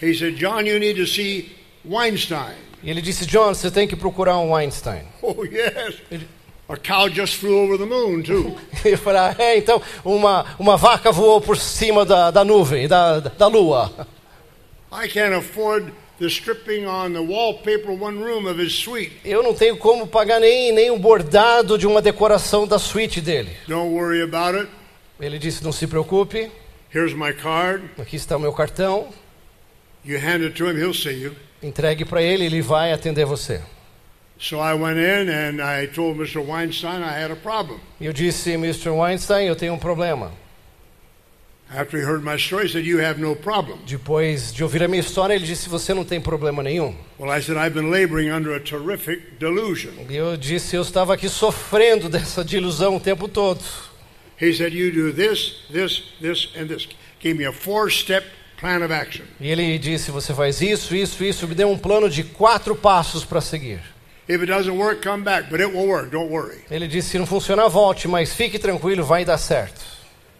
he 0.00 0.14
said, 0.14 0.36
John, 0.36 0.66
you 0.66 0.78
need 0.78 0.96
to 0.96 1.06
see 1.06 1.52
Weinstein. 1.84 2.54
e 2.82 2.90
ele 2.90 3.00
disse: 3.00 3.26
John, 3.26 3.54
você 3.54 3.70
tem 3.70 3.86
que 3.88 3.96
procurar 3.96 4.38
um 4.38 4.52
Weinstein. 4.52 5.02
Oh, 5.22 5.44
yes. 5.44 5.96
A 6.68 6.76
cow 6.76 7.08
just 7.08 7.36
flew 7.36 7.58
over 7.64 7.78
the 7.78 7.86
moon, 7.86 8.22
too. 8.22 8.56
Eu 8.84 8.98
falei: 8.98 9.20
ah, 9.20 9.34
é, 9.38 9.56
então 9.56 9.80
uma, 10.04 10.44
uma 10.58 10.76
vaca 10.76 11.12
voou 11.12 11.40
por 11.40 11.56
cima 11.56 12.04
da, 12.04 12.30
da 12.30 12.44
nuvem, 12.44 12.88
da, 12.88 13.20
da 13.20 13.46
lua. 13.46 14.06
I 14.92 15.08
can't 15.08 15.34
afford 15.34 15.92
the 16.18 16.26
stripping 16.26 16.86
on 16.86 17.12
the 17.12 17.20
wallpaper 17.20 17.90
one 17.92 18.18
room 18.18 18.46
of 18.48 18.60
his 18.60 18.74
suite. 18.74 19.12
Eu 19.24 19.42
não 19.42 19.54
tenho 19.54 19.76
como 19.76 20.06
pagar 20.06 20.40
nem, 20.40 20.72
nem 20.72 20.90
um 20.90 20.98
bordado 20.98 21.78
de 21.78 21.86
uma 21.86 22.02
decoração 22.02 22.66
da 22.66 22.78
suíte 22.78 23.20
dele. 23.20 23.50
Don't 23.68 23.94
worry 23.94 24.22
about 24.22 24.58
it. 24.58 24.68
Ele 25.20 25.38
disse: 25.38 25.62
Não 25.62 25.72
se 25.72 25.86
preocupe, 25.86 26.50
Here's 26.94 27.14
my 27.14 27.32
card. 27.32 27.84
aqui 27.98 28.16
está 28.16 28.36
o 28.36 28.40
meu 28.40 28.52
cartão. 28.52 29.08
You 29.08 29.14
hand 29.14 29.14
it 29.14 29.94
to 29.94 29.95
him, 30.06 30.76
he'll 30.76 30.94
see 30.94 31.22
you. 31.22 31.34
Entregue 31.62 32.04
para 32.04 32.22
ele, 32.22 32.44
ele 32.44 32.62
vai 32.62 32.92
atender 32.92 33.24
você. 33.24 33.60
So 34.38 34.60
I 34.60 34.74
went 34.74 34.98
in 34.98 35.30
and 35.30 35.62
I 35.62 35.86
told 35.86 36.18
Mr. 36.18 36.40
Weinstein 36.40 37.02
I 37.02 37.12
had 37.12 37.30
a 37.30 37.36
problem. 37.36 37.80
Eu 38.00 38.12
disse: 38.12 38.50
Mr. 38.52 38.90
Weinstein, 38.90 39.46
eu 39.48 39.56
tenho 39.56 39.72
um 39.72 39.78
problema. 39.78 40.30
After 41.68 41.98
he 41.98 42.04
heard 42.04 42.22
my 42.22 42.36
story, 42.36 42.66
he 42.66 42.68
said, 42.68 42.86
You 42.86 43.00
have 43.00 43.18
no 43.18 43.34
problem. 43.34 43.78
Depois 43.86 44.52
de 44.52 44.62
ouvir 44.62 44.84
a 44.84 44.88
minha 44.88 45.00
história, 45.00 45.34
ele 45.34 45.44
disse: 45.44 45.68
Você 45.68 45.92
não 45.94 46.04
tem 46.04 46.20
problema 46.20 46.62
nenhum. 46.62 46.94
Well, 47.18 47.36
I 47.36 47.40
said, 47.40 47.56
I've 47.56 47.74
been 47.74 47.90
laboring 47.90 48.30
under 48.30 48.54
a 48.54 48.60
terrific 48.60 49.38
delusion. 49.40 49.92
Eu 50.08 50.36
disse: 50.36 50.76
Eu 50.76 50.82
estava 50.82 51.14
aqui 51.14 51.28
sofrendo 51.28 52.08
dessa 52.10 52.44
delusão 52.44 52.96
o 52.96 53.00
tempo 53.00 53.26
todo. 53.26 53.64
He 54.40 54.52
said, 54.52 54.74
You 54.74 54.92
do 54.92 55.12
this, 55.12 55.64
this, 55.72 56.02
this, 56.20 56.50
and 56.56 56.66
this. 56.68 56.86
Gave 57.20 57.38
me 57.38 57.46
a 57.46 57.52
four 57.52 57.90
step 58.56 58.60
plan 58.60 58.82
of 58.84 58.92
action. 58.92 59.24
E 59.40 59.48
ele 59.50 59.78
disse: 59.78 60.10
Você 60.10 60.34
faz 60.34 60.60
isso, 60.60 60.94
isso, 60.94 61.22
isso. 61.24 61.46
Me 61.46 61.54
deu 61.54 61.70
um 61.70 61.78
plano 61.78 62.08
de 62.08 62.22
quatro 62.24 62.74
passos 62.74 63.24
para 63.24 63.40
seguir. 63.40 63.80
If 64.28 64.40
it 64.40 64.46
doesn't 64.46 64.76
work, 64.76 65.02
come 65.02 65.22
back, 65.22 65.48
but 65.50 65.60
it 65.60 65.72
will 65.72 65.86
work. 65.86 66.10
Don't 66.10 66.30
worry. 66.30 66.58
Ele 66.70 66.88
disse: 66.88 67.10
Se 67.10 67.18
não 67.18 67.26
funcionar, 67.26 67.68
volte, 67.68 68.08
mas 68.08 68.34
fique 68.34 68.58
tranquilo, 68.58 69.04
vai 69.04 69.24
dar 69.24 69.38
certo. 69.38 69.80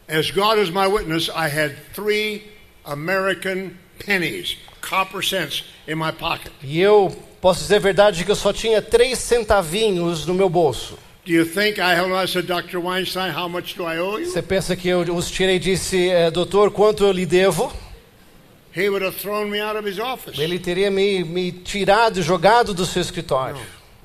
As 0.08 0.30
God 0.30 0.58
is 0.58 0.70
my 0.70 0.86
witness, 0.86 1.28
I 1.28 1.48
had 1.48 1.74
three 1.94 2.42
American 2.84 3.72
pennies, 4.04 4.56
copper 4.80 5.22
cents, 5.22 5.64
in 5.88 5.96
my 5.96 6.12
pocket. 6.12 6.52
E 6.62 6.80
eu 6.80 7.14
posso 7.40 7.60
dizer 7.60 7.76
a 7.76 7.80
verdade 7.80 8.24
que 8.24 8.30
eu 8.30 8.36
só 8.36 8.52
tinha 8.52 8.80
três 8.80 9.18
centavinhos 9.18 10.26
no 10.26 10.34
meu 10.34 10.48
bolso. 10.48 10.98
Do 11.24 11.32
you 11.32 11.44
think 11.44 11.80
I 11.80 11.92
held 11.96 12.12
on? 12.12 12.22
I 12.22 12.26
said, 12.28 12.46
Dr. 12.46 12.78
Weinstein, 12.78 13.32
how 13.36 13.48
much 13.48 13.74
do 13.76 13.82
I 13.82 13.98
owe 13.98 14.20
you? 14.20 14.30
Você 14.30 14.40
pensa 14.40 14.76
que 14.76 14.88
eu 14.88 15.00
os 15.14 15.28
tirei 15.28 15.56
e 15.56 15.58
disse: 15.58 16.08
"É, 16.08 16.30
Doutor, 16.30 16.70
quanto 16.70 17.04
eu 17.04 17.10
lhe 17.10 17.26
devo? 17.26 17.72
Ele 20.38 20.58
teria 20.58 20.90
me, 20.90 21.24
me 21.24 21.50
tirado, 21.50 22.22
jogado 22.22 22.74
do 22.74 22.84
seu 22.84 23.00
escritório. 23.00 23.58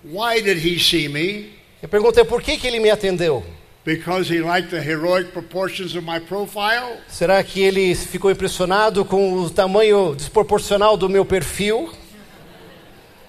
Why 0.03 0.41
did 0.41 0.65
he 0.65 0.79
see 0.79 1.10
me? 1.10 1.49
Eu 1.84 1.89
perguntei 1.89 2.23
por 2.23 2.41
que, 2.41 2.57
que 2.57 2.67
ele 2.67 2.79
me 2.79 2.89
atendeu. 2.89 3.43
Because 3.84 4.31
he 4.31 4.39
liked 4.39 4.69
the 4.69 4.81
heroic 4.81 5.31
proportions 5.31 5.95
of 5.95 6.05
my 6.05 6.19
profile? 6.19 6.99
Será 7.07 7.43
que 7.43 7.60
ele 7.60 7.95
ficou 7.95 8.29
impressionado 8.31 9.03
com 9.03 9.34
o 9.34 9.49
tamanho 9.49 10.15
desproporcional 10.15 10.95
do 10.95 11.10
meu 11.10 11.25
perfil? 11.25 11.91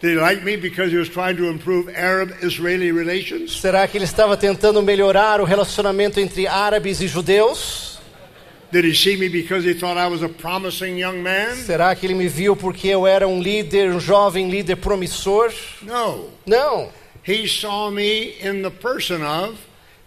Did 0.03 0.17
he 0.17 0.21
like 0.21 0.45
me 0.45 0.57
because 0.57 0.93
he 0.93 0.99
was 0.99 1.09
trying 1.09 1.37
to 1.37 1.47
improve 1.51 1.89
Arab 1.97 2.33
Israeli 2.43 2.93
relations? 2.93 3.61
Será 3.61 3.89
que 3.89 3.97
ele 3.97 4.05
estava 4.05 4.37
tentando 4.37 4.83
melhorar 4.83 5.41
o 5.41 5.45
relacionamento 5.45 6.21
entre 6.21 6.47
árabes 6.47 7.01
e 7.01 7.09
judeus? 7.09 7.92
Será 11.67 11.95
que 11.95 12.07
ele 12.07 12.15
me 12.15 12.27
viu 12.27 12.57
porque 12.57 12.89
eu 12.89 13.07
era 13.07 13.29
um 13.29 13.41
líder, 13.41 13.93
um 13.93 14.01
jovem 14.01 14.49
líder 14.49 14.77
promissor? 14.77 15.53
No. 15.83 16.31
Não. 16.47 16.89
He 17.27 17.47
saw 17.47 17.91
me 17.91 18.35
in 18.43 18.63
the 18.63 18.71
person 18.71 19.23
of 19.23 19.59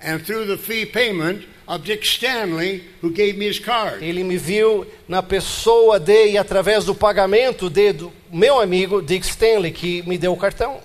and 0.01 0.19
through 0.19 0.47
the 0.47 0.57
fee 0.57 0.85
payment 0.85 1.45
of 1.67 1.83
Dick 1.83 2.03
Stanley, 2.05 2.83
who 3.01 3.09
gave 3.11 3.37
me 3.37 3.47
his 3.47 3.59
card. 3.59 4.03
Ele 4.03 4.23
me 4.23 4.37
viu 4.37 4.85
na 5.07 5.21
pessoa 5.23 5.99
de 5.99 6.31
e 6.31 6.37
através 6.37 6.85
do 6.85 6.93
pagamento 6.93 7.69
de 7.69 7.93
do 7.93 8.11
meu 8.31 8.59
amigo 8.59 9.01
Dick 9.01 9.25
Stanley 9.25 9.71
que 9.71 10.03
me 10.07 10.17
deu 10.17 10.33
o 10.33 10.37
cartão. 10.37 10.79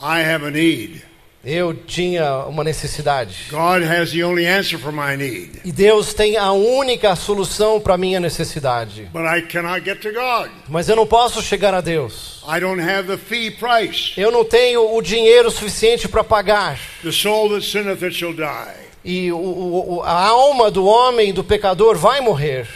I 0.00 0.20
have 0.22 0.44
a 0.44 0.50
need. 0.50 1.02
Eu 1.44 1.74
tinha 1.74 2.44
uma 2.46 2.62
necessidade. 2.62 3.48
God 3.50 3.82
has 3.82 4.12
the 4.12 4.24
only 4.24 4.46
answer 4.46 4.78
for 4.78 4.92
my 4.92 5.16
need. 5.16 5.60
E 5.64 5.72
Deus 5.72 6.14
tem 6.14 6.36
a 6.36 6.52
única 6.52 7.16
solução 7.16 7.80
para 7.80 7.98
minha 7.98 8.20
necessidade. 8.20 9.08
But 9.12 9.22
I 9.22 9.42
cannot 9.42 9.84
get 9.84 10.00
to 10.02 10.12
God. 10.12 10.50
Mas 10.68 10.88
eu 10.88 10.94
não 10.94 11.06
posso 11.06 11.42
chegar 11.42 11.74
a 11.74 11.80
Deus. 11.80 12.44
I 12.46 12.60
don't 12.60 12.80
have 12.80 13.08
the 13.08 13.16
fee 13.16 13.50
price. 13.50 14.12
Eu 14.16 14.30
não 14.30 14.44
tenho 14.44 14.94
o 14.94 15.02
dinheiro 15.02 15.50
suficiente 15.50 16.08
para 16.08 16.22
pagar. 16.22 16.78
The 17.02 17.10
soul 17.10 17.50
that 17.50 17.66
sinneth 17.66 18.04
it 18.04 18.14
shall 18.14 18.32
die. 18.32 18.82
E 19.04 19.32
o, 19.32 19.36
o, 19.36 20.02
a 20.04 20.12
alma 20.12 20.70
do 20.70 20.84
homem, 20.84 21.32
do 21.32 21.42
pecador, 21.42 21.96
vai 21.96 22.20
morrer. 22.20 22.68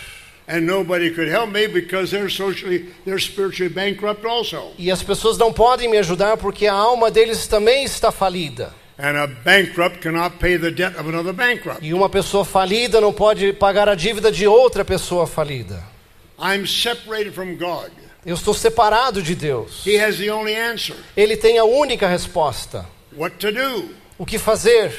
And 0.49 0.61
nobody 0.61 1.11
could 1.11 1.29
help 1.29 1.51
me 1.51 1.67
because 1.67 2.13
they're 2.13 2.31
socially 2.31 2.87
they're 3.05 3.19
spiritually 3.19 3.69
bankrupt 3.69 4.25
also. 4.25 4.73
E 4.79 4.91
as 4.91 5.03
pessoas 5.03 5.37
não 5.37 5.53
podem 5.53 5.89
me 5.89 5.99
ajudar 5.99 6.37
porque 6.37 6.67
a 6.67 6.73
alma 6.73 7.11
deles 7.11 7.49
também 7.49 7.85
está 7.85 8.13
falida. 8.13 8.73
And 8.99 9.17
a 9.19 9.27
bankrupt 9.27 10.01
cannot 10.01 10.39
pay 10.39 10.57
the 10.57 10.71
debt 10.71 10.97
of 10.99 11.09
another 11.09 11.33
bankrupt. 11.33 11.85
E 11.85 11.93
uma 11.93 12.09
pessoa 12.09 12.45
falida 12.45 13.01
não 13.01 13.13
pode 13.13 13.53
pagar 13.55 13.89
a 13.89 13.95
dívida 13.95 14.31
de 14.31 14.47
outra 14.47 14.85
pessoa 14.85 15.27
falida. 15.27 15.83
I'm 16.39 16.67
separated 16.67 17.33
from 17.33 17.57
God. 17.57 17.91
Eu 18.25 18.35
estou 18.35 18.55
separado 18.55 19.23
de 19.23 19.35
Deus. 19.35 19.85
He 19.87 19.99
has 19.99 20.17
the 20.17 20.31
only 20.31 20.55
answer. 20.55 20.97
Ele 21.17 21.37
tem 21.37 21.59
a 21.59 21.65
única 21.65 22.07
resposta. 22.07 22.87
What 23.17 23.37
to 23.37 23.53
do? 23.53 23.91
O 24.19 24.25
que 24.25 24.39
fazer? 24.39 24.93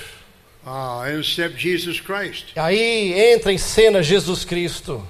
Ah, 0.65 1.05
and 1.07 1.23
step 1.23 1.57
Jesus 1.57 1.99
Christ. 1.99 2.47
Aí 2.55 3.13
entra 3.33 3.51
em 3.51 3.57
cena 3.57 4.03
Jesus 4.03 4.43
Cristo. 4.43 5.05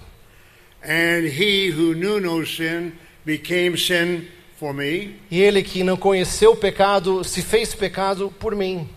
And 0.88 1.28
he 1.28 1.68
who 1.70 1.94
knew 1.94 2.20
no 2.20 2.46
sin 2.46 2.94
became 3.26 3.76
sin 3.78 4.28
for 4.58 4.74
me, 4.74 5.16
E 5.30 5.42
ele 5.42 5.62
que 5.62 5.84
não 5.84 5.98
conheceu 5.98 6.52
o 6.52 6.56
pecado 6.56 7.24
se 7.26 7.42
fez 7.42 7.76
pecado 7.76 8.34
por 8.40 8.56
mim, 8.56 8.88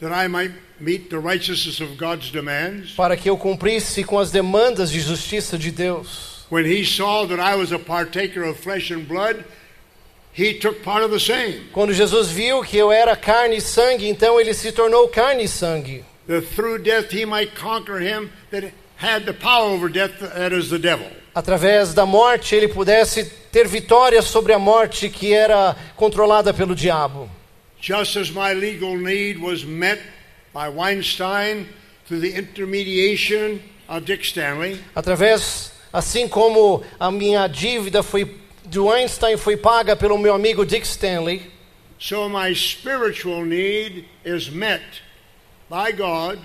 that 0.00 0.12
I 0.12 0.28
might 0.28 0.52
meet 0.80 1.10
the 1.10 1.18
righteousness 1.18 1.80
of 1.80 1.96
God's 1.96 2.30
demands. 2.30 2.92
para 2.96 3.16
que 3.16 3.28
eu 3.28 3.36
cumprisse 3.36 4.02
com 4.02 4.18
as 4.18 4.30
demandas 4.30 4.90
de 4.90 4.98
justiça 5.00 5.58
de 5.58 5.70
Deus. 5.70 6.46
When 6.50 6.64
he 6.64 6.84
saw 6.84 7.26
that 7.26 7.38
I 7.40 7.54
was 7.56 7.70
a 7.72 7.78
partaker 7.78 8.42
of 8.44 8.58
flesh 8.58 8.90
and 8.90 9.06
blood, 9.06 9.44
he 10.32 10.54
took 10.54 10.82
part 10.82 11.04
of 11.04 11.10
the 11.12 11.20
same. 11.20 11.68
Quando 11.72 11.92
Jesus 11.92 12.30
viu 12.30 12.62
que 12.62 12.78
eu 12.78 12.90
era 12.90 13.14
carne 13.14 13.56
e 13.56 13.60
sangue, 13.60 14.08
então 14.08 14.40
ele 14.40 14.54
se 14.54 14.72
tornou 14.72 15.06
carne 15.08 15.44
e 15.44 15.48
sangue, 15.48 16.02
That 16.28 16.46
through 16.54 16.78
death 16.82 17.12
he 17.12 17.24
might 17.26 17.54
conquer 17.54 18.00
him 18.00 18.30
that 18.50 18.72
had 18.96 19.26
the 19.26 19.32
power 19.34 19.70
over 19.70 19.88
death, 19.88 20.18
that 20.20 20.52
is 20.52 20.70
the 20.70 20.78
devil. 20.78 21.06
Através 21.36 21.92
da 21.92 22.06
morte 22.06 22.54
ele 22.54 22.66
pudesse 22.66 23.26
ter 23.52 23.68
vitória 23.68 24.22
sobre 24.22 24.54
a 24.54 24.58
morte 24.58 25.10
que 25.10 25.34
era 25.34 25.76
controlada 25.94 26.54
pelo 26.54 26.74
diabo. 26.74 27.28
Just 27.78 28.16
as 28.16 28.30
my 28.30 28.54
legal 28.54 28.96
need 28.96 29.38
was 29.38 29.62
met 29.62 30.00
by 30.54 30.70
Weinstein 30.74 31.66
through 32.06 32.22
the 32.22 32.38
intermediation 32.38 33.60
of 33.86 34.06
Dick 34.06 34.24
Stanley, 34.24 34.80
Através, 34.94 35.72
assim 35.92 36.26
como 36.26 36.82
a 36.98 37.10
minha 37.10 37.46
dívida 37.48 38.02
foi 38.02 38.34
do 38.64 38.90
Einstein 38.90 39.36
foi 39.36 39.58
paga 39.58 39.94
pelo 39.94 40.16
meu 40.16 40.34
amigo 40.34 40.64
Dick 40.64 40.86
Stanley, 40.86 41.42
so 41.98 42.30
my 42.30 42.54
spiritual 42.54 43.44
need 43.44 44.06
is 44.24 44.48
met 44.48 44.82
by 45.68 45.92
God 45.92 46.38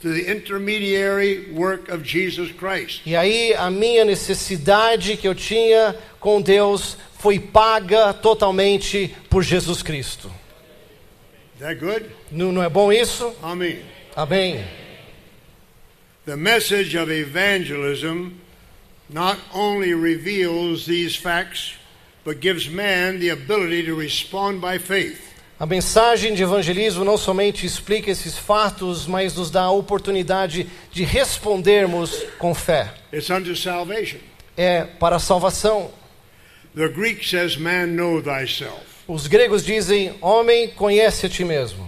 through 0.00 0.14
the 0.14 0.30
intermediary 0.30 1.50
work 1.52 1.88
of 1.90 2.02
Jesus 2.02 2.50
Christ. 2.52 3.02
e 3.04 3.14
aí 3.14 3.54
a 3.54 3.70
minha 3.70 4.04
necessidade 4.04 5.16
que 5.16 5.28
eu 5.28 5.34
tinha 5.34 5.94
com 6.18 6.40
Deus 6.40 6.96
foi 7.18 7.38
paga 7.38 8.12
totalmente 8.14 9.14
por 9.28 9.42
Jesus 9.42 9.82
Cristo. 9.82 10.30
Is 11.54 11.60
that 11.60 11.78
good? 11.78 12.06
Não, 12.30 12.50
não 12.50 12.62
é 12.62 12.68
bom 12.70 12.90
isso? 12.90 13.34
Amen. 13.42 13.80
Amém. 14.16 14.64
The 16.24 16.36
message 16.36 16.96
of 16.96 17.10
evangelism 17.10 18.40
not 19.10 19.38
only 19.52 19.92
reveals 19.92 20.86
these 20.86 21.16
facts, 21.16 21.74
but 22.24 22.40
gives 22.40 22.68
man 22.68 23.18
the 23.18 23.30
ability 23.30 23.84
to 23.84 23.94
respond 23.94 24.60
by 24.60 24.78
faith. 24.78 25.29
A 25.60 25.66
mensagem 25.66 26.32
de 26.32 26.42
evangelismo 26.42 27.04
não 27.04 27.18
somente 27.18 27.66
explica 27.66 28.10
esses 28.10 28.38
fatos, 28.38 29.06
mas 29.06 29.34
nos 29.34 29.50
dá 29.50 29.64
a 29.64 29.70
oportunidade 29.70 30.66
de 30.90 31.04
respondermos 31.04 32.24
com 32.38 32.54
fé. 32.54 32.94
É 34.56 34.84
para 34.98 35.16
a 35.16 35.18
salvação. 35.18 35.90
The 36.74 36.88
Greek 36.88 37.28
says, 37.28 37.58
Man, 37.58 37.88
know 37.88 38.22
thyself. 38.22 38.80
Os 39.06 39.26
gregos 39.26 39.62
dizem: 39.62 40.14
Homem, 40.22 40.68
conhece 40.68 41.26
a 41.26 41.28
ti 41.28 41.44
mesmo. 41.44 41.86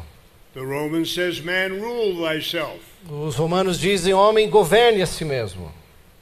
The 0.52 0.60
Roman 0.60 1.06
says, 1.06 1.40
Man, 1.40 1.80
rule 1.80 2.28
thyself. 2.28 2.78
Os 3.08 3.36
romanos 3.36 3.80
dizem: 3.80 4.12
Homem, 4.12 4.50
governe 4.50 5.00
a 5.00 5.06
si 5.06 5.24
mesmo. 5.24 5.72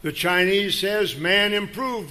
The 0.04 0.12
Chinese 0.12 0.78
says, 0.78 1.14
Man, 1.14 1.56
improve 1.56 2.06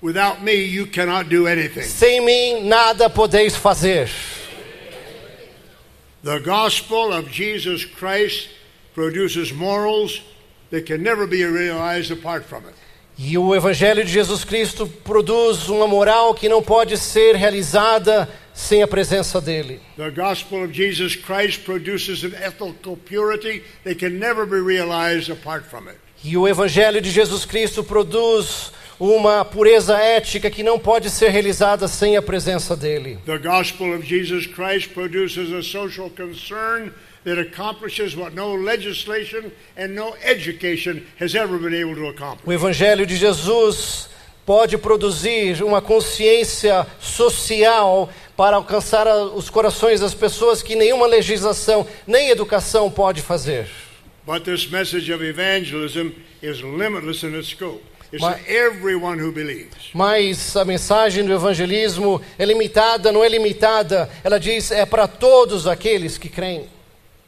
Without 0.00 0.40
me, 0.42 0.54
you 0.54 0.86
cannot 0.86 1.28
do 1.28 1.48
anything. 1.48 1.82
Sem 1.82 2.24
mim 2.24 2.68
nada 2.68 3.10
podeis 3.10 3.56
fazer. 3.56 4.08
The 6.22 6.38
gospel 6.38 7.12
of 7.12 7.28
Jesus 7.30 7.84
Christ 7.84 8.48
produces 8.94 9.50
morals 9.52 10.22
that 10.70 10.86
can 10.86 11.02
never 11.02 11.26
be 11.26 11.44
realized 11.44 12.12
apart 12.12 12.44
from 12.44 12.64
it. 12.68 12.74
E 13.22 13.36
o 13.36 13.54
Evangelho 13.54 14.02
de 14.02 14.10
Jesus 14.10 14.44
Cristo 14.44 14.86
produz 14.86 15.68
uma 15.68 15.86
moral 15.86 16.32
que 16.32 16.48
não 16.48 16.62
pode 16.62 16.96
ser 16.96 17.36
realizada 17.36 18.26
sem 18.54 18.82
a 18.82 18.88
presença 18.88 19.42
dele. 19.42 19.78
The 19.98 20.10
gospel 20.10 20.64
of 20.64 20.72
Jesus 20.72 21.16
Christ 21.16 21.60
produces 21.66 22.24
an 22.24 22.32
ethical 22.42 22.96
purity 22.96 23.62
that 23.84 23.96
can 23.96 24.18
never 24.18 24.46
be 24.46 24.58
realized 24.58 25.30
apart 25.30 25.66
from 25.66 25.86
it. 25.88 25.98
E 26.24 26.34
o 26.34 26.48
Evangelho 26.48 26.98
de 26.98 27.10
Jesus 27.10 27.44
Cristo 27.44 27.84
produz 27.84 28.72
uma 28.98 29.44
pureza 29.44 29.98
ética 29.98 30.50
que 30.50 30.62
não 30.62 30.78
pode 30.78 31.10
ser 31.10 31.28
realizada 31.28 31.86
sem 31.88 32.16
a 32.16 32.22
presença 32.22 32.74
dele. 32.74 33.18
The 33.26 33.36
gospel 33.36 33.94
of 33.94 34.06
Jesus 34.06 34.46
Christ 34.46 34.94
produces 34.94 35.52
a 35.52 35.62
social 35.62 36.08
concern 36.08 36.90
that 37.24 37.38
accomplishes 37.38 38.16
what 38.16 38.34
no 38.34 38.54
legislation 38.54 39.52
and 39.76 39.88
no 39.94 40.14
education 40.22 41.02
has 41.20 41.34
ever 41.34 41.58
been 41.58 41.74
able 41.74 41.94
to 41.94 42.08
accomplish. 42.08 42.46
O 42.46 42.52
Evangelho 42.52 43.06
de 43.06 43.16
Jesus 43.16 44.08
pode 44.46 44.78
produzir 44.78 45.62
uma 45.62 45.80
consciência 45.82 46.86
social 47.00 48.08
para 48.36 48.56
alcançar 48.56 49.06
os 49.34 49.50
corações 49.50 50.00
das 50.00 50.14
pessoas 50.14 50.62
que 50.62 50.74
nenhuma 50.74 51.06
legislação 51.06 51.86
nem 52.06 52.30
educação 52.30 52.90
pode 52.90 53.20
fazer. 53.22 53.68
But 54.26 54.44
this 54.44 54.68
message 54.68 55.12
of 55.12 55.22
evangelism 55.24 56.12
is 56.42 56.60
limitless 56.60 57.24
in 57.24 57.38
its 57.38 57.48
scope. 57.48 57.82
It's 58.12 58.20
Ma- 58.20 58.32
to 58.32 58.50
everyone 58.50 59.22
who 59.22 59.30
believes. 59.30 59.90
Mas 59.94 60.56
a 60.56 60.64
mensagem 60.64 61.24
do 61.24 61.32
evangelismo 61.32 62.20
é 62.38 62.44
limitada, 62.44 63.12
não 63.12 63.22
é 63.22 63.28
limitada. 63.28 64.10
Ela 64.24 64.40
diz 64.40 64.70
é 64.72 64.84
para 64.84 65.06
todos 65.06 65.66
aqueles 65.66 66.18
que 66.18 66.28
creem. 66.28 66.68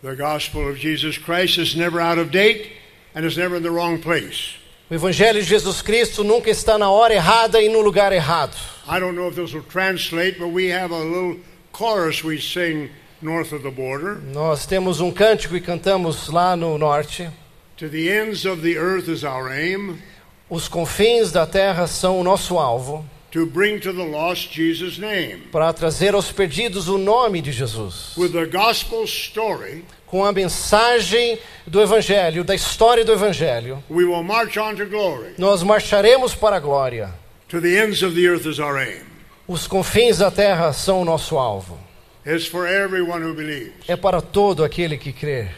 The 0.02 0.16
gospel 0.16 0.68
of 0.68 0.78
Jesus 0.78 1.16
Christ 1.16 1.58
is 1.58 1.76
never 1.76 2.00
out 2.00 2.18
of 2.18 2.32
date 2.32 2.72
and 3.14 3.24
is 3.24 3.38
never 3.38 3.54
in 3.54 3.62
the 3.62 3.70
wrong 3.70 4.02
place. 4.02 4.56
O 4.90 4.94
evangelho 4.94 5.34
de 5.34 5.42
Jesus 5.42 5.80
Cristo 5.80 6.24
nunca 6.24 6.50
está 6.50 6.76
na 6.76 6.90
hora 6.90 7.14
errada 7.14 7.62
e 7.62 7.68
no 7.68 7.80
lugar 7.80 8.12
errado. 8.12 8.56
I 8.88 8.98
don't 8.98 9.14
know 9.14 9.28
if 9.28 9.36
this 9.36 9.54
will 9.54 9.62
translate, 9.62 10.40
but 10.40 10.48
we 10.48 10.70
have 10.70 10.90
a 10.90 10.98
little 10.98 11.36
chorus 11.72 12.24
we 12.24 12.40
sing 12.40 12.90
north 13.20 13.52
of 13.52 13.62
the 13.62 13.70
border. 13.70 14.16
Nós 14.34 14.66
temos 14.66 15.00
um 15.00 15.12
cântico 15.12 15.56
e 15.56 15.60
cantamos 15.60 16.28
lá 16.28 16.56
no 16.56 16.76
norte. 16.76 17.30
To 17.76 17.88
the 17.88 18.10
ends 18.10 18.44
of 18.44 18.60
the 18.60 18.76
earth 18.76 19.08
is 19.08 19.22
our 19.22 19.52
aim, 19.52 20.02
Os 20.50 20.66
confins 20.66 21.30
da 21.30 21.46
terra 21.46 21.86
são 21.86 22.18
o 22.18 22.24
nosso 22.24 22.58
alvo 22.58 23.08
to 23.32 23.46
bring 23.46 23.80
to 23.80 23.92
the 23.92 24.04
lost 24.04 24.52
Jesus' 24.52 24.98
name. 24.98 25.38
para 25.50 25.72
trazer 25.72 26.14
aos 26.14 26.30
perdidos 26.30 26.86
o 26.88 26.98
nome 26.98 27.40
de 27.40 27.50
Jesus. 27.50 28.14
With 28.16 28.32
the 28.32 28.46
gospel 28.46 29.04
story, 29.04 29.84
Com 30.06 30.24
a 30.24 30.30
mensagem 30.32 31.38
do 31.66 31.80
Evangelho, 31.80 32.44
da 32.44 32.54
história 32.54 33.02
do 33.04 33.12
Evangelho, 33.12 33.82
we 33.90 34.04
will 34.04 34.22
march 34.22 34.58
on 34.58 34.74
to 34.76 34.84
glory. 34.86 35.32
nós 35.38 35.62
marcharemos 35.62 36.34
para 36.34 36.56
a 36.56 36.60
glória. 36.60 37.12
To 37.48 37.60
the 37.60 37.78
ends 37.78 38.02
of 38.02 38.14
the 38.14 38.26
earth 38.28 38.46
is 38.46 38.58
our 38.58 38.76
aim. 38.78 39.00
Os 39.48 39.66
confins 39.66 40.18
da 40.18 40.30
terra 40.30 40.72
são 40.72 41.00
o 41.02 41.04
nosso 41.04 41.36
alvo. 41.38 41.78
It's 42.24 42.46
for 42.46 42.66
everyone 42.66 43.24
who 43.24 43.34
believes. 43.34 43.72
É 43.88 43.96
para 43.96 44.20
todo 44.20 44.62
aquele 44.62 44.96
que 44.96 45.12
crê. 45.12 45.48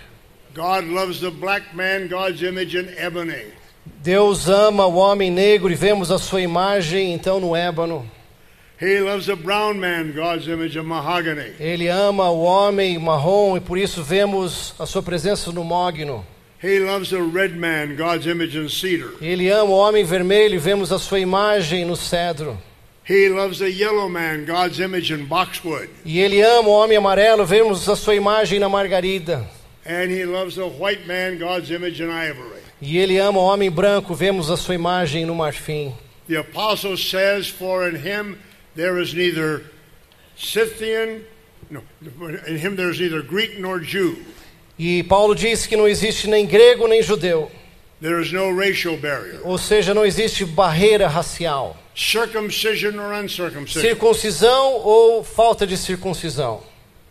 God 0.55 0.85
loves 0.89 1.19
the 1.21 1.31
black 1.31 1.75
man, 1.75 2.07
God's 2.09 2.41
image 2.43 2.77
in 2.79 2.89
ebony. 2.97 3.45
Deus 3.87 4.49
ama 4.49 4.87
o 4.87 4.97
homem 4.97 5.31
negro 5.31 5.71
e 5.71 5.75
vemos 5.75 6.11
a 6.11 6.19
sua 6.19 6.41
imagem 6.41 7.13
então 7.13 7.41
no 7.41 7.55
ébano. 7.57 8.09
He 8.81 9.01
loves 9.01 9.27
the 9.27 9.37
brown 9.37 9.79
man, 9.79 10.13
God's 10.13 10.49
image 10.49 10.77
in 10.77 10.85
mahogany. 10.85 11.55
Ele 11.61 11.89
ama 11.89 12.29
o 12.31 12.43
homem 12.43 12.99
marrom 12.99 13.57
e 13.57 13.61
por 13.61 13.79
isso 13.79 14.03
vemos 14.03 14.75
a 14.79 14.85
sua 14.85 15.03
presença 15.03 15.53
no 15.53 15.63
mogno. 15.63 16.25
He 16.63 16.81
loves 16.81 17.11
the 17.11 17.21
red 17.21 17.57
man, 17.57 17.95
God's 17.95 18.27
image 18.27 18.57
in 18.57 18.69
cedar. 18.69 19.11
Ele 19.21 19.49
ama 19.51 19.71
o 19.71 19.77
homem 19.77 20.05
vermelho 20.05 20.55
e 20.55 20.59
vemos 20.59 20.91
a 20.91 20.99
sua 20.99 21.21
imagem 21.21 21.85
no 21.85 21.95
cedro. 21.95 22.59
He 23.07 23.29
loves 23.29 23.59
the 23.59 23.71
yellow 23.71 24.09
man, 24.09 24.47
God's 24.47 24.81
image 24.81 25.13
in 25.13 25.27
boxwood. 25.27 25.91
E 26.05 26.21
ele 26.21 26.43
ama 26.43 26.69
o 26.69 26.73
homem 26.73 26.97
amarelo, 26.97 27.45
vemos 27.45 27.87
a 27.89 27.95
sua 27.95 28.15
imagem 28.15 28.59
na 28.59 28.69
margarida. 28.69 29.47
And 29.87 30.11
he 30.11 30.25
loves 30.25 30.55
the 30.57 30.67
white 30.67 31.07
man, 31.07 31.39
God's 31.39 31.71
image 31.71 32.03
in 32.03 32.09
ivory. 32.11 32.64
E 32.87 32.99
ele 32.99 33.19
ama 33.19 33.39
o 33.39 33.43
homem 33.45 33.71
branco, 33.71 34.15
vemos 34.15 34.51
a 34.51 34.59
sua 34.59 34.75
imagem 34.75 35.25
no 35.25 35.35
marfim. 35.35 35.95
The 36.29 36.37
apostle 36.37 36.99
says, 36.99 37.49
For 37.49 37.89
in 37.89 37.97
him 37.97 38.37
there 38.77 39.01
is 39.01 39.15
neither 39.15 39.63
Scythian, 40.37 41.23
no, 41.71 41.83
in 42.47 42.59
him 42.59 42.77
there 42.77 42.91
is 42.91 43.01
neither 43.01 43.23
Greek 43.23 43.59
nor 43.59 43.81
Jew. 43.81 44.17
E 44.79 45.03
Paulo 45.05 45.35
diz 45.35 45.67
que 45.67 45.77
não 45.77 45.89
existe 45.89 46.29
nem 46.29 46.47
grego 46.47 46.87
nem 46.87 47.03
judeu, 47.03 47.51
There 48.03 48.21
is 48.21 48.33
no 48.33 48.55
racial 48.55 48.97
barrier, 48.99 49.41
ou 49.45 49.57
seja, 49.57 49.95
não 49.95 50.05
existe 50.05 50.45
barreira 50.45 51.07
racial, 51.07 51.77
circumcision 51.95 52.99
or 52.99 53.15
uncircumcision, 53.15 53.81
circuncisão 53.81 54.73
ou 54.85 55.25
falta 55.25 55.67
de 55.67 55.77
circuncisão. 55.79 56.63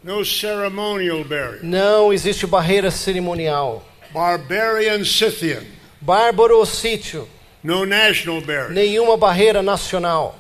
no 0.03 0.23
ceremonial 0.23 1.23
barrier, 1.23 1.63
Não 1.63 2.11
existe 2.13 2.45
barreira 2.45 2.91
cerimonial. 2.91 3.83
Barbarian 4.13 5.03
Scythian, 5.03 5.63
Bárbaro 6.01 6.57
ou 6.59 6.65
sítio, 6.65 7.27
no 7.63 7.85
national 7.85 8.41
barrier, 8.41 8.71
nenhuma 8.73 9.17
barreira 9.17 9.61
nacional. 9.61 10.35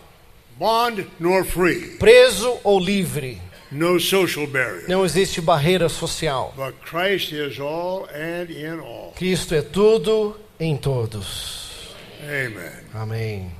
bond 0.57 1.07
nor 1.19 1.43
free, 1.45 1.97
Preso 1.97 2.59
ou 2.63 2.79
livre, 2.79 3.41
no 3.71 3.99
social 3.99 4.45
barrier. 4.45 4.87
não 4.87 5.03
existe 5.05 5.41
barreira 5.41 5.89
social. 5.89 6.53
But 6.55 6.75
Christ 6.85 7.31
is 7.31 7.59
all 7.59 8.07
and 8.13 8.51
in 8.51 8.79
all. 8.79 9.13
Cristo 9.15 9.55
é 9.55 9.61
tudo 9.61 10.37
em 10.59 10.77
todos. 10.77 11.95
Amen. 12.21 12.71
Amém. 12.93 13.51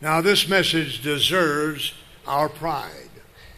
Now, 0.00 0.20
this 0.22 0.46
message 0.46 1.00
deserves 1.02 1.92
our 2.26 2.48
pride. 2.48 3.08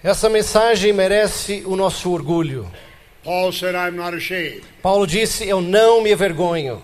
Essa 0.02 0.28
mensagem 0.28 0.92
merece 0.92 1.62
o 1.66 1.76
nosso 1.76 2.10
orgulho. 2.10 2.70
Paul 3.22 3.52
said, 3.52 3.74
I'm 3.74 3.96
not 3.96 4.14
ashamed. 4.14 4.62
Paulo 4.82 5.06
disse: 5.06 5.46
Eu 5.46 5.60
não 5.60 6.02
me 6.02 6.10
envergonho. 6.10 6.82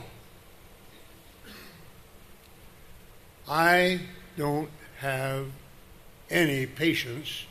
I 3.49 4.01
don't 4.37 4.69
have 5.01 5.47
any 6.31 6.67
patience 6.67 7.47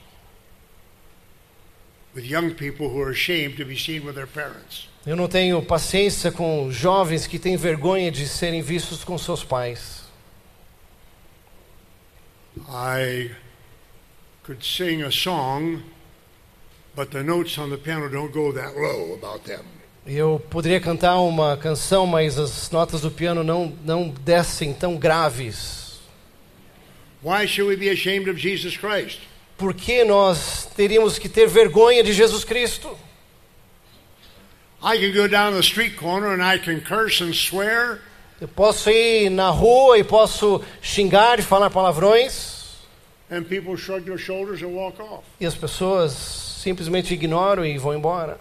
with 2.13 2.25
young 2.25 2.53
people 2.53 2.89
who 2.89 3.01
are 3.01 3.09
ashamed 3.11 3.57
to 3.57 3.65
be 3.65 3.77
seen 3.77 4.05
with 4.05 4.15
their 4.15 4.27
parents. 4.27 4.87
Eu 5.05 5.15
não 5.15 5.27
tenho 5.27 5.61
paciência 5.61 6.31
com 6.31 6.71
jovens 6.71 7.27
que 7.27 7.37
têm 7.37 7.55
vergonha 7.55 8.11
de 8.11 8.27
serem 8.27 8.61
vistos 8.61 9.03
com 9.03 9.17
seus 9.17 9.43
pais. 9.43 10.03
I 12.67 13.31
could 14.43 14.65
sing 14.65 15.03
a 15.03 15.11
song, 15.11 15.83
Eu 20.07 20.39
poderia 20.49 20.79
cantar 20.79 21.19
uma 21.19 21.57
canção, 21.57 22.05
mas 22.05 22.37
as 22.37 22.69
notas 22.71 23.01
do 23.01 23.11
piano 23.11 23.43
não, 23.43 23.73
não 23.83 24.09
descem 24.09 24.73
tão 24.73 24.95
graves. 24.97 25.99
Why 27.23 27.47
should 27.47 27.67
we 27.67 27.75
be 27.75 27.89
ashamed 27.89 28.29
of 28.29 28.39
Jesus 28.39 28.77
Christ? 28.77 29.19
Por 29.57 29.73
que 29.73 30.03
nós 30.03 30.69
teríamos 30.75 31.17
que 31.17 31.27
ter 31.27 31.47
vergonha 31.47 32.03
de 32.03 32.13
Jesus 32.13 32.43
Cristo? 32.43 32.95
I 34.83 34.97
can 34.99 35.11
go 35.11 35.27
down 35.27 35.53
the 35.53 35.61
street 35.61 35.95
corner 35.95 36.27
and 36.33 36.43
I 36.43 36.59
can 36.59 36.79
curse 36.81 37.23
and 37.23 37.33
swear, 37.33 37.99
Eu 38.39 38.47
posso 38.49 38.89
ir 38.89 39.29
na 39.31 39.49
rua 39.49 39.97
e 39.97 40.03
posso 40.03 40.61
xingar 40.81 41.39
e 41.39 41.41
falar 41.41 41.69
palavrões 41.71 42.75
and 43.31 43.43
people 43.43 43.75
shrug 43.75 44.05
their 44.05 44.19
shoulders 44.19 44.61
and 44.61 44.67
walk 44.75 45.01
off. 45.01 45.23
e 45.39 45.45
as 45.45 45.55
pessoas 45.55 46.44
simplesmente 46.69 47.13
ignoram 47.13 47.63
e 47.63 47.77
vão 47.77 47.93
embora. 47.93 48.39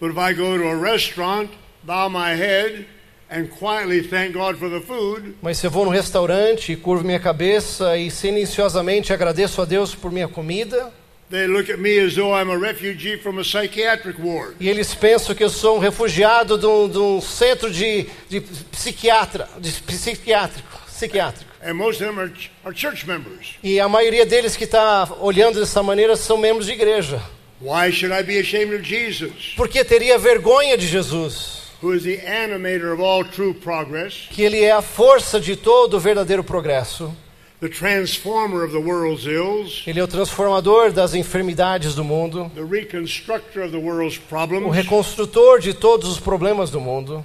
But 0.00 0.10
if 0.10 0.16
I 0.18 0.34
go 0.34 0.58
to 0.58 0.66
a 0.66 0.74
restaurant, 0.74 1.48
bow 1.84 2.08
my 2.10 2.34
head, 2.34 2.86
and 3.30 3.46
quietly 3.46 4.02
thank 4.02 4.32
God 4.32 4.56
for 4.58 4.68
the 4.68 4.80
food, 4.80 5.36
Mas 5.40 5.58
se 5.58 5.66
eu 5.66 5.70
vou 5.70 5.84
no 5.84 5.92
restaurante, 5.92 6.74
curvo 6.74 7.04
minha 7.04 7.20
cabeça 7.20 7.96
e 7.96 8.10
silenciosamente 8.10 9.12
agradeço 9.12 9.62
a 9.62 9.64
Deus 9.64 9.94
por 9.94 10.10
minha 10.10 10.26
comida, 10.26 10.92
they 11.30 11.46
look 11.46 11.70
at 11.70 11.78
me 11.78 11.98
as 12.00 12.14
though 12.16 12.34
I'm 12.36 12.50
a 12.50 12.58
refugee 12.58 13.16
from 13.16 13.38
a 13.38 13.44
psychiatric 13.44 14.20
ward. 14.20 14.56
e 14.58 14.68
eles 14.68 14.92
pensam 14.92 15.34
que 15.36 15.44
eu 15.44 15.48
sou 15.48 15.76
um 15.76 15.78
refugiado 15.78 16.58
de 16.58 16.66
um, 16.66 16.88
de 16.88 16.98
um 16.98 17.20
centro 17.20 17.70
de, 17.70 18.06
de 18.28 18.40
psiquiatra, 18.72 19.48
de 19.60 19.70
psiquiátrico, 19.70 20.80
psiquiátrico. 20.88 21.50
And 21.64 21.74
most 21.74 22.02
of 22.02 22.10
them 22.10 22.18
are, 22.20 22.28
ch- 22.32 22.50
are 22.64 22.74
church 22.76 23.06
members. 23.06 23.54
E 23.62 23.78
a 23.78 23.88
maioria 23.88 24.26
deles 24.26 24.56
que 24.56 24.64
está 24.64 25.08
olhando 25.20 25.60
dessa 25.60 25.80
maneira 25.80 26.16
são 26.16 26.36
membros 26.36 26.66
de 26.66 26.72
igreja. 26.72 27.22
Why 27.62 27.90
should 27.92 28.12
I 28.12 28.22
be 28.22 28.38
ashamed 28.38 28.74
of 28.74 28.82
Jesus, 28.82 29.54
Porque 29.56 29.84
teria 29.84 30.18
vergonha 30.18 30.76
de 30.76 30.86
Jesus, 30.86 31.62
who 31.80 31.92
is 31.94 32.02
the 32.02 32.18
animator 32.26 32.92
of 32.92 33.00
all 33.00 33.24
true 33.24 33.54
progress, 33.54 34.26
que 34.30 34.42
ele 34.42 34.60
é 34.62 34.72
a 34.72 34.82
força 34.82 35.38
de 35.40 35.54
todo 35.54 35.94
o 35.96 36.00
verdadeiro 36.00 36.42
progresso. 36.42 37.14
the 37.60 37.68
transformer 37.68 38.64
of 38.64 38.72
the 38.72 38.80
world's 38.80 39.24
ills, 39.26 39.84
Ele 39.86 40.00
é 40.00 40.02
o 40.02 40.08
transformador 40.08 40.90
das 40.90 41.14
enfermidades 41.14 41.94
do 41.94 42.02
mundo, 42.02 42.50
the 42.56 42.64
reconstructor 42.64 43.62
of 43.62 43.70
the 43.70 43.78
world's 43.78 44.16
o 44.16 44.20
problems? 44.28 44.74
reconstrutor 44.74 45.60
de 45.60 45.72
todos 45.72 46.08
os 46.08 46.18
problemas 46.18 46.68
do 46.70 46.80
mundo. 46.80 47.24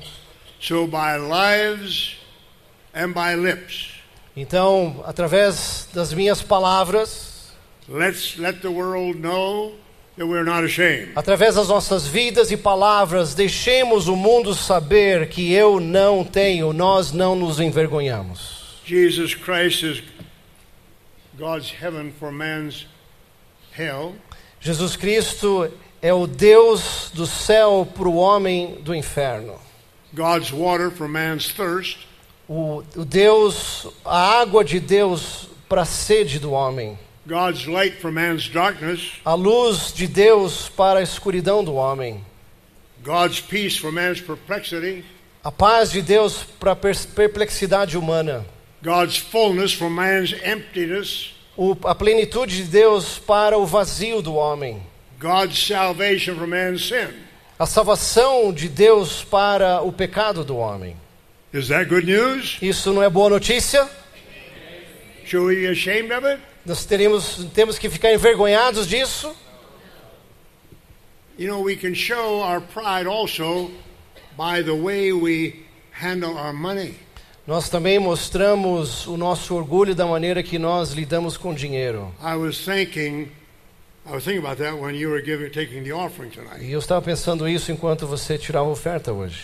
So 0.59 0.85
by 0.85 1.17
lives 1.17 2.15
and 2.93 3.13
by 3.13 3.35
lips, 3.35 3.89
Então, 4.35 5.03
através 5.07 5.87
das 5.95 6.13
minhas 6.13 6.43
palavras, 6.43 7.51
let's 7.89 8.37
let 8.37 8.61
the 8.61 8.69
world 8.69 9.19
know 9.19 9.73
através 11.15 11.55
das 11.55 11.67
nossas 11.67 12.07
vidas 12.07 12.51
e 12.51 12.57
palavras, 12.57 13.35
deixemos 13.35 14.07
o 14.07 14.15
mundo 14.15 14.55
saber 14.55 15.29
que 15.29 15.53
eu 15.53 15.79
não 15.79 16.23
tenho, 16.23 16.73
nós 16.73 17.11
não 17.11 17.35
nos 17.35 17.59
envergonhamos. 17.59 18.81
Jesus 18.85 19.35
Christ 19.35 19.83
is 19.83 20.03
God's 21.37 21.71
heaven 21.71 22.11
for 22.19 22.31
man's 22.31 22.87
hell. 23.77 24.15
Jesus 24.59 24.95
Cristo 24.95 25.71
é 26.01 26.13
o 26.13 26.25
Deus 26.25 27.11
do 27.13 27.27
céu 27.27 27.87
para 27.93 28.07
o 28.07 28.15
homem 28.15 28.79
do 28.81 28.95
inferno. 28.95 29.55
God's 30.13 30.51
water 30.51 30.89
for 30.89 31.07
man's 31.07 31.51
thirst, 31.51 32.07
O, 32.49 32.81
o 32.95 33.03
Deus, 33.03 33.87
a 34.05 34.39
água 34.39 34.63
de 34.63 34.79
Deus 34.79 35.49
para 35.67 35.81
a 35.81 35.85
sede 35.85 36.39
do 36.39 36.51
homem. 36.51 36.97
God's 37.27 37.67
light 37.67 37.99
for 37.99 38.11
man's 38.11 38.47
darkness, 38.47 39.11
A 39.25 39.33
luz 39.35 39.91
de 39.93 40.07
Deus 40.07 40.69
para 40.69 40.99
a 40.99 41.03
escuridão 41.03 41.63
do 41.63 41.75
homem. 41.75 42.23
God's 43.03 43.41
peace 43.41 43.77
for 43.77 43.91
man's 43.91 44.21
perplexity, 44.21 45.03
A 45.43 45.51
paz 45.51 45.91
de 45.91 46.01
Deus 46.01 46.43
para 46.59 46.71
a 46.71 46.75
per- 46.75 46.95
perplexidade 47.15 47.97
humana. 47.97 48.45
God's 48.81 49.17
fullness 49.17 49.73
for 49.73 49.89
man's 49.89 50.33
emptiness, 50.43 51.33
O, 51.57 51.75
a 51.83 51.95
plenitude 51.95 52.55
de 52.55 52.63
Deus 52.63 53.17
para 53.17 53.57
o 53.57 53.65
vazio 53.65 54.21
do 54.21 54.35
homem. 54.35 54.81
God's 55.19 55.57
salvation 55.67 56.35
for 56.35 56.47
man's 56.47 56.87
sin. 56.87 57.07
A 57.59 57.65
salvação 57.65 58.53
de 58.53 58.69
Deus 58.69 59.23
para 59.23 59.81
o 59.81 59.91
pecado 59.91 60.43
do 60.45 60.55
homem. 60.57 60.95
Is 61.51 61.69
that 61.69 61.89
good 61.89 62.05
news? 62.05 62.57
Isso 62.61 62.93
não 62.93 63.01
é 63.01 63.09
boa 63.09 63.29
notícia? 63.29 63.89
Should 65.25 65.45
we 65.47 65.55
be 65.55 65.67
ashamed 65.67 66.13
of 66.13 66.25
it? 66.25 66.39
Nós 66.67 66.83
teremos, 66.83 67.47
temos 67.53 67.79
que 67.79 67.89
ficar 67.89 68.11
envergonhados 68.11 68.89
disso? 68.89 69.33
You 71.39 71.47
know, 71.47 71.63
we 71.63 71.77
can 71.77 71.95
show 71.95 72.41
our 72.41 72.59
pride 72.59 73.07
also 73.07 73.71
by 74.35 74.61
the 74.61 74.73
way 74.73 75.13
we 75.13 75.63
handle 75.93 76.37
our 76.37 76.51
money. 76.51 76.95
Nós 77.47 77.69
também 77.69 77.97
mostramos 77.99 79.07
o 79.07 79.15
nosso 79.15 79.55
orgulho 79.55 79.95
da 79.95 80.05
maneira 80.05 80.43
que 80.43 80.59
nós 80.59 80.91
lidamos 80.91 81.37
com 81.37 81.51
o 81.51 81.55
dinheiro. 81.55 82.13
Thinking, 82.65 83.31
giving. 85.23 85.51
E 86.59 86.71
eu 86.73 86.79
estava 86.79 87.01
pensando 87.01 87.47
isso 87.47 87.71
enquanto 87.71 88.05
você 88.05 88.37
tirava 88.37 88.67
a 88.67 88.71
oferta 88.71 89.13
hoje. 89.13 89.41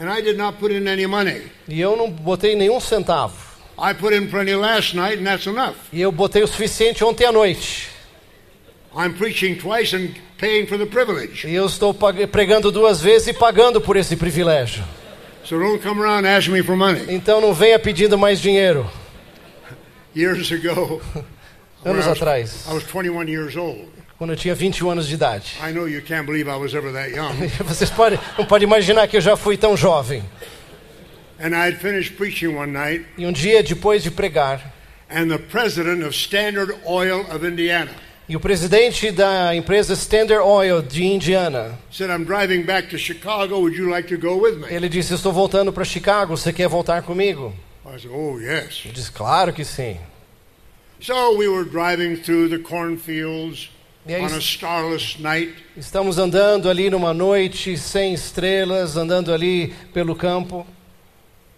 And 0.00 0.10
I 0.10 0.22
did 0.22 0.38
not 0.38 0.56
put 0.58 0.74
in 0.74 0.88
any 0.88 1.06
money. 1.06 1.42
E 1.68 1.78
eu 1.78 1.94
não 1.94 2.10
botei 2.10 2.56
nenhum 2.56 2.80
centavo. 2.80 3.53
I 3.78 3.92
put 3.94 4.14
in 4.14 4.28
plenty 4.28 4.54
last 4.54 4.94
night, 4.94 5.18
and 5.18 5.24
that's 5.26 5.46
enough. 5.46 5.74
E 5.92 6.00
eu 6.00 6.12
botei 6.12 6.42
o 6.42 6.46
suficiente 6.46 7.02
ontem 7.04 7.24
à 7.26 7.32
noite. 7.32 7.88
I'm 8.96 9.14
preaching 9.14 9.56
twice 9.56 9.94
and 9.96 10.10
paying 10.38 10.66
for 10.66 10.78
the 10.78 10.86
privilege. 10.86 11.46
E 11.48 11.54
eu 11.54 11.66
estou 11.66 11.92
pregando 12.30 12.70
duas 12.70 13.00
vezes 13.00 13.28
e 13.28 13.32
pagando 13.32 13.80
por 13.80 13.96
esse 13.96 14.14
privilégio. 14.16 14.84
So 15.44 15.58
don't 15.58 15.82
come 15.82 16.00
around 16.00 16.26
asking 16.26 16.52
me 16.52 16.62
for 16.62 16.76
money. 16.76 17.04
Então 17.08 17.40
não 17.40 17.52
venha 17.52 17.78
pedindo 17.78 18.16
mais 18.16 18.40
dinheiro. 18.40 18.88
Years 20.16 20.50
ago, 20.52 21.02
Anos 21.84 22.06
I 22.06 22.08
was- 22.08 22.16
atrás, 22.16 22.66
I 22.68 22.72
was 22.74 22.84
21 22.84 23.28
years 23.28 23.56
old. 23.56 23.88
quando 24.16 24.30
eu 24.30 24.36
tinha 24.36 24.54
21 24.54 24.90
anos 24.90 25.08
de 25.08 25.14
idade. 25.14 25.56
I 25.60 25.72
know 25.72 25.88
you 25.88 26.00
can't 26.00 26.24
believe 26.24 26.48
I 26.48 26.54
was 26.56 26.72
ever 26.72 26.92
that 26.92 27.10
young. 27.10 27.34
Vocês 27.66 27.90
podem, 27.90 28.18
não 28.38 28.46
podem 28.46 28.66
imaginar 28.66 29.08
que 29.08 29.16
eu 29.16 29.20
já 29.20 29.36
fui 29.36 29.56
tão 29.56 29.76
jovem. 29.76 30.22
Night, 31.38 33.06
E 33.18 33.26
um 33.26 33.32
dia 33.32 33.62
depois 33.62 34.02
de 34.02 34.10
pregar, 34.10 34.72
and 35.10 35.28
the 35.28 35.38
president 35.38 36.04
of 36.04 36.14
Standard 36.14 36.74
Oil 36.86 37.20
of 37.30 37.46
Indiana 37.46 37.90
e 38.26 38.34
o 38.36 38.40
presidente 38.40 39.10
da 39.10 39.54
empresa 39.54 39.92
Standard 39.94 40.42
Oil 40.42 40.80
de 40.80 41.04
Indiana, 41.04 41.78
said, 41.90 42.10
I'm 42.10 42.24
driving 42.24 42.62
back 42.62 42.88
to 42.88 42.98
Chicago. 42.98 43.58
Would 43.58 43.76
you 43.76 43.90
like 43.90 44.08
to 44.08 44.16
go 44.16 44.36
with 44.40 44.56
me? 44.56 44.74
ele 44.74 44.88
disse: 44.88 45.14
"Estou 45.14 45.32
voltando 45.32 45.72
para 45.72 45.84
Chicago, 45.84 46.36
você 46.36 46.52
quer 46.52 46.68
voltar 46.68 47.02
comigo?" 47.02 47.52
I 47.84 48.00
said, 48.00 48.10
Oh, 48.10 48.38
yes. 48.40 48.82
Eu 48.86 48.92
disse: 48.92 49.10
"Claro 49.12 49.52
que 49.52 49.64
sim." 49.64 49.98
So 51.00 51.36
we 51.36 51.48
were 51.48 51.68
driving 51.68 52.16
through 52.16 52.48
the 52.48 52.58
cornfields 52.58 53.68
aí 54.06 54.22
on 54.22 54.34
a 54.34 54.40
starless 54.40 55.18
night, 55.18 55.52
estamos 55.76 56.18
andando 56.18 56.70
ali 56.70 56.88
numa 56.88 57.12
noite 57.12 57.76
sem 57.76 58.14
estrelas, 58.14 58.96
andando 58.96 59.32
ali 59.32 59.74
pelo 59.92 60.16
campo. 60.16 60.66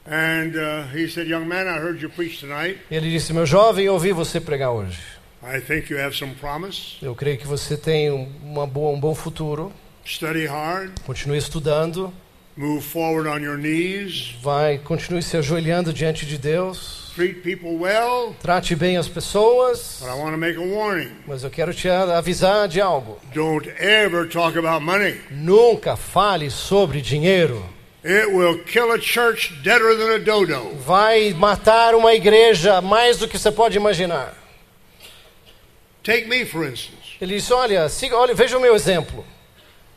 And 0.08 0.56
uh, 0.56 0.84
he 0.94 1.08
said, 1.08 1.26
Young 1.28 1.46
man, 1.46 1.66
I 1.66 1.78
heard 1.78 2.00
you 2.00 2.08
preach 2.10 2.40
tonight. 2.40 2.78
Ele 2.90 3.10
disse: 3.10 3.32
"Meu 3.32 3.46
jovem, 3.46 3.86
eu 3.86 3.94
ouvi 3.94 4.12
você 4.12 4.40
pregar 4.40 4.70
hoje. 4.72 4.98
I 5.42 5.60
think 5.60 5.92
you 5.92 5.98
have 6.00 6.16
some 6.16 6.34
promise. 6.34 6.96
Eu 7.02 7.14
creio 7.14 7.38
que 7.38 7.46
você 7.46 7.76
tem 7.76 8.10
um- 8.10 8.28
uma 8.42 8.66
boa, 8.66 8.94
um 8.96 9.00
bom 9.00 9.14
futuro. 9.14 9.72
Study 10.04 10.46
hard, 10.46 10.92
Continue 11.04 11.36
estudando, 11.38 12.12
move 12.56 12.80
forward 12.82 13.28
on 13.28 13.38
your 13.44 13.56
knees, 13.58 14.34
vai, 14.42 14.78
continue 14.78 15.20
se 15.22 15.36
ajoelhando 15.36 15.92
diante 15.92 16.24
de 16.24 16.38
Deus. 16.38 17.12
treat 17.16 17.42
people 17.42 17.76
well. 17.76 18.34
Trate 18.42 18.74
bem 18.76 18.96
as 18.98 19.08
pessoas, 19.08 19.98
But 20.00 20.10
I 20.10 20.14
want 20.18 20.32
to 20.32 20.38
make 20.38 20.56
a 20.56 20.60
warning 20.60 21.10
mas 21.26 21.42
eu 21.44 21.50
quero 21.50 21.72
te 21.74 21.88
avisar 21.88 22.68
de 22.68 22.80
algo. 22.80 23.18
don't 23.34 23.68
ever 23.78 24.28
talk 24.28 24.56
about 24.58 24.84
money. 24.84 25.16
Nunca 25.30 25.96
fale 25.96 26.50
sobre 26.50 27.00
dinheiro. 27.00 27.64
It 28.08 28.32
will 28.32 28.62
kill 28.62 28.92
a 28.92 28.98
church 29.00 29.52
deader 29.64 29.96
than 29.96 30.14
a 30.14 30.18
dodo. 30.18 30.76
Vai 30.76 31.32
matar 31.32 31.92
uma 31.96 32.14
igreja 32.14 32.80
mais 32.80 33.18
do 33.18 33.26
que 33.26 33.36
você 33.36 33.50
pode 33.50 33.76
imaginar. 33.76 34.32
Take 36.04 36.28
me, 36.28 36.44
for 36.44 36.64
instance. 36.64 37.16
Ele 37.20 37.34
disse: 37.34 37.52
Olha, 37.52 37.88
siga, 37.88 38.16
olha, 38.16 38.32
veja 38.32 38.56
o 38.56 38.60
meu 38.60 38.76
exemplo. 38.76 39.24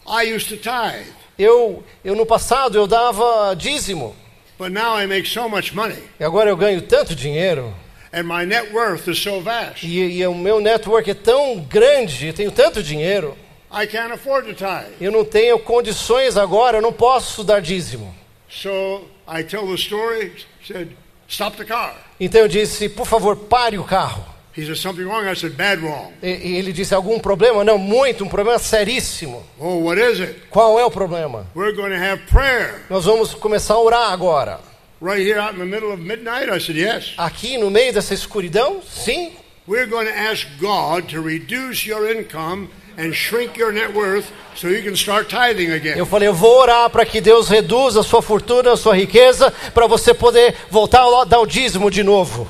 I 0.07 0.33
used 0.33 0.49
to 0.49 0.57
tithe, 0.57 1.13
Eu, 1.37 1.83
eu 2.03 2.15
no 2.15 2.25
passado 2.25 2.79
eu 2.79 2.87
dava 2.87 3.53
dízimo 3.55 4.15
but 4.57 4.71
now 4.71 4.93
I 4.93 5.05
make 5.05 5.27
so 5.27 5.47
much 5.47 5.73
money, 5.73 6.03
e 6.19 6.23
agora 6.23 6.49
eu 6.49 6.57
ganho 6.57 6.81
tanto 6.81 7.15
dinheiro 7.15 7.73
and 8.11 8.23
my 8.23 8.43
net 8.43 8.73
worth 8.73 9.07
is 9.07 9.19
so 9.19 9.39
vast, 9.39 9.85
e, 9.85 10.17
e 10.17 10.27
o 10.27 10.33
meu 10.33 10.59
network 10.59 11.09
é 11.09 11.13
tão 11.13 11.59
grande, 11.59 12.27
eu 12.27 12.33
tenho 12.33 12.51
tanto 12.51 12.81
dinheiro, 12.81 13.37
I 13.71 13.85
can't 13.85 14.11
afford 14.13 14.47
to 14.47 14.53
tithe. 14.53 14.93
eu 14.99 15.11
não 15.11 15.23
tenho 15.23 15.59
condições 15.59 16.37
agora, 16.37 16.77
eu 16.77 16.81
não 16.81 16.91
posso 16.93 17.43
dar 17.43 17.61
dízimo. 17.61 18.13
So 18.49 19.05
I 19.27 19.43
tell 19.43 19.67
the 19.67 19.75
story, 19.75 20.33
said, 20.65 20.89
Stop 21.27 21.57
the 21.57 21.65
car. 21.65 21.95
Então 22.19 22.41
eu 22.41 22.47
disse: 22.47 22.89
Por 22.89 23.05
favor, 23.05 23.35
pare 23.35 23.77
o 23.77 23.83
carro. 23.83 24.25
He 24.57 24.65
said, 24.65 24.75
Something 24.77 25.03
wrong? 25.05 25.29
I 25.29 25.35
said, 25.35 25.55
Bad 25.55 25.79
wrong. 25.83 26.11
E, 26.23 26.27
e 26.27 26.57
ele 26.57 26.73
disse: 26.73 26.95
Algum 26.95 27.19
problema? 27.19 27.63
Não, 27.63 27.77
muito, 27.77 28.23
um 28.23 28.27
problema 28.27 28.57
seríssimo. 28.57 29.45
Oh, 29.59 29.83
what 29.83 30.01
is 30.01 30.19
it? 30.19 30.41
Qual 30.49 30.79
é 30.79 30.83
o 30.85 30.89
problema? 30.89 31.45
We're 31.55 31.75
going 31.75 31.91
to 31.91 32.03
have 32.03 32.23
prayer 32.31 32.81
Nós 32.89 33.05
vamos 33.05 33.35
começar 33.35 33.75
a 33.75 33.79
orar 33.79 34.11
agora. 34.11 34.59
right 34.99 35.21
here 35.21 35.39
out 35.39 35.53
in 35.53 35.59
the 35.59 35.65
middle 35.65 35.93
of 35.93 36.01
midnight. 36.01 36.49
I 36.51 36.59
said, 36.59 36.75
Yes. 36.75 37.13
Aqui 37.17 37.59
no 37.59 37.69
meio 37.69 37.93
dessa 37.93 38.15
escuridão? 38.15 38.81
Sim. 38.81 39.31
We're 39.67 39.85
going 39.85 40.07
to 40.07 40.17
ask 40.17 40.47
God 40.59 41.09
to 41.11 41.21
reduce 41.21 41.87
your 41.87 42.09
income 42.11 42.69
and 42.99 43.13
shrink 43.13 43.57
your 43.57 43.71
net 43.71 43.93
worth 43.93 44.29
so 44.55 44.67
you 44.67 44.83
can 44.83 44.95
start 44.95 45.29
tithing 45.29 45.71
again. 45.71 45.97
Eu 45.97 46.05
falei, 46.05 46.27
eu 46.27 46.33
vou 46.33 46.59
orar 46.59 46.89
para 46.89 47.05
que 47.05 47.21
Deus 47.21 47.47
reduza 47.47 48.01
a 48.01 48.03
sua 48.03 48.21
fortuna, 48.21 48.73
a 48.73 48.77
sua 48.77 48.93
riqueza, 48.95 49.51
para 49.73 49.87
você 49.87 50.13
poder 50.13 50.53
voltar 50.69 51.03
a 51.03 51.23
dar 51.23 51.39
o 51.39 51.45
dízimo 51.45 51.89
de 51.89 52.03
novo. 52.03 52.47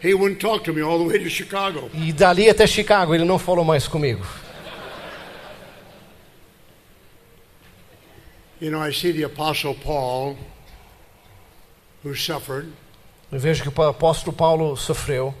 He 0.00 0.14
wouldn't 0.14 0.38
talk 0.40 0.64
to 0.64 0.72
me 0.72 0.80
all 0.80 0.98
the 0.98 1.06
way 1.06 1.18
to 1.18 1.28
Chicago. 1.28 1.90
E 1.92 2.12
dali 2.12 2.48
até 2.48 2.68
Chicago, 2.68 3.12
ele 3.14 3.24
não 3.24 3.38
falou 3.38 3.64
mais 3.64 3.88
comigo. 3.88 4.24
You 8.60 8.70
know, 8.70 8.80
I 8.80 8.92
see 8.92 9.12
the 9.12 9.24
Apostle 9.24 9.74
Paul, 9.74 10.36
who 12.04 12.14
suffered. 12.14 12.68
Eu 13.30 13.40
vejo 13.40 13.62
que 13.62 13.80
o 13.80 13.82
apóstolo 13.82 14.32
Paulo 14.32 14.76
sofreu. 14.76 15.34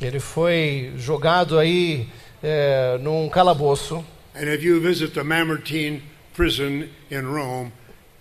Ele 0.00 0.20
foi 0.20 0.92
jogado 0.96 1.58
aí 1.58 2.08
é, 2.42 2.98
num 3.00 3.28
calabouço. 3.28 4.04
And 4.34 4.48
if 4.52 4.62
you 4.62 4.80
visit 4.80 5.12
the 5.12 5.22
Mamertine 5.22 6.02
prison 6.34 6.88
in 7.10 7.22
Rome, 7.26 7.70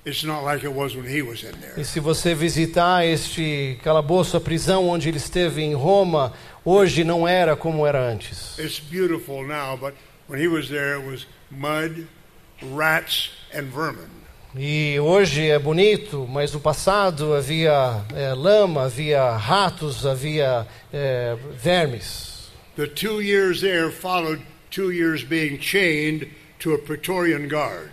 it's 0.05 0.23
not 0.23 0.43
like 0.43 0.63
it 0.63 0.73
was 0.73 0.95
when 0.95 1.05
he 1.05 1.21
was 1.21 1.43
in 1.43 1.53
there. 1.61 1.79
E 1.79 1.85
se 1.85 1.99
você 1.99 2.35
visitar 2.35 3.05
este 3.05 3.79
calabouço, 3.83 4.35
a 4.35 4.41
prisão 4.41 4.87
onde 4.89 5.09
ele 5.09 5.17
esteve 5.17 5.61
em 5.61 5.73
Roma, 5.73 6.33
hoje 6.65 7.03
não 7.03 7.27
era 7.27 7.55
como 7.55 7.87
era 7.87 7.99
antes. 7.99 8.57
It's 8.59 8.79
beautiful 8.79 9.45
now, 9.47 9.77
but 9.77 9.93
when 10.27 10.41
he 10.41 10.47
was 10.47 10.67
there, 10.67 10.99
it 10.99 11.07
was 11.07 11.25
mud, 11.49 12.07
rats, 12.75 13.31
and 13.53 13.63
vermin. 13.73 14.09
E 14.55 14.99
hoje 14.99 15.49
é 15.49 15.57
bonito, 15.57 16.27
mas 16.29 16.51
no 16.51 16.59
passado 16.59 17.33
havia 17.33 18.03
é, 18.13 18.33
lama, 18.33 18.83
havia 18.83 19.31
ratos, 19.31 20.05
havia 20.05 20.67
é, 20.91 21.37
vermes. 21.55 22.51
The 22.75 22.87
two 22.87 23.21
years 23.21 23.61
there 23.61 23.89
followed 23.91 24.41
two 24.69 24.91
years 24.91 25.23
being 25.23 25.57
chained 25.57 26.27
to 26.59 26.73
a 26.73 26.77
Praetorian 26.77 27.47
guard. 27.47 27.91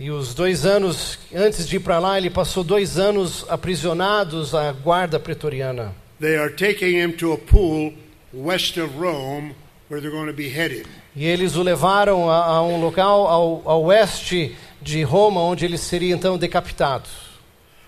E 0.00 0.10
os 0.10 0.34
dois 0.34 0.66
anos 0.66 1.16
antes 1.32 1.68
de 1.68 1.76
ir 1.76 1.80
para 1.80 2.00
lá, 2.00 2.18
ele 2.18 2.30
passou 2.30 2.64
dois 2.64 2.98
anos 2.98 3.44
aprisionados 3.48 4.52
à 4.52 4.72
guarda 4.72 5.20
pretoriana. 5.20 5.94
They 6.20 6.36
are 6.36 6.52
taking 6.52 6.98
him 6.98 7.12
to 7.18 7.34
a 7.34 7.38
pool 7.38 7.94
west 8.32 8.78
of 8.78 8.98
Rome 8.98 9.54
where 9.88 10.00
they're 10.00 10.10
going 10.10 10.26
to 10.26 10.32
behead 10.32 10.72
him. 10.72 10.86
E 11.14 11.24
eles 11.24 11.56
o 11.56 11.62
levaram 11.62 12.30
a, 12.30 12.44
a 12.46 12.62
um 12.62 12.80
local 12.80 13.26
ao, 13.26 13.62
ao 13.64 13.84
oeste 13.84 14.56
de 14.82 15.02
Roma, 15.02 15.40
onde 15.40 15.64
ele 15.64 15.78
seria 15.78 16.14
então 16.14 16.38
decapitado. 16.38 17.08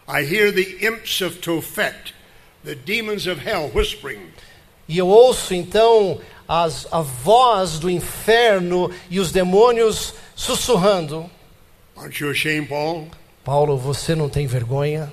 I 0.08 0.22
hear 0.22 0.52
the 0.52 0.86
imps 0.86 1.20
of 1.20 1.38
Tophet, 1.38 2.12
the 2.64 2.74
demons 2.74 3.26
of 3.26 3.40
hell, 3.40 3.70
whispering, 3.74 4.30
E 4.88 4.98
eu 4.98 5.08
ouço 5.08 5.54
então 5.54 6.20
as, 6.46 6.86
a 6.92 7.00
voz 7.00 7.78
do 7.78 7.88
inferno 7.88 8.90
e 9.08 9.20
os 9.20 9.32
demônios 9.32 10.14
sussurrando: 10.34 11.30
Aren't 11.96 12.22
you 12.22 12.30
ashamed, 12.30 12.68
Paul? 12.68 13.08
Paulo, 13.44 13.78
você 13.78 14.14
não 14.14 14.28
tem 14.28 14.46
vergonha? 14.46 15.12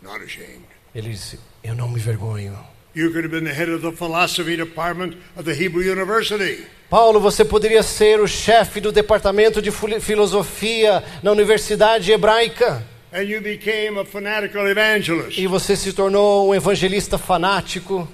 Not 0.00 0.24
ashamed. 0.24 0.64
Ele 0.94 1.10
disse: 1.10 1.38
Eu 1.62 1.74
não 1.74 1.88
me 1.88 2.00
vergonho. 2.00 2.56
You 2.94 3.12
could 3.12 3.24
have 3.24 3.30
been 3.30 3.44
the 3.44 3.54
head 3.54 3.68
of 3.68 3.82
the 3.82 3.92
philosophy 3.92 4.56
department 4.56 5.16
of 5.36 5.44
the 5.44 5.54
Hebrew 5.54 5.82
University. 5.82 6.66
Paulo, 6.88 7.20
você 7.20 7.44
poderia 7.44 7.84
ser 7.84 8.20
o 8.20 8.26
chefe 8.26 8.80
do 8.80 8.90
departamento 8.90 9.62
de 9.62 9.70
filosofia 10.00 11.04
na 11.22 11.30
Universidade 11.30 12.10
Hebraica. 12.10 12.82
And 13.12 13.22
you 13.22 13.40
became 13.40 13.98
a 13.98 14.04
fanatical 14.04 14.66
evangelist. 14.68 15.38
E 15.38 15.46
você 15.46 15.76
se 15.76 15.92
tornou 15.92 16.48
um 16.48 16.54
evangelista 16.54 17.16
fanático. 17.16 18.08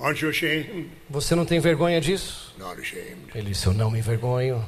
Aren't 0.00 0.22
you 0.22 0.30
ashamed? 0.30 0.88
Você 1.10 1.34
não 1.34 1.44
tem 1.44 1.60
vergonha 1.60 2.00
disso? 2.00 2.54
Not 2.58 2.80
ashamed. 2.80 3.34
Ele 3.34 3.50
disse: 3.50 3.66
Eu 3.66 3.74
não 3.74 3.90
me 3.90 3.98
envergonho. 3.98 4.64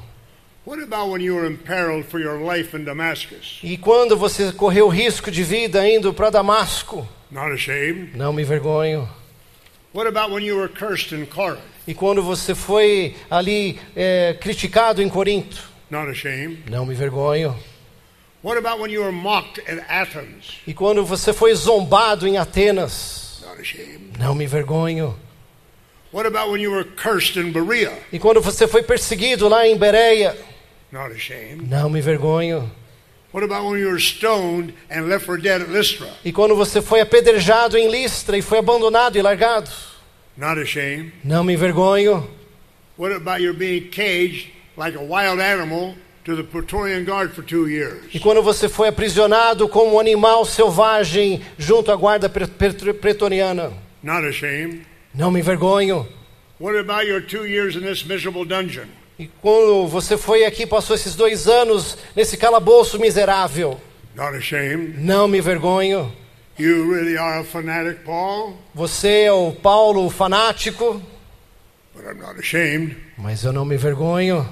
What 0.67 0.83
about 0.83 1.11
when 1.11 1.23
you 1.23 1.35
were 1.35 1.47
imperiled 1.47 2.05
for 2.07 2.21
your 2.21 2.39
life 2.39 2.77
in 2.77 2.85
Damascus? 2.85 3.61
E 3.62 3.77
quando 3.77 4.17
você 4.17 4.53
correu 4.53 4.89
risco 4.89 5.31
de 5.31 5.43
vida 5.43 5.87
indo 5.89 6.12
para 6.12 6.31
Damasco? 6.31 7.07
Not 7.31 7.53
ashamed. 7.53 8.15
Não 8.15 8.33
me 8.33 8.43
envergonho. 8.43 9.09
E 11.87 11.95
quando 11.95 12.21
você 12.21 12.53
foi 12.53 13.15
ali 13.31 13.79
é, 13.95 14.37
criticado 14.41 15.01
em 15.01 15.09
Corinto? 15.09 15.63
Not 15.89 16.11
ashamed. 16.11 16.69
Não 16.69 16.85
me 16.85 16.95
envergonho. 16.95 17.57
What 18.43 18.59
about 18.59 18.83
when 18.83 18.91
you 18.91 19.03
were 19.03 19.13
mocked 19.13 19.61
at 19.71 19.89
Athens? 19.89 20.61
E 20.67 20.75
quando 20.75 21.05
você 21.05 21.33
foi 21.33 21.55
zombado 21.55 22.27
em 22.27 22.37
Atenas? 22.37 23.45
Not 23.47 23.61
ashamed. 23.61 24.19
Não 24.19 24.35
me 24.35 24.45
envergonho. 24.45 25.17
What 26.13 26.27
about 26.27 26.51
when 26.51 26.61
you 26.61 26.73
were 26.73 26.85
cursed 26.85 27.37
in 27.37 27.53
Berea? 27.53 27.93
E 28.13 28.19
quando 28.19 28.41
você 28.41 28.67
foi 28.67 28.83
perseguido 28.83 29.49
lá 29.49 29.65
em 29.65 29.79
Bereia? 29.79 30.37
Not 30.91 31.15
ashamed. 31.15 31.71
Não 31.71 31.89
me 31.89 32.01
envergonho. 32.01 32.71
E 36.24 36.32
quando 36.32 36.55
você 36.55 36.80
foi 36.80 37.01
apedrejado 37.01 37.76
em 37.76 37.91
Listra 37.91 38.39
e 38.39 38.43
foi 38.43 38.59
abandonado 38.59 39.16
e 39.18 39.22
largado? 39.22 39.68
Not 40.37 40.61
ashamed. 40.61 41.12
Não 41.24 41.43
me 41.43 41.55
envergonho. 41.55 42.28
What 42.97 43.12
about 43.14 43.43
your 43.43 43.55
being 43.55 43.89
caged 43.91 44.51
like 44.76 44.97
a 44.97 45.01
wild 45.03 45.41
animal 45.41 45.97
to 46.24 46.37
the 46.37 46.45
Praetorian 46.45 47.05
Guard 47.05 47.32
for 47.35 47.43
two 47.45 47.66
years? 47.68 48.05
E 48.14 48.20
quando 48.20 48.41
você 48.43 48.68
foi 48.68 48.89
aprisionado 48.89 49.68
como 49.68 49.97
um 49.97 49.99
animal 50.01 50.45
selvagem 50.45 51.41
junto 51.59 51.91
à 51.91 51.97
guarda 51.97 52.28
pre- 52.28 52.47
pre- 52.47 52.93
pretoriana? 52.95 53.72
Not 54.03 54.24
ashamed. 54.28 54.87
Não 55.12 55.30
me 55.32 55.41
envergonho. 55.41 56.07
What 56.61 56.76
about 56.78 57.05
your 57.07 57.20
two 57.20 57.47
years 57.47 57.74
in 57.74 57.80
this 57.80 58.05
miserable 58.05 58.45
dungeon? 58.45 58.87
E 59.19 59.29
quando 59.41 59.87
você 59.87 60.17
foi 60.19 60.45
aqui, 60.45 60.67
passou 60.67 60.97
esses 60.97 61.15
dois 61.15 61.47
anos 61.47 61.97
nesse 62.17 62.37
calabouço 62.37 62.99
miserável? 62.99 63.81
Not 64.17 64.37
ashamed. 64.37 64.99
Não 64.99 65.29
me 65.29 65.39
envergonho. 65.39 66.12
You 66.59 66.93
really 66.93 67.17
are 67.19 67.41
a 67.41 67.45
fanatic, 67.45 68.05
Paul, 68.05 68.57
Você 68.75 69.23
é 69.25 69.33
o 69.33 69.53
Paulo 69.53 70.09
fanático, 70.09 71.03
but 71.95 72.05
I'm 72.05 72.21
not 72.21 72.39
ashamed. 72.39 72.97
mas 73.19 73.43
eu 73.45 73.53
não 73.53 73.65
me 73.65 73.75
envergonho. 73.75 74.49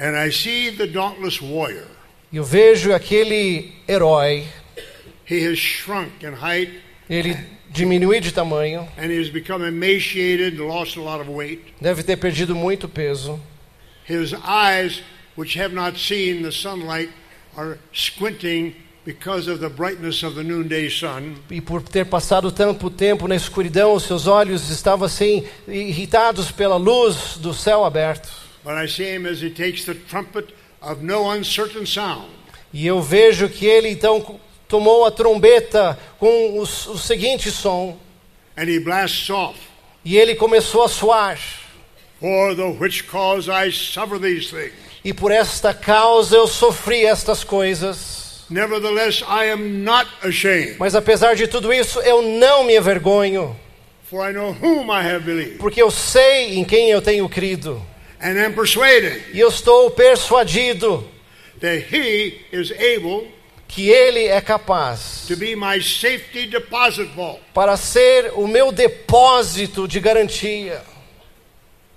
And 0.00 0.16
I 0.18 0.30
see 0.32 0.70
the 0.72 0.86
dauntless 0.86 1.42
warrior. 1.42 1.86
E 2.32 2.36
eu 2.38 2.44
vejo 2.44 2.92
aquele 2.94 3.74
herói, 3.88 4.46
He 5.28 5.44
has 5.46 5.58
shrunk 5.58 6.24
in 6.24 6.32
height 6.34 6.80
ele 7.10 7.36
diminuiu 7.76 8.20
de 8.20 8.32
tamanho, 8.32 8.88
and 8.96 9.10
he 9.10 9.18
has 9.18 9.28
become 9.28 9.62
emaciated 9.66 10.58
and 10.58 10.66
lost 10.66 10.96
a 10.96 11.00
lot 11.00 11.20
of 11.20 11.28
weight. 11.30 11.62
deve 11.80 12.02
ter 12.02 12.16
perdido 12.16 12.54
muito 12.54 12.88
peso. 12.88 13.38
His 14.08 14.32
eyes, 14.44 15.02
which 15.36 15.58
have 15.58 15.74
not 15.74 15.98
seen 15.98 16.42
the 16.42 16.52
sunlight, 16.52 17.10
are 17.56 17.78
squinting 17.92 18.74
because 19.04 19.48
of 19.48 19.60
the 19.60 19.68
brightness 19.68 20.22
of 20.22 20.34
the 20.34 20.42
noonday 20.42 20.88
sun. 20.88 21.36
E 21.50 21.60
por 21.60 21.82
ter 21.82 22.06
passado 22.06 22.50
tanto 22.50 22.90
tempo 22.90 23.28
na 23.28 23.36
escuridão, 23.36 23.94
os 23.94 24.04
seus 24.04 24.26
olhos 24.26 24.70
estavam 24.70 25.06
assim 25.06 25.44
irritados 25.68 26.50
pela 26.50 26.76
luz 26.76 27.36
do 27.38 27.52
céu 27.52 27.84
aberto. 27.84 28.28
But 28.64 28.74
I 28.74 28.88
see 28.88 29.04
him 29.14 29.26
as 29.26 29.40
he 29.42 29.50
takes 29.50 29.84
the 29.84 29.94
trumpet 29.94 30.52
of 30.80 31.04
no 31.04 31.30
uncertain 31.32 31.86
sound. 31.86 32.26
E 32.72 32.86
eu 32.86 33.00
vejo 33.00 33.48
que 33.48 33.64
ele 33.64 33.88
então 33.88 34.40
tomou 34.68 35.04
a 35.04 35.10
trombeta 35.10 35.96
com 36.18 36.58
os- 36.60 36.86
o 36.86 36.98
seguinte 36.98 37.50
som, 37.50 37.98
And 38.56 38.64
he 38.68 38.78
blasts 38.80 39.28
off, 39.30 39.58
e 40.04 40.16
ele 40.16 40.34
começou 40.34 40.84
a 40.84 40.88
soar. 40.88 41.38
For 42.20 42.54
the 42.56 42.62
which 42.80 43.04
cause 43.04 43.50
I 43.50 43.70
suffer 43.70 44.18
these 44.18 44.48
things. 44.50 44.72
E 45.04 45.12
por 45.12 45.30
esta 45.30 45.74
causa 45.74 46.34
eu 46.36 46.46
sofri 46.48 47.04
estas 47.04 47.44
coisas. 47.44 48.44
Nevertheless, 48.48 49.22
I 49.28 49.50
am 49.50 49.82
not 49.84 50.08
ashamed, 50.22 50.76
Mas 50.78 50.94
apesar 50.94 51.34
de 51.34 51.46
tudo 51.46 51.72
isso, 51.72 52.00
eu 52.00 52.22
não 52.22 52.64
me 52.64 52.76
envergonho, 52.76 53.54
for 54.08 54.28
I 54.28 54.32
know 54.32 54.52
whom 54.62 54.86
I 54.90 55.02
have 55.04 55.24
believed, 55.24 55.58
porque 55.58 55.82
eu 55.82 55.90
sei 55.90 56.56
em 56.56 56.64
quem 56.64 56.90
eu 56.90 57.02
tenho 57.02 57.28
crido. 57.28 57.82
and 58.22 58.38
am 58.38 58.52
persuaded 58.54 59.22
E 59.34 59.40
eu 59.40 59.48
estou 59.48 59.90
persuadido 59.90 61.06
that 61.60 61.84
he 61.92 62.40
is 62.52 62.70
able 62.72 63.28
que 63.68 63.88
ele 63.88 64.26
é 64.26 64.40
capaz 64.40 65.24
to 65.26 65.36
be 65.36 65.54
my 65.56 65.80
safety 65.82 66.46
deposit 66.46 67.10
vault 67.14 67.40
para 67.52 67.76
ser 67.76 68.32
o 68.34 68.46
meu 68.46 68.70
depósito 68.72 69.86
de 69.88 69.98
garantia 70.00 70.82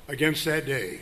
against 0.08 0.44
that 0.46 0.62
day. 0.66 1.02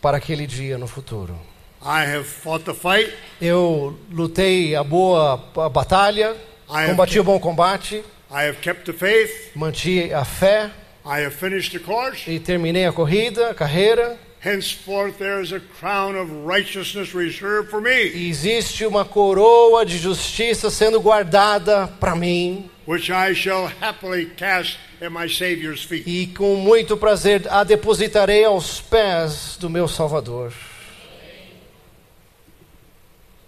para 0.00 0.16
aquele 0.18 0.46
dia 0.46 0.76
no 0.78 0.86
futuro. 0.86 1.38
I 1.82 2.04
have 2.06 2.24
fought 2.24 2.64
the 2.64 2.72
fight, 2.74 3.12
Eu 3.40 3.98
lutei 4.10 4.74
a 4.74 4.82
boa 4.82 5.34
a 5.56 5.68
batalha, 5.68 6.34
I 6.68 6.86
combati 6.88 7.18
o 7.20 7.24
bom 7.24 7.38
combate, 7.38 8.02
I 8.30 8.48
have 8.48 8.58
kept 8.62 8.84
the 8.86 8.92
faith, 8.94 9.50
mantive 9.54 10.12
a 10.14 10.24
fé 10.24 10.70
I 11.06 11.20
have 11.26 11.32
finished 11.34 11.72
the 11.72 11.84
course. 11.84 12.26
e 12.30 12.40
terminei 12.40 12.86
a 12.86 12.92
corrida, 12.92 13.50
a 13.50 13.54
carreira. 13.54 14.18
Henceforth, 14.44 15.16
there 15.18 15.40
is 15.40 15.52
a 15.52 15.60
crown 15.60 16.14
of 16.16 16.30
righteousness 16.44 17.14
reserved 17.14 17.70
for 17.70 17.80
me, 17.80 18.28
existe 18.28 18.84
uma 18.84 19.02
coroa 19.02 19.86
de 19.86 19.96
justiça 19.96 20.68
sendo 20.68 21.00
guardada 21.00 21.88
para 21.98 22.14
mim. 22.14 22.68
which 22.84 23.10
I 23.10 23.32
shall 23.32 23.66
happily 23.80 24.26
cast 24.26 24.76
at 25.00 25.10
my 25.10 25.26
Savior's 25.26 25.82
feet. 25.82 26.06
E 26.06 26.26
com 26.26 26.56
muito 26.56 26.94
prazer 26.98 27.48
a 27.48 27.64
depositarei 27.64 28.44
aos 28.44 28.82
pés 28.82 29.56
do 29.58 29.70
meu 29.70 29.88
Salvador. 29.88 30.52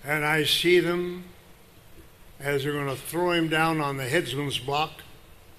And 0.03 0.24
I 0.24 0.47
see 0.47 0.80
them 0.80 1.24
as 2.40 2.62
they're 2.62 2.72
going 2.72 2.88
to 2.88 2.97
throw 2.97 3.32
him 3.32 3.49
down 3.49 3.82
on 3.82 3.99
the 3.99 4.05
headsman's 4.05 4.59
block. 4.59 5.03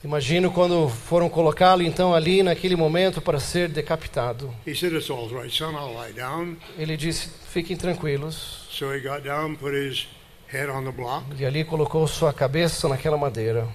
Imagino 0.03 0.51
quando 0.51 0.87
foram 0.87 1.27
colocá-lo 1.27 1.81
então 1.81 2.13
ali 2.13 2.43
naquele 2.43 2.75
momento 2.75 3.19
para 3.19 3.39
ser 3.39 3.67
decapitado. 3.67 4.53
He 4.65 4.75
said, 4.75 4.93
It's 4.93 5.09
all 5.09 5.27
right, 5.29 5.51
son, 5.51 5.73
I'll 5.73 5.93
lie 5.93 6.13
down. 6.13 6.57
Ele 6.77 6.95
disse: 6.95 7.29
"Fiquem 7.51 7.75
tranquilos". 7.75 8.67
So 8.69 8.93
he 8.93 8.99
got 8.99 9.23
down, 9.23 9.55
put 9.55 9.73
his 9.73 10.07
head 10.47 10.69
on 10.69 10.83
the 10.83 10.91
block. 10.91 11.25
E 11.39 11.45
ali 11.45 11.63
colocou 11.63 12.07
sua 12.07 12.31
cabeça 12.31 12.87
naquela 12.87 13.17
madeira, 13.17 13.67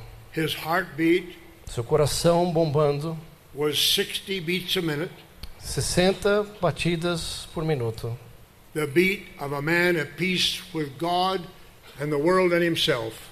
seu 1.66 1.82
coração 1.82 2.52
bombando, 2.52 3.18
was 3.54 3.76
60 3.94 4.40
beats 4.42 4.76
a 4.76 4.80
minute, 4.80 5.12
60 5.58 6.46
batidas 6.60 7.48
por 7.52 7.64
minuto. 7.64 8.16
the 8.74 8.86
beat 8.86 9.26
of 9.40 9.52
a 9.52 9.60
man 9.60 9.96
at 9.96 10.16
peace 10.16 10.62
with 10.72 10.96
God 10.98 11.40
and 12.00 12.10
the 12.10 12.18
world 12.18 12.52
and 12.52 12.62
himself. 12.62 13.31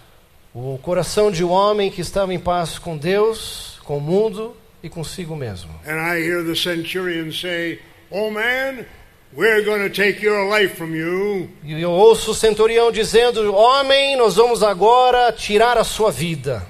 O 0.54 0.78
coração 0.82 1.30
de 1.30 1.44
um 1.44 1.50
homem 1.50 1.90
que 1.90 2.00
estava 2.00 2.34
em 2.34 2.38
paz 2.38 2.78
com 2.78 2.96
Deus, 2.96 3.78
com 3.84 3.98
o 3.98 4.00
mundo 4.00 4.56
e 4.82 4.88
consigo 4.88 5.36
mesmo. 5.36 5.70
And 5.86 5.96
I 5.96 6.20
hear 6.20 6.44
the 6.44 6.56
centurion 6.56 7.30
say, 7.32 7.78
Oh 8.10 8.30
man, 8.30 8.84
we're 9.32 9.64
going 9.64 9.88
to 9.88 9.94
take 9.94 10.24
your 10.24 10.52
life 10.52 10.74
from 10.74 10.94
you. 10.94 11.48
E 11.62 11.80
eu 11.80 11.92
ouço 11.92 12.32
o 12.32 12.34
centurião 12.34 12.90
dizendo: 12.90 13.54
Homem, 13.54 14.16
nós 14.16 14.34
vamos 14.34 14.62
agora 14.64 15.30
tirar 15.32 15.78
a 15.78 15.84
sua 15.84 16.10
vida. 16.10 16.66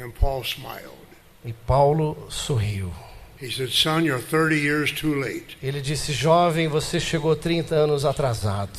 And 0.00 0.10
Paul 0.10 0.42
smiled. 0.42 0.94
E 1.44 1.52
Paulo 1.52 2.28
sorriu. 2.28 2.92
He 3.42 3.50
said, 3.50 3.70
Son, 3.70 4.04
you're 4.04 4.22
30 4.22 4.54
years 4.54 4.92
too 4.92 5.14
late. 5.14 5.58
Ele 5.60 5.80
disse: 5.80 6.12
Jovem, 6.12 6.68
você 6.68 7.00
chegou 7.00 7.34
30 7.34 7.74
anos 7.74 8.04
atrasado. 8.04 8.78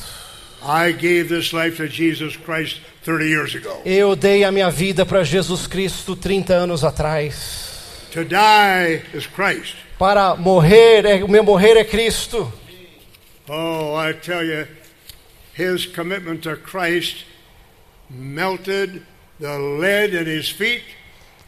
I 0.62 0.92
gave 0.92 1.28
this 1.28 1.52
life 1.52 1.76
to 1.76 1.88
Jesus 1.88 2.36
Christ 2.36 2.80
30 3.02 3.24
years 3.24 3.54
ago. 3.54 3.82
Eu 3.84 4.16
dei 4.16 4.44
a 4.44 4.52
minha 4.52 4.70
vida 4.70 5.06
para 5.06 5.22
Jesus 5.24 5.66
Cristo 5.66 6.16
30 6.16 6.52
anos 6.54 6.84
atrás. 6.84 8.08
To 8.12 8.24
die 8.24 9.02
is 9.14 9.26
Christ. 9.26 9.76
Para 9.98 10.34
morrer, 10.36 11.04
é, 11.04 11.24
o 11.24 11.28
meu 11.28 11.42
morrer 11.42 11.76
é 11.76 11.84
Cristo. 11.84 12.52
Oh, 13.48 13.96
I 13.96 14.12
tell 14.12 14.44
you, 14.44 14.66
his 15.54 15.86
commitment 15.86 16.42
to 16.42 16.56
Christ 16.56 17.24
melted 18.10 19.02
the 19.40 19.58
lead 19.58 20.14
at 20.14 20.26
his 20.26 20.48
feet 20.48 20.82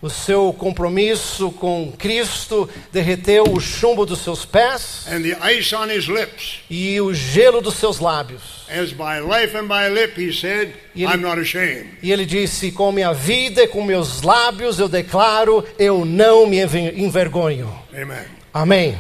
O 0.02 0.08
seu 0.08 0.50
compromisso 0.56 1.50
com 1.52 1.92
Cristo 1.98 2.66
derreteu 2.90 3.44
o 3.44 3.60
chumbo 3.60 4.06
dos 4.06 4.20
seus 4.20 4.46
pés 4.46 5.06
and 5.06 5.20
the 5.22 5.36
ice 5.52 5.74
on 5.74 5.90
his 5.92 6.06
lips. 6.06 6.60
e 6.70 6.98
o 7.02 7.12
gelo 7.12 7.60
dos 7.60 7.74
seus 7.74 7.98
lábios. 8.00 8.64
As 8.70 8.92
by 8.92 9.20
life 9.20 9.54
and 9.56 9.66
by 9.66 9.88
lip, 9.92 10.16
he 10.18 10.32
said, 10.32 10.72
E 10.94 11.04
ele- 11.04 11.12
I'm 11.14 11.20
not 11.20 11.38
ashamed. 11.38 11.98
E 12.02 12.10
ele 12.10 12.24
disse: 12.24 12.72
Com 12.72 12.90
minha 12.92 13.12
vida 13.12 13.64
e 13.64 13.68
com 13.68 13.84
meus 13.84 14.22
lábios 14.22 14.78
eu 14.78 14.88
declaro, 14.88 15.62
eu 15.78 16.04
não 16.06 16.46
me 16.46 16.60
enver- 16.60 16.98
envergonho. 16.98 17.70
Amen. 17.92 18.24
Amém. 18.54 18.98